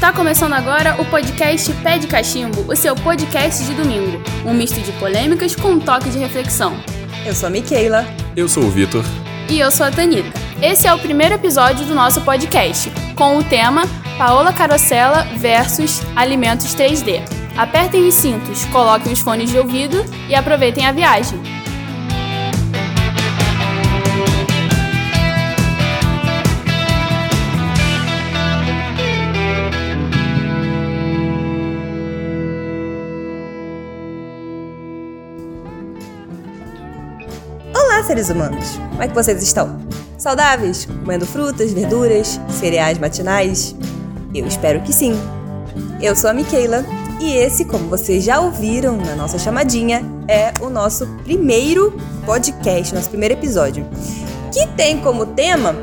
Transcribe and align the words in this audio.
Está 0.00 0.14
começando 0.14 0.54
agora 0.54 0.98
o 0.98 1.04
podcast 1.04 1.70
Pé 1.82 1.98
de 1.98 2.06
Cachimbo, 2.06 2.64
o 2.72 2.74
seu 2.74 2.96
podcast 2.96 3.62
de 3.66 3.74
domingo. 3.74 4.18
Um 4.46 4.54
misto 4.54 4.80
de 4.80 4.90
polêmicas 4.92 5.54
com 5.54 5.72
um 5.72 5.78
toque 5.78 6.08
de 6.08 6.16
reflexão. 6.16 6.74
Eu 7.26 7.34
sou 7.34 7.48
a 7.48 7.50
Miquela. 7.50 8.06
Eu 8.34 8.48
sou 8.48 8.64
o 8.64 8.70
Vitor. 8.70 9.04
E 9.46 9.60
eu 9.60 9.70
sou 9.70 9.84
a 9.84 9.90
Tanita. 9.90 10.32
Esse 10.62 10.86
é 10.86 10.94
o 10.94 10.98
primeiro 10.98 11.34
episódio 11.34 11.84
do 11.84 11.94
nosso 11.94 12.22
podcast, 12.22 12.90
com 13.14 13.36
o 13.36 13.44
tema 13.44 13.82
Paola 14.16 14.54
Carosella 14.54 15.24
versus 15.36 16.00
Alimentos 16.16 16.74
3D. 16.74 17.20
Apertem 17.58 18.08
os 18.08 18.14
cintos, 18.14 18.64
coloquem 18.72 19.12
os 19.12 19.20
fones 19.20 19.50
de 19.50 19.58
ouvido 19.58 20.02
e 20.30 20.34
aproveitem 20.34 20.86
a 20.86 20.92
viagem. 20.92 21.59
Seres 38.10 38.28
humanos! 38.28 38.76
Como 38.90 39.02
é 39.04 39.06
que 39.06 39.14
vocês 39.14 39.40
estão? 39.40 39.78
Saudáveis? 40.18 40.84
Comendo 40.84 41.24
frutas, 41.24 41.72
verduras, 41.72 42.40
cereais 42.48 42.98
matinais? 42.98 43.76
Eu 44.34 44.48
espero 44.48 44.80
que 44.80 44.92
sim. 44.92 45.14
Eu 46.02 46.16
sou 46.16 46.28
a 46.28 46.32
Miquela 46.32 46.84
e 47.20 47.32
esse, 47.34 47.64
como 47.64 47.88
vocês 47.88 48.24
já 48.24 48.40
ouviram 48.40 48.96
na 48.96 49.14
nossa 49.14 49.38
chamadinha, 49.38 50.02
é 50.26 50.52
o 50.60 50.68
nosso 50.68 51.06
primeiro 51.22 51.96
podcast, 52.26 52.92
nosso 52.92 53.10
primeiro 53.10 53.34
episódio, 53.34 53.86
que 54.52 54.66
tem 54.76 54.98
como 54.98 55.24
tema 55.24 55.76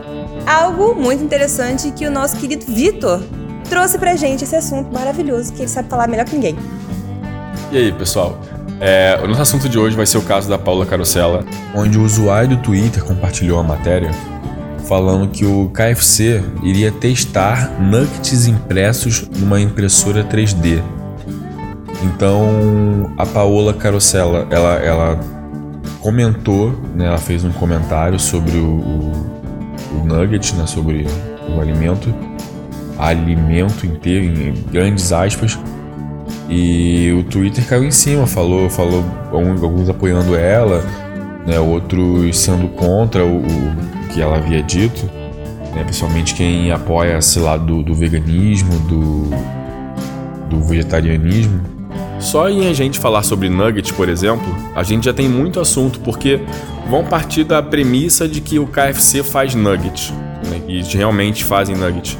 algo 0.45 0.93
muito 0.95 1.23
interessante 1.23 1.91
que 1.91 2.05
o 2.05 2.11
nosso 2.11 2.35
querido 2.35 2.65
Vitor 2.65 3.23
trouxe 3.69 3.97
pra 3.97 4.17
gente 4.17 4.43
esse 4.43 4.55
assunto 4.57 4.91
maravilhoso 4.91 5.53
que 5.53 5.61
ele 5.61 5.69
sabe 5.69 5.87
falar 5.87 6.09
melhor 6.09 6.25
que 6.25 6.35
ninguém. 6.35 6.57
E 7.71 7.77
aí, 7.77 7.91
pessoal? 7.93 8.37
É, 8.79 9.19
o 9.23 9.27
nosso 9.27 9.41
assunto 9.41 9.67
de 9.67 9.79
hoje 9.79 9.95
vai 9.95 10.05
ser 10.05 10.19
o 10.19 10.21
caso 10.21 10.47
da 10.47 10.57
Paula 10.57 10.85
Carosella, 10.85 11.43
onde 11.73 11.97
o 11.97 12.03
usuário 12.03 12.49
do 12.49 12.57
Twitter 12.57 13.03
compartilhou 13.03 13.59
a 13.59 13.63
matéria 13.63 14.11
falando 14.87 15.27
que 15.29 15.45
o 15.45 15.69
KFC 15.69 16.41
iria 16.63 16.91
testar 16.91 17.71
nuggets 17.79 18.47
impressos 18.47 19.27
numa 19.37 19.59
impressora 19.59 20.23
3D. 20.23 20.81
Então 22.03 23.11
a 23.17 23.25
Paola 23.25 23.73
Carosella, 23.73 24.47
ela, 24.49 24.75
ela 24.75 25.19
comentou, 25.99 26.71
né, 26.95 27.07
ela 27.07 27.17
fez 27.17 27.43
um 27.43 27.51
comentário 27.51 28.19
sobre 28.19 28.57
o, 28.57 28.65
o, 28.65 29.11
o 29.93 30.05
nugget, 30.05 30.55
né, 30.55 30.65
sobre 30.65 31.05
o 31.49 31.59
alimento, 31.59 32.13
alimento 32.97 33.85
inteiro, 33.85 34.39
em 34.39 34.53
grandes 34.71 35.11
aspas, 35.11 35.59
e 36.49 37.11
o 37.11 37.23
Twitter 37.23 37.65
caiu 37.67 37.83
em 37.83 37.91
cima, 37.91 38.25
falou, 38.25 38.69
falou 38.69 39.03
alguns 39.31 39.89
apoiando 39.89 40.35
ela, 40.35 40.83
né, 41.45 41.59
outros 41.59 42.37
sendo 42.37 42.67
contra 42.69 43.25
o, 43.25 43.39
o 43.39 44.07
que 44.13 44.21
ela 44.21 44.37
havia 44.37 44.63
dito, 44.63 45.05
né, 45.75 45.83
principalmente 45.83 46.33
quem 46.33 46.71
apoia 46.71 47.17
esse 47.17 47.39
lado 47.39 47.65
do, 47.65 47.83
do 47.83 47.93
veganismo, 47.93 48.79
do, 48.79 49.29
do 50.49 50.63
vegetarianismo. 50.63 51.61
Só 52.19 52.49
em 52.49 52.67
a 52.67 52.73
gente 52.73 52.97
falar 52.97 53.23
sobre 53.23 53.47
nuggets, 53.47 53.91
por 53.91 54.09
exemplo, 54.09 54.47
a 54.73 54.83
gente 54.83 55.05
já 55.05 55.13
tem 55.13 55.29
muito 55.29 55.59
assunto, 55.59 55.99
porque 55.99 56.39
vão 56.89 57.03
partir 57.03 57.43
da 57.43 57.61
premissa 57.61 58.27
de 58.27 58.41
que 58.41 58.57
o 58.57 58.65
KFC 58.65 59.21
faz 59.21 59.53
nuggets, 59.53 60.11
né, 60.49 60.61
e 60.67 60.81
realmente 60.81 61.43
fazem 61.43 61.75
nuggets. 61.75 62.17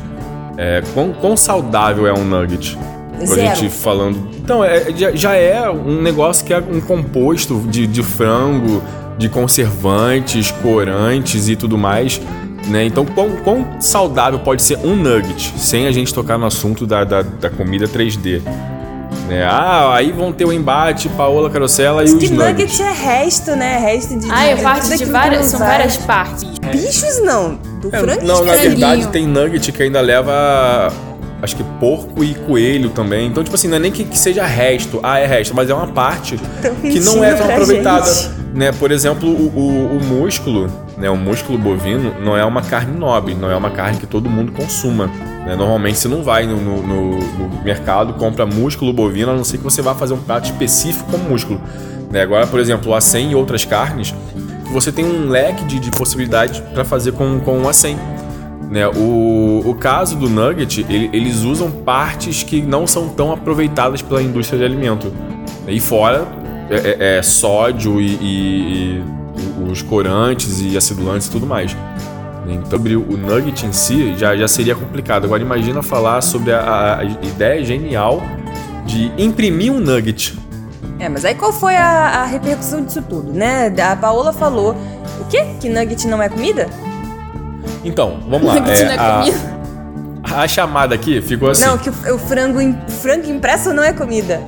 É, 0.58 0.84
quão, 0.94 1.14
quão 1.14 1.38
saudável 1.38 2.06
é 2.08 2.14
um 2.14 2.26
nugget? 2.26 2.78
Zero. 3.26 3.50
A 3.50 3.56
gente 3.56 3.70
falando. 3.70 4.30
Então, 4.38 4.64
é, 4.64 4.92
já, 4.96 5.12
já 5.12 5.34
é 5.36 5.70
um 5.70 6.02
negócio 6.02 6.46
que 6.46 6.54
é 6.54 6.60
um 6.60 6.80
composto 6.82 7.60
de, 7.68 7.88
de 7.88 8.04
frango, 8.04 8.82
de 9.18 9.28
conservantes, 9.30 10.52
corantes 10.52 11.50
e 11.50 11.56
tudo 11.56 11.78
mais. 11.78 12.22
Né? 12.68 12.86
Então, 12.86 13.06
quão, 13.06 13.30
quão 13.44 13.66
saudável 13.80 14.40
pode 14.40 14.62
ser 14.62 14.78
um 14.80 14.96
nugget, 14.96 15.54
sem 15.58 15.88
a 15.88 15.92
gente 15.92 16.14
tocar 16.14 16.38
no 16.38 16.46
assunto 16.46 16.86
da, 16.86 17.04
da, 17.04 17.22
da 17.22 17.50
comida 17.50 17.88
3D? 17.88 18.42
Né? 19.28 19.44
Ah, 19.44 19.94
aí 19.96 20.12
vão 20.12 20.32
ter 20.32 20.46
o 20.46 20.54
embate, 20.54 21.10
Paola 21.10 21.50
Carosella 21.50 22.02
e 22.04 22.06
os 22.06 22.20
de 22.20 22.32
nuggets. 22.32 22.80
nugget 22.80 22.82
é 22.82 22.92
resto, 22.92 23.56
né? 23.56 23.78
Resto 23.78 24.18
de. 24.18 24.28
Ah, 24.32 24.46
é 24.46 24.56
parte 24.56 24.98
de 24.98 25.06
várias, 25.06 25.42
que 25.42 25.48
são 25.48 25.60
várias 25.60 25.98
partes. 25.98 26.46
Bichos 26.72 27.22
não. 27.24 27.56
Do 27.82 27.94
É, 27.94 28.00
frango 28.00 28.26
não, 28.26 28.44
na 28.46 28.54
verdade 28.54 29.08
tem 29.10 29.28
nugget 29.28 29.72
que 29.72 29.84
ainda 29.84 30.00
leva. 30.02 30.92
Acho 31.42 31.56
que 31.56 31.64
porco 31.80 32.24
e 32.24 32.34
coelho 32.34 32.90
também. 32.90 33.28
Então, 33.28 33.44
tipo 33.44 33.56
assim, 33.56 33.68
não 33.68 33.78
é 33.78 33.80
nem 33.80 33.92
que, 33.92 34.04
que 34.04 34.18
seja 34.18 34.44
resto. 34.46 35.00
Ah, 35.04 35.20
é 35.20 35.26
resto, 35.28 35.54
mas 35.56 35.70
é 35.70 35.74
uma 35.74 35.88
parte 35.88 36.38
que 36.82 37.00
não 37.00 37.24
é 37.24 37.34
tão 37.36 37.46
aproveitada. 37.52 38.06
gente. 38.12 38.30
Né? 38.56 38.72
Por 38.72 38.92
exemplo, 38.92 39.30
o, 39.30 39.48
o, 39.56 39.98
o 39.98 40.04
músculo, 40.04 40.68
né? 40.98 41.08
O 41.12 41.16
músculo 41.16 41.60
bovino 41.60 42.12
não 42.24 42.36
é 42.36 42.44
uma 42.44 42.64
carne 42.64 42.98
nobre, 42.98 43.36
não 43.36 43.52
é 43.52 43.56
uma 43.56 43.70
carne 43.70 44.00
que 44.00 44.08
todo 44.08 44.28
mundo 44.28 44.52
consuma. 44.52 45.06
né? 45.46 45.56
Normalmente 45.56 46.00
você 46.00 46.08
não 46.08 46.24
vai 46.24 46.48
no, 46.48 46.58
no, 46.58 46.82
no- 46.82 47.18
no 47.20 47.64
mercado, 47.64 48.14
compra 48.14 48.44
músculo 48.48 48.92
bovino, 48.92 49.32
a 49.32 49.36
não 49.36 49.44
ser 49.44 49.60
que 49.60 49.64
você 49.64 49.80
vá 49.80 49.94
fazer 49.94 50.16
um 50.16 50.22
prato 50.22 50.46
específico 50.46 51.12
com 51.12 51.18
músculo. 51.20 51.62
né? 52.12 52.22
Agora, 52.24 52.48
por 52.48 52.60
exemplo, 52.60 52.92
o 52.92 52.96
acém 52.96 53.30
e 53.32 53.36
outras 53.36 53.64
carnes, 53.64 54.12
você 54.74 54.92
tem 54.92 55.06
um 55.06 55.30
leque 55.30 55.64
de, 55.66 55.80
de 55.80 55.92
possibilidades 55.92 56.60
para 56.74 56.84
fazer 56.84 57.12
com, 57.12 57.40
com 57.42 57.62
o 57.62 57.70
acém. 57.70 57.96
Né, 58.70 58.86
o, 58.88 59.62
o 59.66 59.76
caso 59.76 60.16
do 60.18 60.30
nugget, 60.30 60.86
ele- 60.90 61.10
eles 61.14 61.44
usam 61.44 61.72
partes 61.72 62.44
que 62.44 62.62
não 62.62 62.86
são 62.86 63.08
tão 63.08 63.32
aproveitadas 63.32 64.02
pela 64.02 64.22
indústria 64.22 64.60
de 64.60 64.66
alimento. 64.66 65.12
E 65.68 65.80
fora 65.80 66.26
é, 66.70 66.76
é- 66.76 67.18
é 67.18 67.22
sódio 67.22 68.02
e, 68.02 68.08
e- 68.16 69.04
e 69.38 69.72
os 69.72 69.82
corantes 69.82 70.60
e 70.62 70.76
acidulantes 70.76 71.28
e 71.28 71.32
tudo 71.32 71.46
mais. 71.48 71.76
Então, 72.50 72.70
sobre 72.72 72.96
o 72.96 73.18
nugget 73.18 73.66
em 73.66 73.72
si 73.72 74.16
já, 74.18 74.36
já 74.36 74.48
seria 74.48 74.76
complicado. 74.76 75.26
Agora 75.26 75.42
imagina 75.42 75.82
falar 75.82 76.22
sobre 76.22 76.52
a, 76.54 77.00
a- 77.00 77.04
ideia 77.26 77.64
genial 77.64 78.22
de 78.86 79.12
imprimir 79.18 79.72
um 79.72 79.80
nugget. 79.80 80.38
É, 81.00 81.08
mas 81.08 81.24
aí 81.24 81.36
qual 81.36 81.54
foi 81.54 81.76
a, 81.76 82.22
a 82.22 82.26
repercussão 82.26 82.84
disso 82.84 83.02
tudo, 83.02 83.32
né? 83.32 83.74
A 83.82 83.96
Paola 83.96 84.34
falou. 84.34 84.76
O 85.22 85.26
quê? 85.30 85.46
Que 85.60 85.70
nugget 85.70 86.06
não 86.08 86.22
é 86.22 86.28
comida? 86.30 86.68
Então, 87.88 88.20
vamos 88.28 88.48
lá. 88.48 88.60
Não 88.60 88.68
é 88.72 88.96
a, 88.98 89.20
comida. 89.20 89.38
a 90.36 90.48
chamada 90.48 90.94
aqui 90.94 91.22
ficou 91.22 91.50
assim. 91.50 91.66
Não, 91.66 91.78
que 91.78 91.90
o, 91.90 92.16
o 92.16 92.20
frango, 92.20 92.60
frango 93.02 93.30
impresso 93.30 93.74
não 93.74 93.84
é 93.84 93.94
comida. 93.94 94.42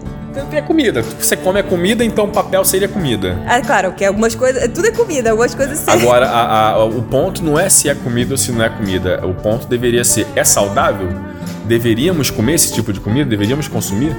É 0.52 0.62
comida. 0.62 1.02
Você 1.02 1.36
come 1.36 1.60
a 1.60 1.64
comida, 1.64 2.04
então 2.06 2.26
o 2.26 2.28
papel 2.28 2.64
seria 2.64 2.88
comida. 2.88 3.38
Ah, 3.48 3.60
claro, 3.62 3.94
que 3.94 4.06
algumas 4.06 4.36
coisas. 4.36 4.70
Tudo 4.74 4.88
é 4.88 4.92
comida, 4.92 5.32
algumas 5.32 5.56
coisas 5.56 5.80
sim. 5.80 5.90
Agora, 5.90 6.28
a- 6.30 6.70
a- 6.74 6.86
o 6.86 7.02
ponto 7.02 7.44
não 7.44 7.58
é 7.60 7.68
se 7.70 7.90
é 7.90 7.96
comida 7.96 8.34
ou 8.34 8.38
se 8.38 8.52
não 8.52 8.64
é 8.64 8.70
comida. 8.70 9.26
O 9.26 9.34
ponto 9.34 9.68
deveria 9.68 10.04
ser: 10.04 10.28
é 10.36 10.44
saudável? 10.44 11.08
Deveríamos 11.66 12.30
comer 12.30 12.54
esse 12.56 12.74
tipo 12.74 12.94
de 12.94 13.00
comida? 13.00 13.28
Deveríamos 13.30 13.68
consumir? 13.68 14.16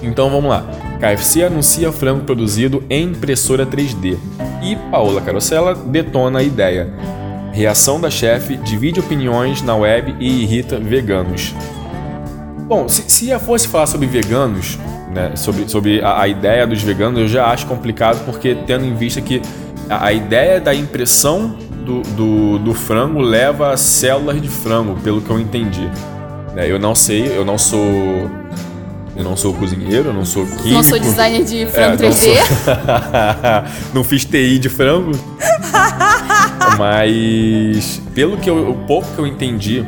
Então 0.00 0.30
vamos 0.30 0.48
lá. 0.48 0.64
KFC 1.00 1.42
anuncia 1.44 1.90
frango 1.90 2.24
produzido 2.24 2.84
em 2.88 3.08
impressora 3.08 3.66
3D. 3.66 4.16
E 4.62 4.76
Paola 4.90 5.20
Carosella 5.20 5.74
detona 5.74 6.38
a 6.38 6.42
ideia. 6.42 6.92
Reação 7.52 8.00
da 8.00 8.10
chefe 8.10 8.56
divide 8.56 8.98
opiniões 9.00 9.60
na 9.62 9.76
web 9.76 10.16
e 10.18 10.42
irrita 10.42 10.78
veganos. 10.78 11.54
Bom, 12.66 12.88
se, 12.88 13.04
se 13.10 13.28
eu 13.28 13.38
fosse 13.38 13.68
falar 13.68 13.86
sobre 13.86 14.06
veganos, 14.06 14.78
né, 15.14 15.32
sobre, 15.36 15.68
sobre 15.68 16.00
a, 16.02 16.22
a 16.22 16.28
ideia 16.28 16.66
dos 16.66 16.82
veganos, 16.82 17.20
eu 17.20 17.28
já 17.28 17.46
acho 17.48 17.66
complicado, 17.66 18.24
porque 18.24 18.54
tendo 18.66 18.86
em 18.86 18.94
vista 18.94 19.20
que 19.20 19.42
a, 19.90 20.06
a 20.06 20.12
ideia 20.12 20.58
da 20.60 20.74
impressão 20.74 21.54
do, 21.84 22.00
do, 22.02 22.58
do 22.58 22.72
frango 22.74 23.20
leva 23.20 23.72
a 23.72 23.76
células 23.76 24.40
de 24.40 24.48
frango, 24.48 24.98
pelo 25.02 25.20
que 25.20 25.28
eu 25.28 25.38
entendi. 25.38 25.86
Né, 26.54 26.70
eu 26.70 26.78
não 26.78 26.94
sei, 26.94 27.36
eu 27.36 27.44
não 27.44 27.58
sou. 27.58 28.30
Eu 29.14 29.24
não 29.24 29.36
sou 29.36 29.52
cozinheiro, 29.52 30.08
eu 30.08 30.12
não 30.14 30.24
sou 30.24 30.46
químico. 30.46 30.68
Não 30.70 30.82
sou 30.82 30.98
designer 30.98 31.44
de 31.44 31.66
frango 31.66 32.02
É, 32.02 32.06
não 32.06 32.14
3D. 32.14 32.14
sou- 32.16 33.92
não 33.92 34.04
fiz 34.04 34.24
TI 34.24 34.58
de 34.58 34.70
frango. 34.70 35.10
Mas 36.78 38.00
pelo 38.14 38.36
que 38.36 38.48
eu, 38.48 38.70
o 38.70 38.86
pouco 38.86 39.06
que 39.14 39.18
eu 39.18 39.26
entendi 39.26 39.84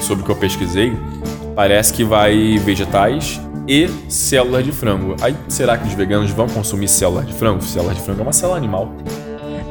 sobre 0.00 0.22
o 0.22 0.26
que 0.26 0.32
eu 0.32 0.36
pesquisei, 0.36 0.92
parece 1.54 1.92
que 1.92 2.04
vai 2.04 2.58
vegetais 2.58 3.40
e 3.66 3.88
células 4.08 4.64
de 4.64 4.72
frango. 4.72 5.16
Aí 5.20 5.36
será 5.48 5.78
que 5.78 5.86
os 5.86 5.94
veganos 5.94 6.30
vão 6.30 6.48
consumir 6.48 6.88
células 6.88 7.26
de 7.26 7.32
frango? 7.32 7.62
Células 7.62 7.96
de 7.96 8.02
frango 8.02 8.20
é 8.20 8.22
uma 8.22 8.32
célula 8.32 8.56
animal. 8.56 8.92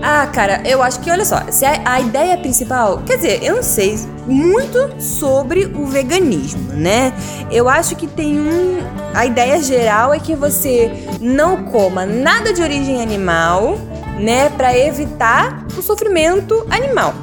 Ah, 0.05 0.27
cara, 0.27 0.61
eu 0.65 0.83
acho 0.83 0.99
que, 0.99 1.09
olha 1.09 1.23
só, 1.23 1.43
se 1.49 1.63
a, 1.63 1.81
a 1.85 2.01
ideia 2.01 2.37
principal. 2.37 3.01
Quer 3.05 3.15
dizer, 3.15 3.41
eu 3.41 3.55
não 3.55 3.63
sei 3.63 3.97
muito 4.27 5.01
sobre 5.01 5.65
o 5.73 5.85
veganismo, 5.85 6.73
né? 6.73 7.13
Eu 7.49 7.69
acho 7.69 7.95
que 7.95 8.05
tem 8.05 8.37
um. 8.37 8.79
A 9.13 9.25
ideia 9.25 9.61
geral 9.61 10.13
é 10.13 10.19
que 10.19 10.35
você 10.35 10.91
não 11.21 11.63
coma 11.63 12.05
nada 12.05 12.51
de 12.51 12.61
origem 12.61 13.01
animal, 13.01 13.77
né? 14.19 14.49
Pra 14.49 14.77
evitar 14.77 15.65
o 15.77 15.81
sofrimento 15.81 16.65
animal. 16.69 17.13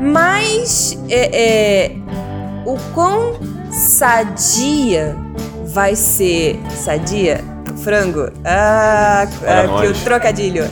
Mas. 0.00 0.98
É, 1.08 1.30
é, 1.32 1.96
o 2.66 2.76
quão 2.94 3.38
sadia 3.70 5.16
vai 5.66 5.94
ser 5.94 6.60
sadia? 6.70 7.44
Frango? 7.82 8.30
Ah, 8.44 9.22
aqui 9.22 9.86
o 9.86 9.94
trocadilho. 10.04 10.70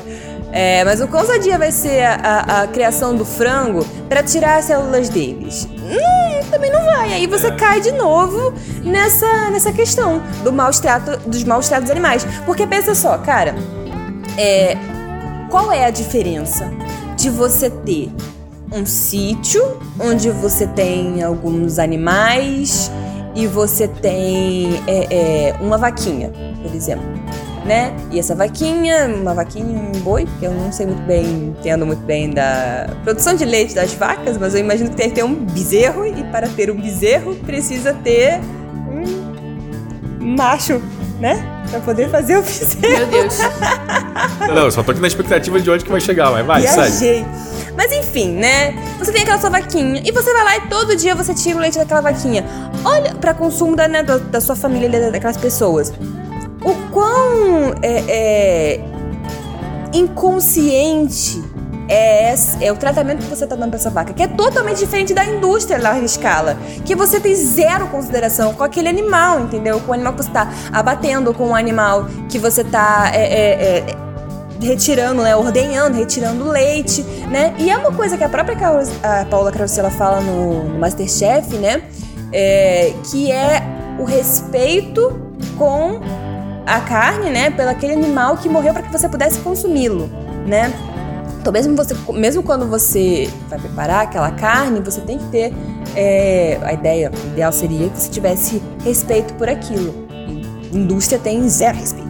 É, 0.53 0.83
mas 0.85 1.01
o 1.01 1.09
quão 1.09 1.25
sadia 1.27 1.59
vai 1.59 1.71
ser 1.71 2.03
a, 2.03 2.15
a, 2.15 2.63
a 2.63 2.67
criação 2.67 3.15
do 3.15 3.25
frango 3.25 3.85
para 4.09 4.23
tirar 4.23 4.59
as 4.59 4.65
células 4.65 5.09
deles? 5.09 5.69
Hum, 5.71 6.51
também 6.51 6.71
não 6.71 6.85
vai. 6.85 7.13
Aí 7.13 7.27
você 7.27 7.49
é. 7.49 7.51
cai 7.53 7.81
de 7.81 7.93
novo 7.93 8.53
nessa, 8.83 9.51
nessa 9.51 9.73
questão 9.73 10.23
do 10.43 10.53
maus 10.53 10.81
trato, 10.81 11.17
dos 11.29 11.45
maus 11.45 11.69
tratos 11.69 11.91
animais. 11.91 12.27
Porque 12.47 12.67
pensa 12.67 12.95
só, 12.95 13.19
cara, 13.19 13.55
é, 14.37 14.77
qual 15.50 15.73
é 15.73 15.85
a 15.85 15.91
diferença 15.91 16.71
de 17.17 17.31
você 17.31 17.71
ter 17.71 18.11
um 18.73 18.85
sítio 18.85 19.79
onde 19.99 20.31
você 20.31 20.67
tem 20.67 21.23
alguns 21.23 21.79
animais 21.79 22.91
e 23.35 23.47
você 23.47 23.89
tem 23.89 24.69
é, 24.87 25.49
é, 25.50 25.56
uma 25.61 25.79
vaquinha, 25.79 26.31
por 26.62 26.75
exemplo 26.75 27.19
né? 27.69 27.95
E 28.11 28.19
essa 28.19 28.35
vaquinha, 28.35 29.06
uma 29.06 29.35
vaquinha, 29.35 29.79
um 29.79 30.00
boi, 30.00 30.27
que 30.41 30.47
eu 30.47 30.53
não 30.53 30.73
sei 30.73 30.87
muito 30.87 31.03
bem, 31.03 31.55
entendo 31.59 31.85
muito 31.85 32.03
bem 32.03 32.31
da 32.31 32.89
produção 33.05 33.35
de 33.35 33.44
leite 33.44 33.75
das 33.75 33.93
vacas, 33.93 34.39
mas 34.39 34.55
eu 34.55 34.61
imagino 34.61 34.89
que 34.89 34.97
tem 34.97 35.11
que 35.11 35.17
ter 35.17 35.23
um 35.23 35.35
bezerro 35.35 36.06
e 36.06 36.25
para 36.25 36.49
ter 36.49 36.71
um 36.71 36.81
bezerro 36.81 37.37
precisa 37.37 37.93
ter 37.93 38.41
um 40.21 40.35
macho, 40.35 40.81
né? 41.21 41.57
Pra 41.70 41.81
poder 41.81 42.09
fazer 42.09 42.37
o 42.38 42.43
bezerro. 42.43 42.81
Meu 42.81 43.06
Deus. 43.06 43.38
não, 44.55 44.65
eu 44.65 44.70
só 44.70 44.82
tô 44.82 44.93
aqui 44.93 45.00
na 45.00 45.06
expectativa 45.09 45.61
de 45.61 45.70
onde 45.70 45.85
que 45.85 45.91
vai 45.91 46.00
chegar, 46.00 46.31
mas 46.31 46.47
vai, 46.47 46.61
Viajei. 46.62 47.25
sai. 47.25 47.26
Mas 47.76 47.93
enfim, 47.93 48.32
né? 48.32 48.75
Você 48.99 49.12
tem 49.12 49.23
aquela 49.23 49.38
sua 49.38 49.50
vaquinha 49.50 50.03
e 50.05 50.11
você 50.11 50.32
vai 50.32 50.44
lá 50.44 50.56
e 50.56 50.61
todo 50.62 50.97
dia 50.97 51.15
você 51.15 51.32
tira 51.35 51.56
o 51.56 51.61
leite 51.61 51.79
daquela 51.79 52.00
vaquinha. 52.00 52.44
Olha 52.85 53.15
para 53.15 53.35
consumo 53.35 53.76
da, 53.76 53.87
né, 53.87 54.03
da, 54.03 54.19
da 54.19 54.41
sua 54.41 54.56
família, 54.56 55.11
daquelas 55.11 55.37
pessoas 55.37 55.93
o 56.62 56.75
quão 56.91 57.75
é, 57.82 58.05
é, 58.09 58.81
inconsciente 59.93 61.43
é, 61.88 62.35
é, 62.61 62.70
o 62.70 62.76
tratamento 62.76 63.25
que 63.25 63.29
você 63.35 63.44
está 63.44 63.56
dando 63.56 63.70
para 63.70 63.79
essa 63.79 63.90
vaca, 63.90 64.12
que 64.12 64.23
é 64.23 64.26
totalmente 64.26 64.79
diferente 64.79 65.14
da 65.14 65.25
indústria 65.25 65.81
larga 65.81 66.05
escala, 66.05 66.56
que 66.85 66.94
você 66.94 67.19
tem 67.19 67.35
zero 67.35 67.88
consideração 67.88 68.52
com 68.52 68.62
aquele 68.62 68.88
animal, 68.88 69.40
entendeu? 69.40 69.81
Com 69.81 69.93
o 69.93 69.94
animal 69.94 70.12
que 70.12 70.23
você 70.23 70.29
está 70.29 70.50
abatendo, 70.73 71.32
com 71.32 71.49
o 71.49 71.55
animal 71.55 72.06
que 72.29 72.38
você 72.38 72.61
está 72.61 73.11
é, 73.14 73.23
é, 73.23 73.79
é, 73.79 73.96
retirando, 74.61 75.23
né, 75.23 75.35
ordenhando, 75.35 75.96
retirando 75.96 76.49
leite, 76.50 77.02
né? 77.31 77.55
E 77.58 77.70
é 77.70 77.76
uma 77.76 77.93
coisa 77.93 78.19
que 78.19 78.25
a 78.25 78.29
própria 78.29 78.56
a 79.02 79.25
Paula 79.25 79.50
Carosella 79.50 79.91
fala 79.91 80.20
no, 80.20 80.64
no 80.64 80.79
Masterchef, 80.79 81.56
né? 81.56 81.82
É, 82.32 82.93
que 83.11 83.32
é 83.32 83.62
o 83.99 84.05
respeito 84.05 85.19
com 85.56 86.00
a 86.67 86.81
carne, 86.81 87.31
né, 87.31 87.50
pelo 87.50 87.70
aquele 87.70 87.94
animal 87.94 88.37
que 88.37 88.46
morreu 88.46 88.75
para 88.75 88.82
que 88.82 88.93
você 88.93 89.08
pudesse 89.08 89.38
consumi-lo, 89.38 90.11
né? 90.46 90.70
Então, 91.40 91.52
mesmo, 91.52 91.76
você, 91.76 91.96
mesmo 92.12 92.43
quando 92.43 92.67
você 92.67 93.31
vai 93.49 93.58
preparar 93.58 94.02
aquela 94.02 94.31
carne, 94.32 94.81
você 94.81 95.00
tem 95.00 95.19
que 95.19 95.25
ter 95.26 95.55
é, 95.94 96.58
a 96.62 96.73
ideia, 96.73 97.11
o 97.11 97.26
ideal 97.29 97.52
seria 97.52 97.88
que 97.88 97.99
você 97.99 98.11
tivesse 98.11 98.62
respeito 98.85 99.35
por 99.35 99.49
aquilo. 99.49 100.06
E 100.11 100.76
indústria 100.76 101.19
tem 101.19 101.49
zero 101.49 101.79
respeito. 101.79 102.08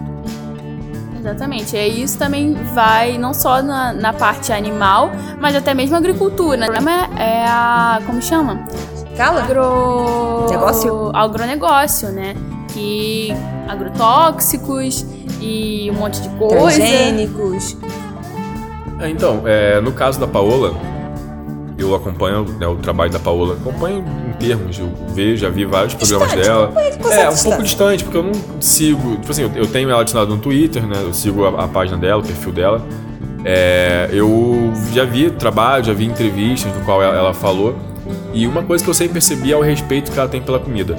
Exatamente. 1.18 1.76
E 1.76 2.02
isso 2.02 2.18
também 2.18 2.54
vai 2.74 3.18
não 3.18 3.34
só 3.34 3.62
na, 3.62 3.92
na 3.92 4.12
parte 4.12 4.52
animal, 4.52 5.10
mas 5.38 5.54
até 5.54 5.74
mesmo 5.74 5.96
agricultura. 5.96 6.56
O 6.56 6.64
problema 6.64 7.08
é 7.18 7.44
a. 7.46 8.00
Como 8.06 8.22
chama? 8.22 8.66
Cala? 9.16 9.42
Agro... 9.42 10.46
Negócio? 10.48 11.10
Agronegócio, 11.14 12.10
né? 12.10 12.34
Que 12.72 13.34
agrotóxicos 13.68 15.04
e 15.40 15.90
um 15.90 15.94
monte 15.94 16.22
de 16.22 16.28
coisa. 16.30 16.56
Transgênicos. 16.56 17.76
É, 19.00 19.08
então, 19.08 19.42
é, 19.46 19.80
no 19.80 19.92
caso 19.92 20.18
da 20.18 20.26
Paola, 20.26 20.74
eu 21.78 21.94
acompanho 21.94 22.44
né, 22.58 22.66
o 22.66 22.76
trabalho 22.76 23.10
da 23.10 23.20
Paola, 23.20 23.54
acompanho 23.54 24.04
em 24.28 24.32
termos, 24.32 24.78
eu 24.78 24.92
vejo, 25.14 25.36
já 25.36 25.48
vi 25.48 25.64
vários 25.64 25.94
programas 25.94 26.32
dela. 26.34 26.72
É, 27.10 27.30
um 27.30 27.36
pouco 27.36 27.62
distante, 27.62 28.02
porque 28.02 28.18
eu 28.18 28.24
não 28.24 28.32
sigo. 28.60 29.16
Tipo 29.16 29.30
assim, 29.30 29.50
eu 29.54 29.66
tenho 29.66 29.88
ela 29.88 30.00
adicionada 30.00 30.30
no 30.30 30.38
Twitter, 30.38 30.84
né? 30.84 30.96
Eu 31.00 31.14
sigo 31.14 31.44
a, 31.44 31.64
a 31.64 31.68
página 31.68 31.96
dela, 31.96 32.20
o 32.20 32.26
perfil 32.26 32.52
dela. 32.52 32.84
É, 33.44 34.08
eu 34.12 34.72
já 34.92 35.04
vi 35.04 35.30
trabalho, 35.30 35.84
já 35.84 35.92
vi 35.92 36.04
entrevistas 36.04 36.74
no 36.74 36.84
qual 36.84 37.00
ela, 37.00 37.16
ela 37.16 37.34
falou. 37.34 37.76
E 38.34 38.46
uma 38.46 38.62
coisa 38.62 38.82
que 38.82 38.90
eu 38.90 38.94
sempre 38.94 39.14
percebi 39.14 39.52
é 39.52 39.56
o 39.56 39.62
respeito 39.62 40.10
que 40.10 40.18
ela 40.18 40.28
tem 40.28 40.42
pela 40.42 40.58
comida. 40.58 40.96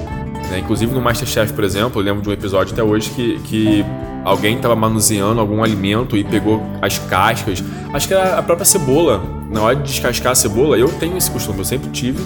Né? 0.50 0.58
Inclusive 0.58 0.92
no 0.92 1.00
Masterchef, 1.00 1.52
por 1.52 1.64
exemplo, 1.64 2.00
eu 2.00 2.04
lembro 2.04 2.22
de 2.22 2.28
um 2.28 2.32
episódio 2.32 2.72
até 2.72 2.82
hoje 2.82 3.10
que, 3.10 3.38
que 3.40 3.84
alguém 4.24 4.56
estava 4.56 4.74
manuseando 4.74 5.40
algum 5.40 5.62
alimento 5.62 6.16
e 6.16 6.24
pegou 6.24 6.62
as 6.82 6.98
cascas. 6.98 7.62
Acho 7.92 8.08
que 8.08 8.14
era 8.14 8.38
a 8.38 8.42
própria 8.42 8.64
cebola. 8.64 9.22
Na 9.50 9.62
hora 9.62 9.76
de 9.76 9.82
descascar 9.82 10.32
a 10.32 10.34
cebola, 10.34 10.76
eu 10.76 10.88
tenho 10.88 11.16
esse 11.16 11.30
costume, 11.30 11.58
eu 11.58 11.64
sempre 11.64 11.90
tive. 11.90 12.22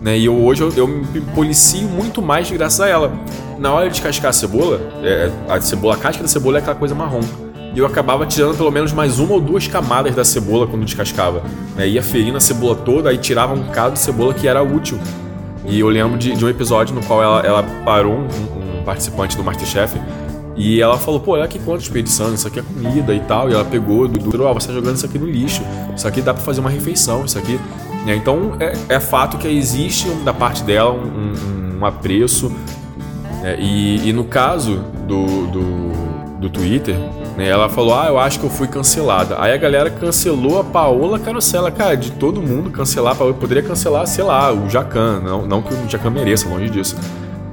Né? 0.00 0.18
E 0.18 0.24
eu, 0.24 0.34
hoje 0.34 0.62
eu, 0.62 0.72
eu 0.76 0.86
me 0.86 1.20
policio 1.34 1.88
muito 1.88 2.20
mais 2.20 2.50
graças 2.50 2.80
a 2.80 2.88
ela. 2.88 3.12
Na 3.58 3.72
hora 3.72 3.86
de 3.86 3.92
descascar 3.92 4.30
a 4.30 4.32
cebola, 4.32 4.80
é, 5.02 5.30
a 5.48 5.60
cebola, 5.60 5.94
a 5.94 5.98
casca 5.98 6.22
da 6.22 6.28
cebola 6.28 6.58
é 6.58 6.60
aquela 6.60 6.76
coisa 6.76 6.94
marrom. 6.94 7.20
E 7.74 7.78
eu 7.78 7.86
acabava 7.86 8.26
tirando 8.26 8.56
pelo 8.56 8.70
menos 8.70 8.92
mais 8.92 9.18
uma 9.18 9.32
ou 9.32 9.40
duas 9.40 9.66
camadas 9.66 10.14
da 10.14 10.24
cebola 10.24 10.66
quando 10.66 10.84
descascava. 10.84 11.42
Né? 11.74 11.88
Ia 11.88 12.02
ferindo 12.02 12.36
a 12.36 12.40
cebola 12.40 12.74
toda, 12.74 13.08
aí 13.08 13.16
tirava 13.16 13.54
um 13.54 13.62
bocado 13.62 13.94
de 13.94 14.00
cebola 14.00 14.34
que 14.34 14.46
era 14.46 14.62
útil. 14.62 14.98
E 15.66 15.80
eu 15.80 15.88
lembro 15.88 16.18
de, 16.18 16.34
de 16.34 16.44
um 16.44 16.48
episódio 16.48 16.94
no 16.94 17.02
qual 17.02 17.22
ela, 17.22 17.40
ela 17.40 17.62
parou 17.84 18.14
um, 18.14 18.80
um, 18.80 18.84
participante 18.84 19.36
do 19.36 19.44
Masterchef 19.44 19.96
e 20.56 20.80
ela 20.80 20.98
falou, 20.98 21.20
pô, 21.20 21.32
olha 21.32 21.44
aqui 21.44 21.58
quanto 21.58 21.80
desperdiçando, 21.80 22.34
isso 22.34 22.46
aqui 22.46 22.58
é 22.58 22.62
comida 22.62 23.14
e 23.14 23.20
tal. 23.20 23.48
E 23.48 23.54
ela 23.54 23.64
pegou 23.64 24.06
do 24.06 24.44
ó, 24.44 24.52
você 24.52 24.68
tá 24.68 24.74
jogando 24.74 24.96
isso 24.96 25.06
aqui 25.06 25.18
no 25.18 25.26
lixo. 25.26 25.62
Isso 25.96 26.06
aqui 26.06 26.20
dá 26.20 26.34
para 26.34 26.42
fazer 26.42 26.60
uma 26.60 26.70
refeição, 26.70 27.24
isso 27.24 27.38
aqui. 27.38 27.58
É, 28.06 28.14
então 28.14 28.56
é, 28.58 28.72
é, 28.88 29.00
fato 29.00 29.38
que 29.38 29.46
existe 29.46 30.08
da 30.24 30.34
parte 30.34 30.62
dela 30.64 30.90
um, 30.90 31.04
um, 31.04 31.78
um 31.80 31.86
apreço. 31.86 32.52
É, 33.44 33.56
e, 33.58 34.08
e, 34.08 34.12
no 34.12 34.24
caso 34.24 34.84
do, 35.06 35.46
do, 35.48 36.38
do 36.40 36.50
Twitter, 36.50 36.96
né, 37.36 37.48
ela 37.48 37.68
falou: 37.68 37.94
Ah, 37.94 38.06
eu 38.08 38.18
acho 38.18 38.38
que 38.38 38.46
eu 38.46 38.50
fui 38.50 38.66
cancelada. 38.66 39.36
Aí 39.38 39.52
a 39.52 39.56
galera 39.56 39.90
cancelou 39.90 40.60
a 40.60 40.64
Paola 40.64 41.18
Carosella. 41.18 41.70
Cara, 41.70 41.96
de 41.96 42.12
todo 42.12 42.42
mundo 42.42 42.70
cancelar 42.70 43.12
a 43.12 43.16
Paola. 43.16 43.34
Poderia 43.34 43.62
cancelar, 43.62 44.06
sei 44.06 44.24
lá, 44.24 44.52
o 44.52 44.68
Jacan. 44.68 45.20
Não, 45.20 45.46
não 45.46 45.62
que 45.62 45.72
o 45.72 45.88
Jacan 45.88 46.10
mereça, 46.10 46.48
longe 46.48 46.68
disso. 46.68 46.96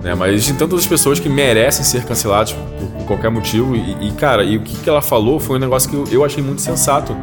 Né, 0.04 0.16
mas 0.16 0.34
existem 0.34 0.56
tantas 0.56 0.88
pessoas 0.88 1.20
que 1.20 1.28
merecem 1.28 1.84
ser 1.84 2.06
canceladas 2.06 2.54
por, 2.54 2.88
por 2.88 3.06
qualquer 3.06 3.30
motivo. 3.30 3.76
E, 3.76 4.08
e, 4.08 4.12
cara, 4.12 4.44
e 4.44 4.58
o 4.58 4.62
que, 4.62 4.78
que 4.78 4.90
ela 4.90 5.02
falou 5.02 5.40
foi 5.40 5.58
um 5.58 5.60
negócio 5.60 5.90
que 5.90 5.96
eu, 5.96 6.20
eu 6.20 6.26
achei 6.26 6.44
muito 6.44 6.62
sensato. 6.62 7.16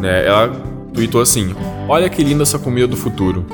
Né? 0.00 0.26
Ela 0.26 0.48
tweetou 0.92 1.20
assim: 1.20 1.54
Olha 1.88 2.08
que 2.08 2.22
linda 2.22 2.42
essa 2.42 2.58
comida 2.58 2.86
do 2.86 2.96
futuro. 2.96 3.46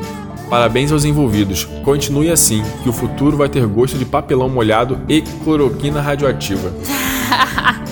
Parabéns 0.48 0.92
aos 0.92 1.04
envolvidos. 1.04 1.64
Continue 1.84 2.30
assim, 2.30 2.62
que 2.82 2.88
o 2.88 2.92
futuro 2.92 3.36
vai 3.36 3.48
ter 3.48 3.66
gosto 3.66 3.98
de 3.98 4.04
papelão 4.04 4.48
molhado 4.48 5.00
e 5.08 5.20
cloroquina 5.20 6.00
radioativa. 6.00 6.72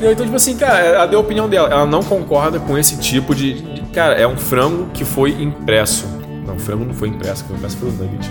Então, 0.00 0.24
tipo 0.24 0.36
assim, 0.36 0.56
cara, 0.56 0.78
ela 0.78 1.06
deu 1.06 1.18
a 1.18 1.22
opinião 1.22 1.48
dela. 1.48 1.68
Ela 1.68 1.86
não 1.86 2.02
concorda 2.02 2.58
com 2.58 2.76
esse 2.78 2.96
tipo 2.96 3.34
de. 3.34 3.60
de 3.60 3.82
cara, 3.92 4.14
é 4.14 4.26
um 4.26 4.36
frango 4.36 4.86
que 4.94 5.04
foi 5.04 5.30
impresso. 5.32 6.06
Não, 6.46 6.56
o 6.56 6.58
frango 6.58 6.84
não 6.84 6.94
foi 6.94 7.08
impresso, 7.08 7.44
foi 7.44 7.56
impresso 7.56 7.76
pelo 7.76 7.92
nugget. 7.92 8.30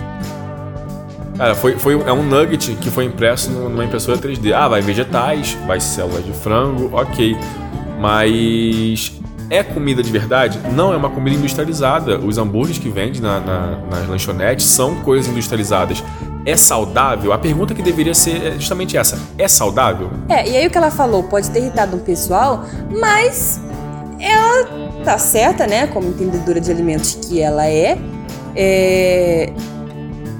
Cara, 1.36 1.54
foi, 1.54 1.78
foi, 1.78 1.94
é 1.94 2.12
um 2.12 2.22
nugget 2.22 2.74
que 2.74 2.90
foi 2.90 3.04
impresso 3.04 3.50
numa 3.50 3.84
impressora 3.84 4.18
3D. 4.18 4.52
Ah, 4.52 4.68
vai 4.68 4.82
vegetais, 4.82 5.56
vai 5.66 5.80
células 5.80 6.24
de 6.24 6.32
frango, 6.32 6.90
ok. 6.92 7.36
Mas 8.00 9.19
é 9.50 9.62
comida 9.64 10.02
de 10.02 10.10
verdade? 10.10 10.60
Não, 10.72 10.94
é 10.94 10.96
uma 10.96 11.10
comida 11.10 11.36
industrializada. 11.36 12.18
Os 12.18 12.38
hambúrgueres 12.38 12.78
que 12.78 12.88
vende 12.88 13.20
na, 13.20 13.40
na, 13.40 13.76
nas 13.90 14.08
lanchonetes 14.08 14.66
são 14.66 14.94
coisas 15.02 15.30
industrializadas 15.30 16.02
é 16.46 16.56
saudável? 16.56 17.32
A 17.32 17.38
pergunta 17.38 17.74
que 17.74 17.82
deveria 17.82 18.14
ser 18.14 18.42
é 18.46 18.50
justamente 18.52 18.96
essa: 18.96 19.18
é 19.36 19.48
saudável? 19.48 20.10
É, 20.28 20.48
e 20.48 20.56
aí 20.56 20.66
o 20.66 20.70
que 20.70 20.78
ela 20.78 20.90
falou 20.90 21.24
pode 21.24 21.50
ter 21.50 21.60
irritado 21.60 21.96
um 21.96 22.00
pessoal, 22.00 22.64
mas 22.90 23.60
ela 24.18 24.66
tá 25.04 25.18
certa, 25.18 25.66
né, 25.66 25.86
como 25.86 26.08
entendedora 26.08 26.60
de 26.60 26.70
alimentos 26.70 27.14
que 27.14 27.40
ela 27.40 27.66
é, 27.66 27.98
é 28.54 29.52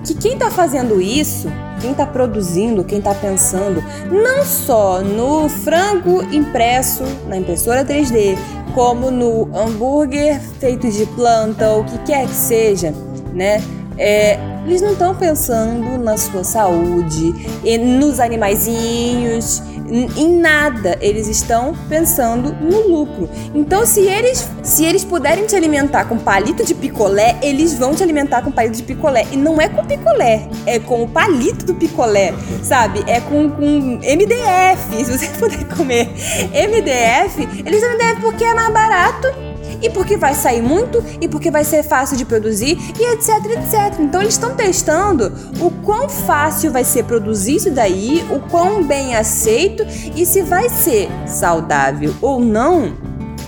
que 0.05 0.15
quem 0.15 0.37
tá 0.37 0.51
fazendo 0.51 1.01
isso, 1.01 1.49
quem 1.81 1.95
tá 1.95 2.07
produzindo, 2.07 2.85
quem 2.85 3.01
tá 3.01 3.15
pensando, 3.15 3.83
não 4.11 4.45
só 4.45 5.01
no 5.01 5.49
frango 5.49 6.23
impresso 6.33 7.03
na 7.27 7.37
impressora 7.37 7.85
3D, 7.85 8.37
como 8.75 9.11
no 9.11 9.49
hambúrguer 9.57 10.41
feito 10.59 10.91
de 10.91 11.07
planta 11.07 11.71
ou 11.71 11.83
o 11.83 11.85
que 11.85 11.99
quer 11.99 12.27
que 12.27 12.35
seja, 12.35 12.95
né? 13.35 13.63
É, 13.99 14.39
eles 14.67 14.81
não 14.81 14.93
estão 14.93 15.15
pensando 15.15 15.99
na 15.99 16.17
sua 16.17 16.43
saúde, 16.43 17.35
nos 17.79 18.19
animaizinhos, 18.21 19.63
em 19.91 20.37
nada 20.39 20.97
eles 21.01 21.27
estão 21.27 21.75
pensando 21.89 22.53
no 22.53 22.89
lucro. 22.89 23.29
Então, 23.55 23.85
se 23.85 24.01
eles, 24.01 24.49
se 24.63 24.85
eles 24.85 25.05
puderem 25.05 25.47
te 25.47 25.57
alimentar 25.57 26.05
com 26.05 26.17
palito 26.17 26.65
de 26.65 26.75
picolé, 26.75 27.37
eles 27.43 27.75
vão 27.75 27.95
te 27.95 28.03
alimentar 28.03 28.43
com 28.43 28.51
palito 28.51 28.77
de 28.77 28.83
picolé. 28.83 29.27
E 29.33 29.37
não 29.37 29.61
é 29.61 29.69
com 29.69 29.85
picolé, 29.85 30.49
é 30.67 30.79
com 30.79 31.03
o 31.03 31.09
palito 31.09 31.65
do 31.67 31.75
picolé, 31.75 32.33
sabe? 32.63 33.03
É 33.07 33.21
com, 33.21 33.51
com 33.51 33.99
MDF. 33.99 35.05
Se 35.05 35.19
você 35.19 35.27
puder 35.39 35.65
comer 35.69 36.07
MDF, 36.07 37.63
eles 37.67 37.83
MDF 37.83 38.21
porque 38.21 38.45
é 38.45 38.55
mais 38.55 38.73
barato 38.73 39.50
e 39.81 39.91
porque 39.91 40.17
vai 40.17 40.35
sair 40.35 40.63
muito, 40.63 41.03
e 41.21 41.29
porque 41.29 41.51
vai 41.51 41.65
ser 41.65 41.83
fácil 41.83 42.17
de 42.17 42.25
produzir, 42.25 42.79
e 42.99 43.13
etc, 43.13 43.29
etc. 43.47 43.99
Então 44.01 44.21
eles 44.21 44.35
estão 44.35 44.55
testando 44.55 45.33
o 45.61 45.71
quão 45.83 46.09
fácil 46.09 46.71
vai 46.71 46.85
ser 46.85 47.05
produzir 47.05 47.57
isso 47.57 47.71
daí, 47.71 48.25
o 48.31 48.41
quão 48.49 48.83
bem 48.83 49.17
aceito 49.17 49.87
e 50.15 50.25
se 50.27 50.43
vai 50.43 50.69
ser 50.69 51.09
saudável 51.27 52.15
ou 52.21 52.41
não, 52.41 52.95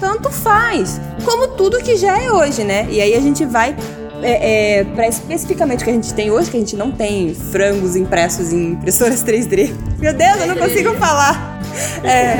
tanto 0.01 0.31
faz. 0.31 1.01
Como 1.25 1.49
tudo 1.49 1.79
que 1.79 1.97
já 1.97 2.19
é 2.21 2.31
hoje, 2.31 2.65
né? 2.65 2.87
E 2.91 3.01
aí 3.01 3.15
a 3.15 3.21
gente 3.21 3.45
vai 3.45 3.77
é, 4.23 4.79
é, 4.81 4.85
para 4.85 5.09
especificamente 5.09 5.83
o 5.83 5.85
que 5.85 5.91
a 5.91 5.95
gente 5.95 6.15
tem 6.15 6.31
hoje, 6.31 6.51
que 6.51 6.57
a 6.57 6.61
gente 6.61 6.77
não 6.77 6.91
tem 6.91 7.35
frangos 7.35 7.97
impressos 7.97 8.53
em 8.53 8.73
impressoras 8.73 9.23
3D. 9.23 9.73
Meu 9.99 10.15
Deus, 10.15 10.41
eu 10.41 10.47
não 10.47 10.57
consigo 10.57 10.95
falar. 10.95 11.61
É. 12.05 12.37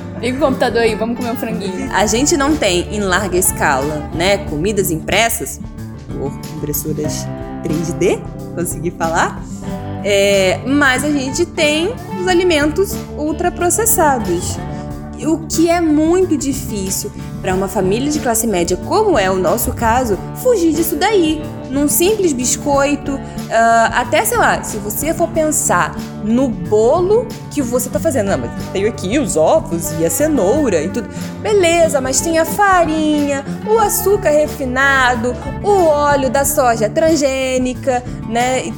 Liga 0.24 0.38
o 0.38 0.40
computador 0.40 0.80
aí, 0.80 0.94
vamos 0.94 1.18
comer 1.18 1.32
um 1.32 1.36
franguinho. 1.36 1.92
A 1.92 2.06
gente 2.06 2.34
não 2.34 2.56
tem 2.56 2.94
em 2.94 3.00
larga 3.00 3.36
escala, 3.36 4.10
né, 4.14 4.38
comidas 4.38 4.90
impressas 4.90 5.60
por 6.08 6.32
impressoras 6.56 7.26
3D, 7.62 8.22
consegui 8.54 8.90
falar. 8.90 9.44
É, 10.02 10.60
mas 10.66 11.04
a 11.04 11.10
gente 11.10 11.44
tem 11.44 11.94
os 12.18 12.26
alimentos 12.26 12.96
ultraprocessados. 13.18 14.56
O 15.26 15.46
que 15.46 15.68
é 15.68 15.82
muito 15.82 16.38
difícil 16.38 17.12
para 17.42 17.54
uma 17.54 17.68
família 17.68 18.10
de 18.10 18.18
classe 18.18 18.46
média, 18.46 18.78
como 18.78 19.18
é 19.18 19.30
o 19.30 19.36
nosso 19.36 19.74
caso, 19.74 20.18
fugir 20.36 20.72
disso 20.72 20.96
daí. 20.96 21.42
Num 21.74 21.88
simples 21.88 22.32
biscoito, 22.32 23.16
uh, 23.16 23.20
até 23.92 24.24
sei 24.24 24.38
lá, 24.38 24.62
se 24.62 24.76
você 24.76 25.12
for 25.12 25.28
pensar 25.30 25.92
no 26.22 26.46
bolo 26.48 27.26
que 27.50 27.60
você 27.60 27.90
tá 27.90 27.98
fazendo, 27.98 28.28
não, 28.28 28.38
mas 28.38 28.50
tenho 28.72 28.88
aqui 28.88 29.18
os 29.18 29.36
ovos 29.36 29.90
e 29.98 30.06
a 30.06 30.08
cenoura 30.08 30.80
e 30.80 30.88
tudo. 30.88 31.08
Beleza, 31.42 32.00
mas 32.00 32.20
tem 32.20 32.38
a 32.38 32.44
farinha, 32.44 33.44
o 33.68 33.76
açúcar 33.80 34.30
refinado, 34.30 35.34
o 35.64 35.86
óleo 35.86 36.30
da 36.30 36.44
soja 36.44 36.88
transgênica, 36.88 38.04
né? 38.28 38.66
E 38.66 38.74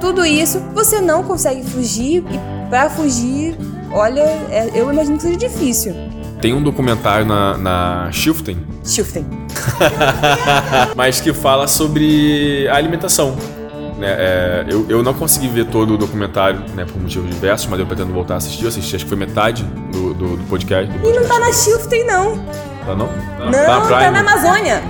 tudo 0.00 0.24
isso 0.24 0.60
você 0.72 0.98
não 0.98 1.22
consegue 1.22 1.62
fugir 1.62 2.24
e 2.30 2.68
para 2.70 2.88
fugir, 2.88 3.54
olha, 3.92 4.22
é, 4.22 4.70
eu 4.74 4.90
imagino 4.90 5.18
que 5.18 5.24
seja 5.24 5.36
difícil. 5.36 5.94
Tem 6.40 6.54
um 6.54 6.62
documentário 6.62 7.26
na, 7.26 7.56
na 7.58 8.08
Shiften. 8.12 8.58
Shiften. 8.84 9.26
mas 10.96 11.20
que 11.20 11.32
fala 11.32 11.66
sobre 11.68 12.66
a 12.68 12.76
alimentação. 12.76 13.36
Né? 13.98 14.08
É, 14.08 14.64
eu, 14.68 14.86
eu 14.88 15.02
não 15.02 15.12
consegui 15.12 15.48
ver 15.48 15.66
todo 15.66 15.94
o 15.94 15.98
documentário, 15.98 16.60
né, 16.74 16.86
por 16.86 16.98
motivos 17.00 17.28
diversos, 17.28 17.66
mas 17.66 17.78
eu 17.78 17.86
pretendo 17.86 18.12
voltar 18.12 18.34
a 18.34 18.36
assistir. 18.38 18.62
Eu 18.62 18.68
assisti, 18.68 18.96
acho 18.96 19.04
que 19.04 19.08
foi 19.10 19.18
metade 19.18 19.62
do, 19.92 20.14
do, 20.14 20.36
do 20.38 20.44
podcast, 20.44 20.90
do 20.90 20.98
podcast. 20.98 21.18
E 21.18 21.20
não 21.20 21.28
tá 21.28 21.38
na 21.38 21.52
Shiften, 21.52 22.06
não. 22.06 22.38
Tá 22.86 22.96
não? 22.96 23.08
Tá, 23.08 23.44
não, 23.44 23.52
tá, 23.52 23.88
tá 23.88 24.10
na 24.10 24.20
Amazônia. 24.20 24.82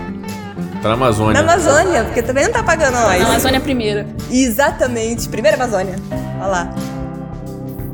Tá 0.81 0.89
na 0.89 0.95
Amazônia. 0.95 1.43
Na 1.43 1.53
Amazônia, 1.53 2.05
porque 2.05 2.23
também 2.23 2.45
não 2.45 2.53
tá 2.53 2.63
pagando 2.63 2.95
nós. 2.95 3.21
Na 3.21 3.29
Amazônia 3.29 3.61
primeira. 3.61 4.07
Exatamente, 4.31 5.29
primeira 5.29 5.57
Amazônia. 5.57 5.97
Olha 6.39 6.47
lá. 6.47 6.75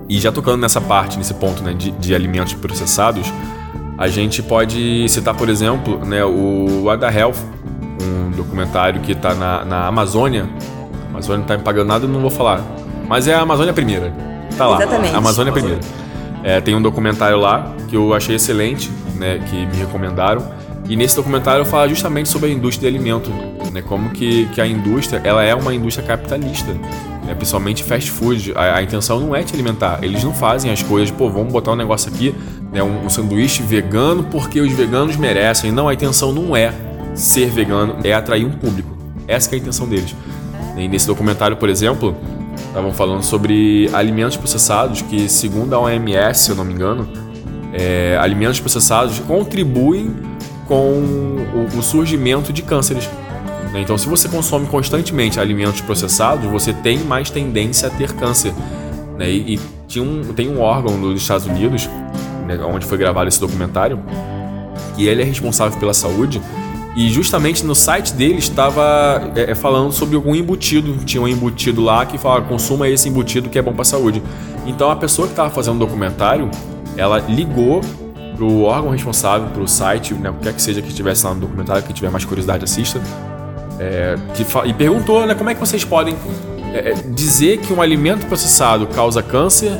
E 0.08 0.20
já 0.20 0.30
tocando 0.30 0.60
nessa 0.60 0.80
parte, 0.80 1.18
nesse 1.18 1.34
ponto 1.34 1.62
né, 1.62 1.74
de, 1.74 1.90
de 1.92 2.14
alimentos 2.14 2.54
processados, 2.54 3.32
a 3.98 4.08
gente 4.08 4.42
pode 4.42 5.08
citar, 5.08 5.34
por 5.34 5.48
exemplo, 5.48 6.04
né, 6.04 6.24
o 6.24 6.88
Ada 6.90 7.10
Health, 7.10 7.36
um 8.00 8.30
documentário 8.30 9.00
que 9.00 9.12
está 9.12 9.34
na, 9.34 9.64
na 9.64 9.86
Amazônia. 9.86 10.48
A 11.06 11.10
Amazônia 11.10 11.38
não 11.38 11.44
está 11.44 11.56
me 11.56 11.62
pagando 11.62 11.88
nada, 11.88 12.06
não 12.06 12.20
vou 12.20 12.30
falar. 12.30 12.62
Mas 13.08 13.26
é 13.26 13.34
a 13.34 13.40
Amazônia 13.40 13.72
Primeira. 13.72 14.12
Tá 14.56 14.66
lá. 14.66 14.76
Exatamente. 14.76 15.14
A 15.14 15.18
Amazônia 15.18 15.52
Primeira. 15.52 15.80
É, 16.44 16.60
tem 16.60 16.74
um 16.74 16.82
documentário 16.82 17.38
lá 17.38 17.74
que 17.88 17.96
eu 17.96 18.14
achei 18.14 18.36
excelente, 18.36 18.90
né, 19.16 19.40
que 19.48 19.66
me 19.66 19.76
recomendaram. 19.76 20.46
E 20.88 20.96
nesse 20.96 21.16
documentário 21.16 21.64
fala 21.64 21.88
justamente 21.88 22.28
sobre 22.28 22.50
a 22.50 22.52
indústria 22.52 22.90
de 22.90 22.96
alimento, 22.96 23.30
né, 23.72 23.82
como 23.82 24.10
que, 24.10 24.46
que 24.46 24.60
a 24.60 24.66
indústria 24.66 25.20
ela 25.24 25.42
é 25.42 25.54
uma 25.54 25.74
indústria 25.74 26.06
capitalista 26.06 26.72
né, 27.26 27.34
principalmente 27.34 27.82
fast 27.82 28.10
food, 28.10 28.52
a, 28.54 28.76
a, 28.76 28.82
intenção 28.82 29.18
não 29.18 29.34
é 29.34 29.42
te 29.42 29.52
alimentar. 29.52 29.98
Eles 30.00 30.22
não 30.22 30.32
fazem 30.32 30.70
as 30.70 30.82
coisas, 30.82 31.10
pô, 31.10 31.28
vamos 31.28 31.52
botar 31.52 31.72
um 31.72 31.76
negócio 31.76 32.10
aqui, 32.10 32.34
né, 32.72 32.82
um, 32.82 33.04
um 33.04 33.10
sanduíche 33.10 33.62
vegano 33.62 34.24
porque 34.30 34.60
os 34.60 34.72
veganos 34.72 35.16
merecem. 35.16 35.72
Não, 35.72 35.88
a 35.88 35.94
intenção 35.94 36.32
não 36.32 36.56
é 36.56 36.72
ser 37.14 37.50
vegano, 37.50 37.96
é 38.04 38.14
atrair 38.14 38.46
um 38.46 38.52
público. 38.52 38.96
Essa 39.26 39.50
é 39.50 39.54
a 39.56 39.58
intenção 39.58 39.88
deles. 39.88 40.14
E 40.76 40.86
nesse 40.86 41.06
documentário, 41.06 41.56
por 41.56 41.68
exemplo, 41.68 42.16
estavam 42.68 42.92
falando 42.92 43.22
sobre 43.22 43.90
alimentos 43.92 44.36
processados 44.36 45.02
que, 45.02 45.28
segundo 45.28 45.74
a 45.74 45.80
OMS, 45.80 46.44
se 46.44 46.50
eu 46.50 46.56
não 46.56 46.64
me 46.64 46.72
engano, 46.72 47.08
é, 47.72 48.16
alimentos 48.20 48.60
processados 48.60 49.18
contribuem 49.20 50.14
com 50.66 51.00
o, 51.74 51.78
o 51.78 51.82
surgimento 51.82 52.52
de 52.52 52.62
cânceres. 52.62 53.08
Né? 53.72 53.82
Então, 53.82 53.96
se 53.96 54.08
você 54.08 54.28
consome 54.28 54.66
constantemente 54.66 55.38
alimentos 55.38 55.80
processados, 55.80 56.48
você 56.50 56.72
tem 56.72 56.98
mais 56.98 57.30
tendência 57.30 57.88
a 57.88 57.90
ter 57.90 58.12
câncer. 58.12 58.52
Né? 59.18 59.30
E, 59.30 59.54
e 59.54 59.60
tinha 59.86 60.04
um, 60.04 60.22
tem 60.34 60.48
um 60.48 60.60
órgão 60.60 61.00
dos 61.00 61.20
Estados 61.20 61.46
Unidos, 61.46 61.88
né, 62.46 62.58
onde 62.64 62.86
foi 62.86 62.98
gravado 62.98 63.28
esse 63.28 63.40
documentário, 63.40 64.00
que 64.94 65.06
ele 65.06 65.22
é 65.22 65.24
responsável 65.24 65.78
pela 65.78 65.94
saúde. 65.94 66.40
E 66.96 67.10
justamente 67.10 67.62
no 67.64 67.74
site 67.74 68.14
dele 68.14 68.38
estava 68.38 69.30
é, 69.36 69.50
é 69.50 69.54
falando 69.54 69.92
sobre 69.92 70.16
algum 70.16 70.34
embutido. 70.34 70.96
Tinha 71.04 71.22
um 71.22 71.28
embutido 71.28 71.82
lá 71.82 72.06
que 72.06 72.16
falava: 72.16 72.46
consuma 72.46 72.88
esse 72.88 73.08
embutido 73.08 73.50
que 73.50 73.58
é 73.58 73.62
bom 73.62 73.72
para 73.72 73.82
a 73.82 73.84
saúde. 73.84 74.22
Então 74.66 74.90
a 74.90 74.96
pessoa 74.96 75.28
que 75.28 75.32
estava 75.32 75.50
fazendo 75.50 75.76
o 75.76 75.78
documentário, 75.78 76.50
ela 76.96 77.18
ligou 77.18 77.82
pro 78.36 78.62
órgão 78.62 78.90
responsável, 78.90 79.48
pro 79.48 79.66
site, 79.66 80.14
né, 80.14 80.30
o 80.30 80.34
que 80.34 80.40
quer 80.40 80.52
que 80.52 80.62
seja 80.62 80.82
que 80.82 80.88
estivesse 80.88 81.24
lá 81.24 81.34
no 81.34 81.40
documentário, 81.40 81.82
que 81.82 81.92
tiver 81.92 82.10
mais 82.10 82.24
curiosidade, 82.24 82.64
assista 82.64 83.00
é, 83.78 84.16
e 84.64 84.72
perguntou 84.72 85.26
né, 85.26 85.34
como 85.34 85.50
é 85.50 85.54
que 85.54 85.60
vocês 85.60 85.84
podem 85.84 86.16
é, 86.72 86.90
é, 86.90 86.94
dizer 86.94 87.58
que 87.58 87.72
um 87.72 87.82
alimento 87.82 88.26
processado 88.26 88.86
causa 88.86 89.22
câncer 89.22 89.72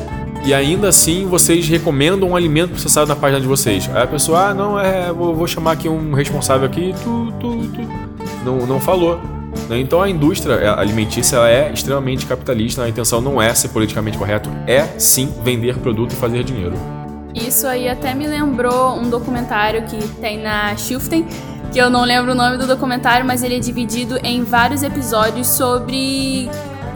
e 0.45 0.53
ainda 0.53 0.87
assim 0.87 1.25
vocês 1.25 1.67
recomendam 1.67 2.29
um 2.29 2.35
alimento 2.35 2.71
processado 2.71 3.07
na 3.07 3.15
página 3.15 3.41
de 3.41 3.47
vocês. 3.47 3.89
Aí 3.93 4.03
a 4.03 4.07
pessoa, 4.07 4.49
ah, 4.49 4.53
não, 4.53 4.79
é, 4.79 5.11
vou, 5.11 5.35
vou 5.35 5.47
chamar 5.47 5.73
aqui 5.73 5.89
um 5.89 6.13
responsável 6.13 6.65
aqui, 6.65 6.93
tu, 7.03 7.33
tu, 7.39 7.67
tu. 7.67 7.81
Não, 8.45 8.65
não 8.65 8.79
falou. 8.79 9.19
Né? 9.67 9.79
Então 9.79 10.01
a 10.01 10.09
indústria 10.09 10.53
é, 10.53 10.69
alimentícia 10.69 11.37
é 11.37 11.71
extremamente 11.73 12.25
capitalista, 12.25 12.83
a 12.83 12.89
intenção 12.89 13.19
não 13.19 13.41
é 13.41 13.53
ser 13.53 13.69
politicamente 13.69 14.17
correto, 14.17 14.49
é 14.65 14.87
sim 14.97 15.33
vender 15.43 15.77
produto 15.79 16.13
e 16.13 16.15
fazer 16.15 16.43
dinheiro. 16.43 16.96
Isso 17.45 17.67
aí 17.67 17.87
até 17.87 18.13
me 18.13 18.25
lembrou 18.25 18.95
um 18.95 19.09
documentário 19.09 19.83
que 19.83 20.07
tem 20.19 20.41
na 20.41 20.75
Shiften, 20.75 21.25
que 21.71 21.79
eu 21.79 21.89
não 21.89 22.03
lembro 22.03 22.31
o 22.31 22.35
nome 22.35 22.57
do 22.57 22.65
documentário, 22.65 23.25
mas 23.25 23.43
ele 23.43 23.55
é 23.55 23.59
dividido 23.59 24.17
em 24.23 24.43
vários 24.43 24.81
episódios 24.81 25.47
sobre 25.47 26.49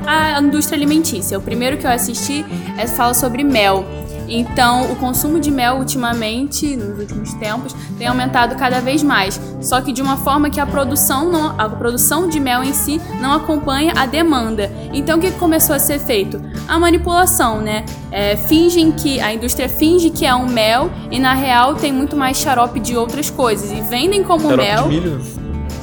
a 0.06 0.42
indústria 0.42 0.76
alimentícia. 0.76 1.38
O 1.38 1.42
primeiro 1.42 1.78
que 1.78 1.86
eu 1.86 1.92
assisti 1.92 2.44
é, 2.78 2.88
fala 2.88 3.14
sobre 3.14 3.44
mel. 3.44 3.86
Então, 4.34 4.90
o 4.90 4.96
consumo 4.96 5.42
de 5.42 5.52
mel 5.52 5.76
ultimamente, 5.76 6.78
nos 6.78 6.98
últimos 6.98 7.34
tempos, 7.34 7.76
tem 7.98 8.08
aumentado 8.08 8.56
cada 8.56 8.80
vez 8.80 9.04
mais. 9.04 9.40
Só 9.60 9.82
que 9.82 9.92
de 9.92 10.02
uma 10.02 10.16
forma 10.16 10.50
que 10.50 10.60
a 10.60 10.66
produção, 10.66 11.30
não, 11.30 11.54
a 11.60 11.68
produção 11.68 12.30
de 12.30 12.40
mel 12.40 12.64
em 12.64 12.72
si 12.72 13.02
não 13.20 13.34
acompanha 13.34 13.94
a 13.96 14.06
demanda. 14.06 14.72
Então, 14.94 15.18
o 15.18 15.22
que 15.22 15.32
começou 15.32 15.76
a 15.76 15.80
ser 15.80 16.00
feito? 16.00 16.42
A 16.66 16.80
manipulação, 16.80 17.60
né? 17.60 17.84
É, 18.10 18.38
fingem 18.38 18.92
que 18.92 19.20
a 19.20 19.34
indústria 19.34 19.68
finge 19.68 20.10
que 20.10 20.26
é 20.26 20.34
um 20.34 20.48
mel 20.48 20.90
e 21.12 21.20
na 21.20 21.34
real 21.34 21.76
tem 21.76 21.92
muito 21.92 22.16
mais 22.16 22.38
xarope 22.38 22.80
de 22.80 22.96
outras 22.96 23.30
coisas 23.30 23.70
e 23.72 23.82
vendem 23.82 24.24
como 24.24 24.50
xarope 24.50 24.64
mel. 24.64 24.84
De 24.84 24.90
milho. 24.90 25.22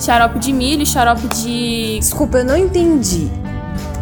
Xarope 0.01 0.39
de 0.39 0.53
milho, 0.53 0.87
xarope 0.87 1.29
de. 1.29 1.99
Desculpa, 1.99 2.39
eu 2.39 2.45
não 2.45 2.57
entendi 2.57 3.31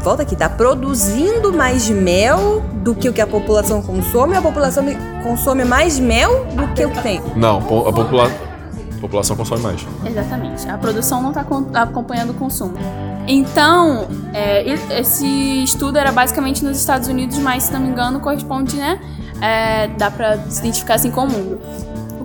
volta 0.07 0.23
aqui, 0.23 0.37
tá 0.37 0.49
produzindo 0.49 1.53
mais 1.53 1.91
mel 1.91 2.63
do 2.75 2.95
que 2.95 3.09
o 3.09 3.13
que 3.13 3.21
a 3.21 3.27
população 3.27 3.83
consome, 3.83 4.37
a 4.37 4.41
população 4.41 4.85
consome 5.25 5.65
mais 5.65 5.99
mel 5.99 6.47
do 6.55 6.69
que 6.75 6.85
o 6.85 6.91
que 6.93 7.03
tem. 7.03 7.21
Não, 7.35 7.59
a, 7.59 7.93
popula 7.93 8.27
a 8.29 9.01
população 9.01 9.35
consome 9.35 9.63
mais. 9.63 9.85
Exatamente. 10.05 10.71
A 10.71 10.79
produção 10.79 11.21
não 11.21 11.31
está 11.31 11.45
acompanhando 11.83 12.31
o 12.31 12.35
consumo. 12.35 12.75
Então, 13.27 14.07
é, 14.33 14.65
esse 14.97 15.27
estudo 15.65 15.99
era 15.99 16.13
basicamente 16.13 16.65
nos 16.65 16.79
Estados 16.79 17.09
Unidos, 17.09 17.37
mas 17.39 17.65
se 17.65 17.73
não 17.73 17.81
me 17.81 17.89
engano 17.89 18.21
corresponde, 18.21 18.77
né? 18.77 19.01
É, 19.43 19.89
dá 19.89 20.09
para 20.09 20.39
se 20.49 20.61
identificar 20.61 20.95
assim 20.95 21.11
com 21.11 21.25
o 21.25 21.29
mundo. 21.29 21.61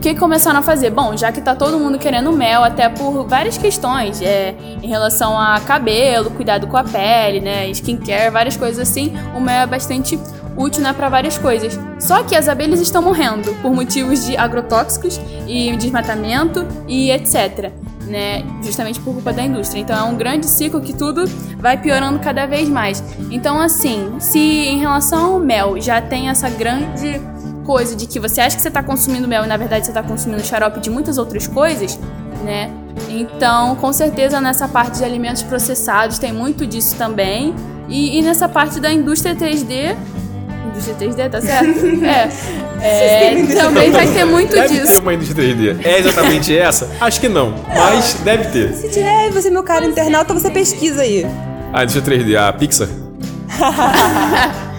Que 0.01 0.15
começaram 0.15 0.60
a 0.60 0.63
fazer? 0.63 0.89
Bom, 0.89 1.15
já 1.15 1.31
que 1.31 1.39
tá 1.39 1.55
todo 1.55 1.77
mundo 1.77 2.00
querendo 2.00 2.31
mel, 2.31 2.63
até 2.63 2.89
por 2.89 3.27
várias 3.27 3.58
questões, 3.58 4.20
é, 4.20 4.55
em 4.81 4.88
relação 4.88 5.39
a 5.39 5.60
cabelo, 5.60 6.31
cuidado 6.31 6.65
com 6.65 6.75
a 6.75 6.84
pele, 6.84 7.39
né, 7.39 7.70
skincare, 7.70 8.31
várias 8.31 8.58
coisas 8.58 8.79
assim, 8.79 9.13
o 9.36 9.39
mel 9.39 9.62
é 9.62 9.67
bastante 9.67 10.20
útil 10.58 10.81
né, 10.81 10.91
para 10.91 11.08
várias 11.08 11.38
coisas. 11.38 11.79
Só 12.00 12.24
que 12.24 12.36
as 12.36 12.50
abelhas 12.50 12.81
estão 12.81 13.01
morrendo 13.01 13.53
por 13.62 13.72
motivos 13.72 14.25
de 14.25 14.36
agrotóxicos 14.36 15.22
e 15.48 15.75
desmatamento 15.77 16.65
e 16.88 17.12
etc. 17.12 17.72
Né, 18.08 18.43
justamente 18.63 19.00
por 19.00 19.13
culpa 19.13 19.31
da 19.31 19.43
indústria. 19.43 19.79
Então 19.79 19.98
é 19.98 20.03
um 20.03 20.17
grande 20.17 20.48
ciclo 20.48 20.81
que 20.81 20.93
tudo 20.93 21.25
vai 21.58 21.77
piorando 21.77 22.20
cada 22.20 22.48
vez 22.48 22.67
mais. 22.67 23.01
Então, 23.29 23.62
assim, 23.62 24.15
se 24.20 24.39
em 24.39 24.79
relação 24.79 25.34
ao 25.36 25.39
mel 25.39 25.79
já 25.79 26.01
tem 26.01 26.27
essa 26.27 26.50
grande 26.50 27.22
coisa 27.65 27.96
de 27.96 28.08
que 28.08 28.20
você 28.20 28.41
acha 28.41 28.56
que 28.56 28.62
você 28.62 28.68
está 28.68 28.84
consumindo 28.84 29.27
mel 29.27 29.44
e 29.44 29.48
na 29.48 29.58
verdade 29.58 29.86
você 29.86 29.91
está 29.91 30.03
consumindo 30.03 30.44
xarope 30.44 30.80
de 30.80 30.89
muitas 30.89 31.18
outras 31.18 31.48
coisas, 31.48 32.00
né? 32.44 32.72
Então, 33.10 33.75
com 33.75 33.91
certeza 33.94 34.41
nessa 34.41 34.68
parte 34.68 34.98
de 34.98 35.06
alimentos 35.06 35.44
processados 35.44 36.20
tem 36.20 36.32
muito 36.34 36.65
disso 36.65 36.96
também. 36.96 37.56
E, 37.88 38.20
e 38.20 38.22
nessa 38.22 38.48
parte 38.48 38.80
da 38.80 38.91
indústria 38.91 39.36
3D 39.36 39.96
indústria 40.72 40.96
3D, 40.96 41.30
tá 41.30 41.41
certo? 41.41 41.82
É. 42.84 43.32
é 43.32 43.46
também 43.56 43.91
vai 43.91 44.08
ter 44.08 44.25
muito 44.25 44.56
deve 44.56 44.70
disso. 44.70 44.88
Deve 44.88 44.94
ter 44.94 45.01
uma 45.01 45.13
indústria 45.13 45.56
3D. 45.56 45.86
É 45.86 46.00
exatamente 46.00 46.58
essa? 46.58 46.89
Acho 47.00 47.22
que 47.22 47.30
não, 47.30 47.53
mas 47.68 48.15
deve 48.24 48.46
ter. 48.46 48.74
Se 48.74 48.89
tiver, 48.89 49.30
você, 49.30 49.51
meu 49.51 49.62
caro 49.62 49.86
internauta, 49.86 50.34
você 50.34 50.50
pesquisa 50.50 51.03
aí. 51.03 51.24
A 51.72 51.84
indústria 51.84 52.18
3D, 52.18 52.36
a 52.36 52.51
Pixar? 52.51 52.88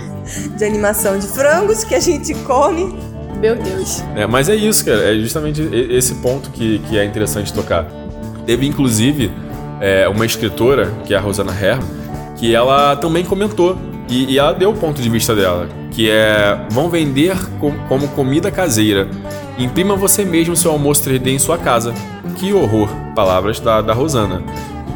de 0.56 0.64
animação 0.64 1.18
de 1.18 1.26
frangos 1.26 1.84
que 1.84 1.94
a 1.94 2.00
gente 2.00 2.34
come. 2.34 2.94
Meu 3.40 3.56
Deus. 3.56 4.02
É, 4.14 4.26
mas 4.26 4.48
é 4.48 4.54
isso, 4.54 4.84
cara. 4.84 5.12
É 5.12 5.18
justamente 5.18 5.62
esse 5.90 6.14
ponto 6.16 6.50
que, 6.50 6.78
que 6.88 6.98
é 6.98 7.04
interessante 7.04 7.52
tocar. 7.52 7.86
Teve, 8.46 8.66
inclusive, 8.66 9.32
é, 9.80 10.08
uma 10.08 10.24
escritora, 10.24 10.92
que 11.04 11.14
é 11.14 11.16
a 11.16 11.20
Rosana 11.20 11.52
Herman, 11.52 11.86
que 12.36 12.54
ela 12.54 12.96
também 12.96 13.24
comentou. 13.24 13.76
E, 14.08 14.32
e 14.32 14.38
ela 14.38 14.52
deu 14.52 14.70
o 14.70 14.74
ponto 14.74 15.00
de 15.00 15.08
vista 15.08 15.34
dela 15.34 15.82
que 15.92 16.10
é 16.10 16.58
vão 16.70 16.88
vender 16.88 17.36
com, 17.58 17.72
como 17.86 18.08
comida 18.08 18.50
caseira. 18.50 19.08
Imprima 19.58 19.94
você 19.94 20.24
mesmo 20.24 20.56
seu 20.56 20.72
almoço 20.72 21.08
3D 21.08 21.28
em 21.28 21.38
sua 21.38 21.58
casa. 21.58 21.94
Que 22.36 22.52
horror! 22.52 22.88
Palavras 23.14 23.60
da, 23.60 23.80
da 23.80 23.92
Rosana. 23.92 24.42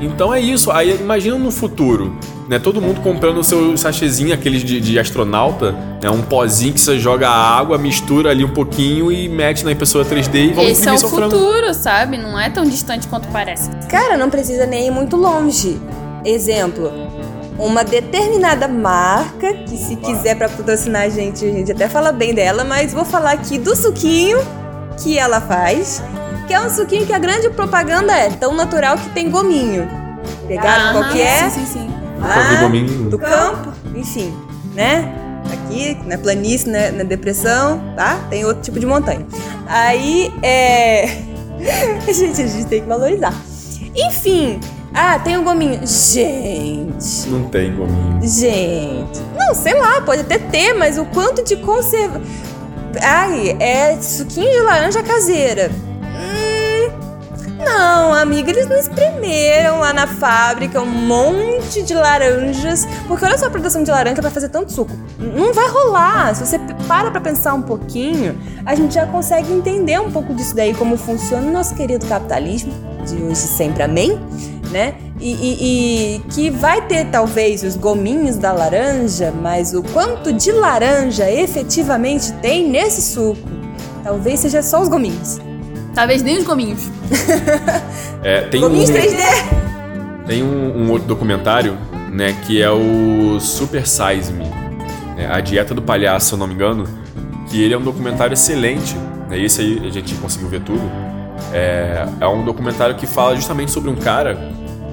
Então 0.01 0.35
é 0.35 0.41
isso. 0.41 0.71
Aí 0.71 0.97
imagina 0.97 1.39
no 1.39 1.51
futuro, 1.51 2.17
né? 2.49 2.59
Todo 2.59 2.81
mundo 2.81 3.01
comprando 3.01 3.39
o 3.39 3.45
seu 3.45 3.77
sachezinho, 3.77 4.33
aqueles 4.33 4.63
de, 4.63 4.81
de 4.81 4.99
astronauta, 4.99 5.73
né? 6.03 6.11
Um 6.11 6.23
pozinho 6.23 6.73
que 6.73 6.81
você 6.81 6.99
joga 6.99 7.29
água, 7.29 7.77
mistura 7.79 8.31
ali 8.31 8.45
um 8.45 8.53
pouquinho 8.53 9.11
e 9.11 9.29
mete 9.29 9.65
na 9.65 9.73
impressora 9.73 10.05
3D 10.05 10.51
e 10.51 10.53
vão 10.53 10.65
Esse 10.65 10.89
é 10.89 10.93
o 10.93 10.99
seu 10.99 11.09
futuro, 11.09 11.75
sabe? 11.75 12.17
Não 12.17 12.39
é 12.39 12.49
tão 12.51 12.65
distante 12.65 13.09
quanto 13.09 13.29
parece. 13.29 13.71
Cara, 13.89 14.17
não 14.17 14.31
precisa 14.31 14.67
nem 14.67 14.87
ir 14.87 14.91
muito 14.91 15.17
longe. 15.17 15.81
Exemplo, 16.25 16.91
uma 17.59 17.85
determinada 17.85 18.69
marca, 18.69 19.53
que 19.53 19.77
se 19.77 19.97
quiser 19.97 20.37
para 20.37 20.49
patrocinar 20.49 21.03
a 21.03 21.09
gente, 21.09 21.45
a 21.45 21.53
gente 21.53 21.73
até 21.73 21.89
fala 21.89 22.13
bem 22.13 22.35
dela, 22.35 22.65
mas 22.65 22.93
vou 22.93 23.05
falar 23.05 23.33
aqui 23.33 23.59
do 23.59 23.75
suquinho 23.75 24.39
que 25.03 25.19
ela 25.19 25.41
faz, 25.41 26.03
que 26.47 26.55
é 26.55 26.61
um 26.61 26.71
suquinho 26.71 27.07
que 27.07 27.13
a 27.13 27.19
grande 27.19 27.51
propaganda 27.51 28.13
é 28.13 28.31
tão 28.31 28.55
natural 28.55 28.97
que 28.97 29.09
tem 29.11 29.31
gominho. 29.31 29.89
Pegaram 30.47 31.01
qual 31.01 31.13
que 31.13 31.21
é? 31.21 31.51
Sim, 31.51 31.67
sim, 31.67 31.67
sim. 31.67 31.96
Lá 32.19 32.61
gominho. 32.61 33.11
do 33.11 33.19
campo, 33.19 33.73
enfim, 33.95 34.35
né? 34.75 35.13
Aqui, 35.53 35.97
na 36.07 36.19
planície, 36.19 36.69
né? 36.69 36.91
na 36.91 37.05
depressão, 37.05 37.81
tá? 37.95 38.19
Tem 38.29 38.45
outro 38.45 38.63
tipo 38.63 38.81
de 38.81 38.87
montanha. 38.87 39.25
Aí, 39.67 40.33
é... 40.43 41.07
gente, 42.13 42.43
a 42.43 42.47
gente 42.47 42.67
tem 42.67 42.83
que 42.83 42.89
valorizar. 42.89 43.35
Enfim, 43.95 44.59
ah, 44.99 45.19
tem 45.19 45.37
um 45.37 45.45
gominho. 45.45 45.87
Gente. 45.87 47.29
Não 47.29 47.45
tem 47.51 47.75
gominho. 47.75 48.21
Gente. 48.23 49.21
Não, 49.37 49.55
sei 49.55 49.75
lá, 49.75 50.01
pode 50.01 50.23
até 50.23 50.39
ter, 50.39 50.73
mas 50.73 50.97
o 50.99 51.05
quanto 51.05 51.45
de 51.45 51.57
conserva. 51.57 52.21
Ai, 53.03 53.57
é 53.61 54.01
suquinho 54.01 54.51
de 54.51 54.61
laranja 54.61 55.03
caseira. 55.03 55.71
Não, 57.67 58.15
amiga, 58.15 58.49
eles 58.49 58.69
não 58.69 58.77
espremeram 58.77 59.81
lá 59.81 59.93
na 59.93 60.07
fábrica 60.07 60.81
um 60.81 60.87
monte 60.87 61.83
de 61.83 61.95
laranjas. 61.95 62.87
Porque 63.09 63.25
olha 63.25 63.37
só 63.37 63.47
a 63.47 63.51
produção 63.51 63.83
de 63.83 63.91
laranja 63.91 64.23
pra 64.23 64.31
fazer 64.31 64.51
tanto 64.51 64.71
suco. 64.71 64.93
Não 65.19 65.53
vai 65.53 65.69
rolar. 65.69 66.33
Se 66.37 66.47
você 66.47 66.61
para 66.87 67.11
pra 67.11 67.21
pensar 67.21 67.55
um 67.55 67.63
pouquinho, 67.63 68.39
a 68.65 68.77
gente 68.77 68.95
já 68.95 69.05
consegue 69.05 69.53
entender 69.53 70.01
um 70.01 70.13
pouco 70.13 70.33
disso 70.33 70.55
daí, 70.55 70.75
como 70.75 70.97
funciona 70.97 71.45
o 71.45 71.51
nosso 71.51 71.75
querido 71.75 72.07
capitalismo, 72.07 72.73
de 73.05 73.17
hoje 73.17 73.35
sempre 73.35 73.83
amém, 73.83 74.17
né? 74.71 74.95
E, 75.19 75.33
e, 75.33 76.17
e, 76.17 76.19
que 76.31 76.51
vai 76.51 76.87
ter 76.87 77.07
talvez 77.07 77.65
os 77.65 77.75
gominhos 77.75 78.37
da 78.37 78.53
laranja, 78.53 79.33
mas 79.43 79.75
o 79.75 79.83
quanto 79.83 80.33
de 80.33 80.53
laranja 80.53 81.29
efetivamente 81.29 82.33
tem 82.35 82.69
nesse 82.69 83.03
suco, 83.03 83.49
talvez 84.05 84.41
seja 84.41 84.63
só 84.63 84.81
os 84.81 84.89
gominhos. 84.89 85.41
Talvez 85.97 86.23
nem 86.23 86.37
os 86.37 86.45
gominhos. 86.45 86.91
É, 88.23 88.43
tem 88.43 88.61
gominhos 88.61 88.91
um, 88.91 88.93
3D! 88.93 90.27
Tem 90.27 90.43
um, 90.43 90.83
um 90.83 90.91
outro 90.91 91.07
documentário, 91.07 91.79
né, 92.13 92.37
que 92.45 92.61
é 92.61 92.69
o 92.69 93.39
Super 93.39 93.87
Size 93.87 94.33
Me, 94.33 94.45
né, 95.17 95.29
a 95.31 95.41
dieta 95.41 95.73
do 95.73 95.81
palhaço, 95.81 96.27
se 96.27 96.33
eu 96.35 96.39
não 96.39 96.47
me 96.47 96.55
engano, 96.55 96.89
que 97.49 97.63
ele 97.63 97.73
é 97.73 97.79
um 97.79 97.83
documentário 97.83 98.35
excelente, 98.35 98.97
né, 99.29 99.39
esse 99.39 99.61
aí 99.63 99.83
a 99.87 99.91
gente 99.91 100.15
conseguiu 100.17 100.49
ver 100.49 100.61
tudo. 100.61 100.83
É, 101.53 102.05
é 102.21 102.27
um 102.27 102.45
documentário 102.45 102.97
que 102.97 103.07
fala 103.07 103.37
justamente 103.37 103.71
sobre 103.71 103.89
um 103.89 103.97
cara 103.97 104.37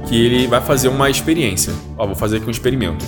que 0.07 0.25
ele 0.25 0.45
vai 0.47 0.61
fazer 0.61 0.87
uma 0.89 1.09
experiência. 1.09 1.73
Ó, 1.97 2.05
vou 2.05 2.15
fazer 2.15 2.37
aqui 2.37 2.47
um 2.47 2.51
experimento. 2.51 3.03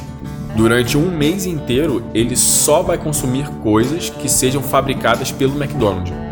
Durante 0.55 0.97
um 0.97 1.15
mês 1.15 1.45
inteiro, 1.45 2.03
ele 2.13 2.35
só 2.35 2.81
vai 2.81 2.97
consumir 2.97 3.47
coisas 3.61 4.09
que 4.09 4.27
sejam 4.27 4.63
fabricadas 4.63 5.31
pelo 5.31 5.55
McDonald's. 5.61 6.24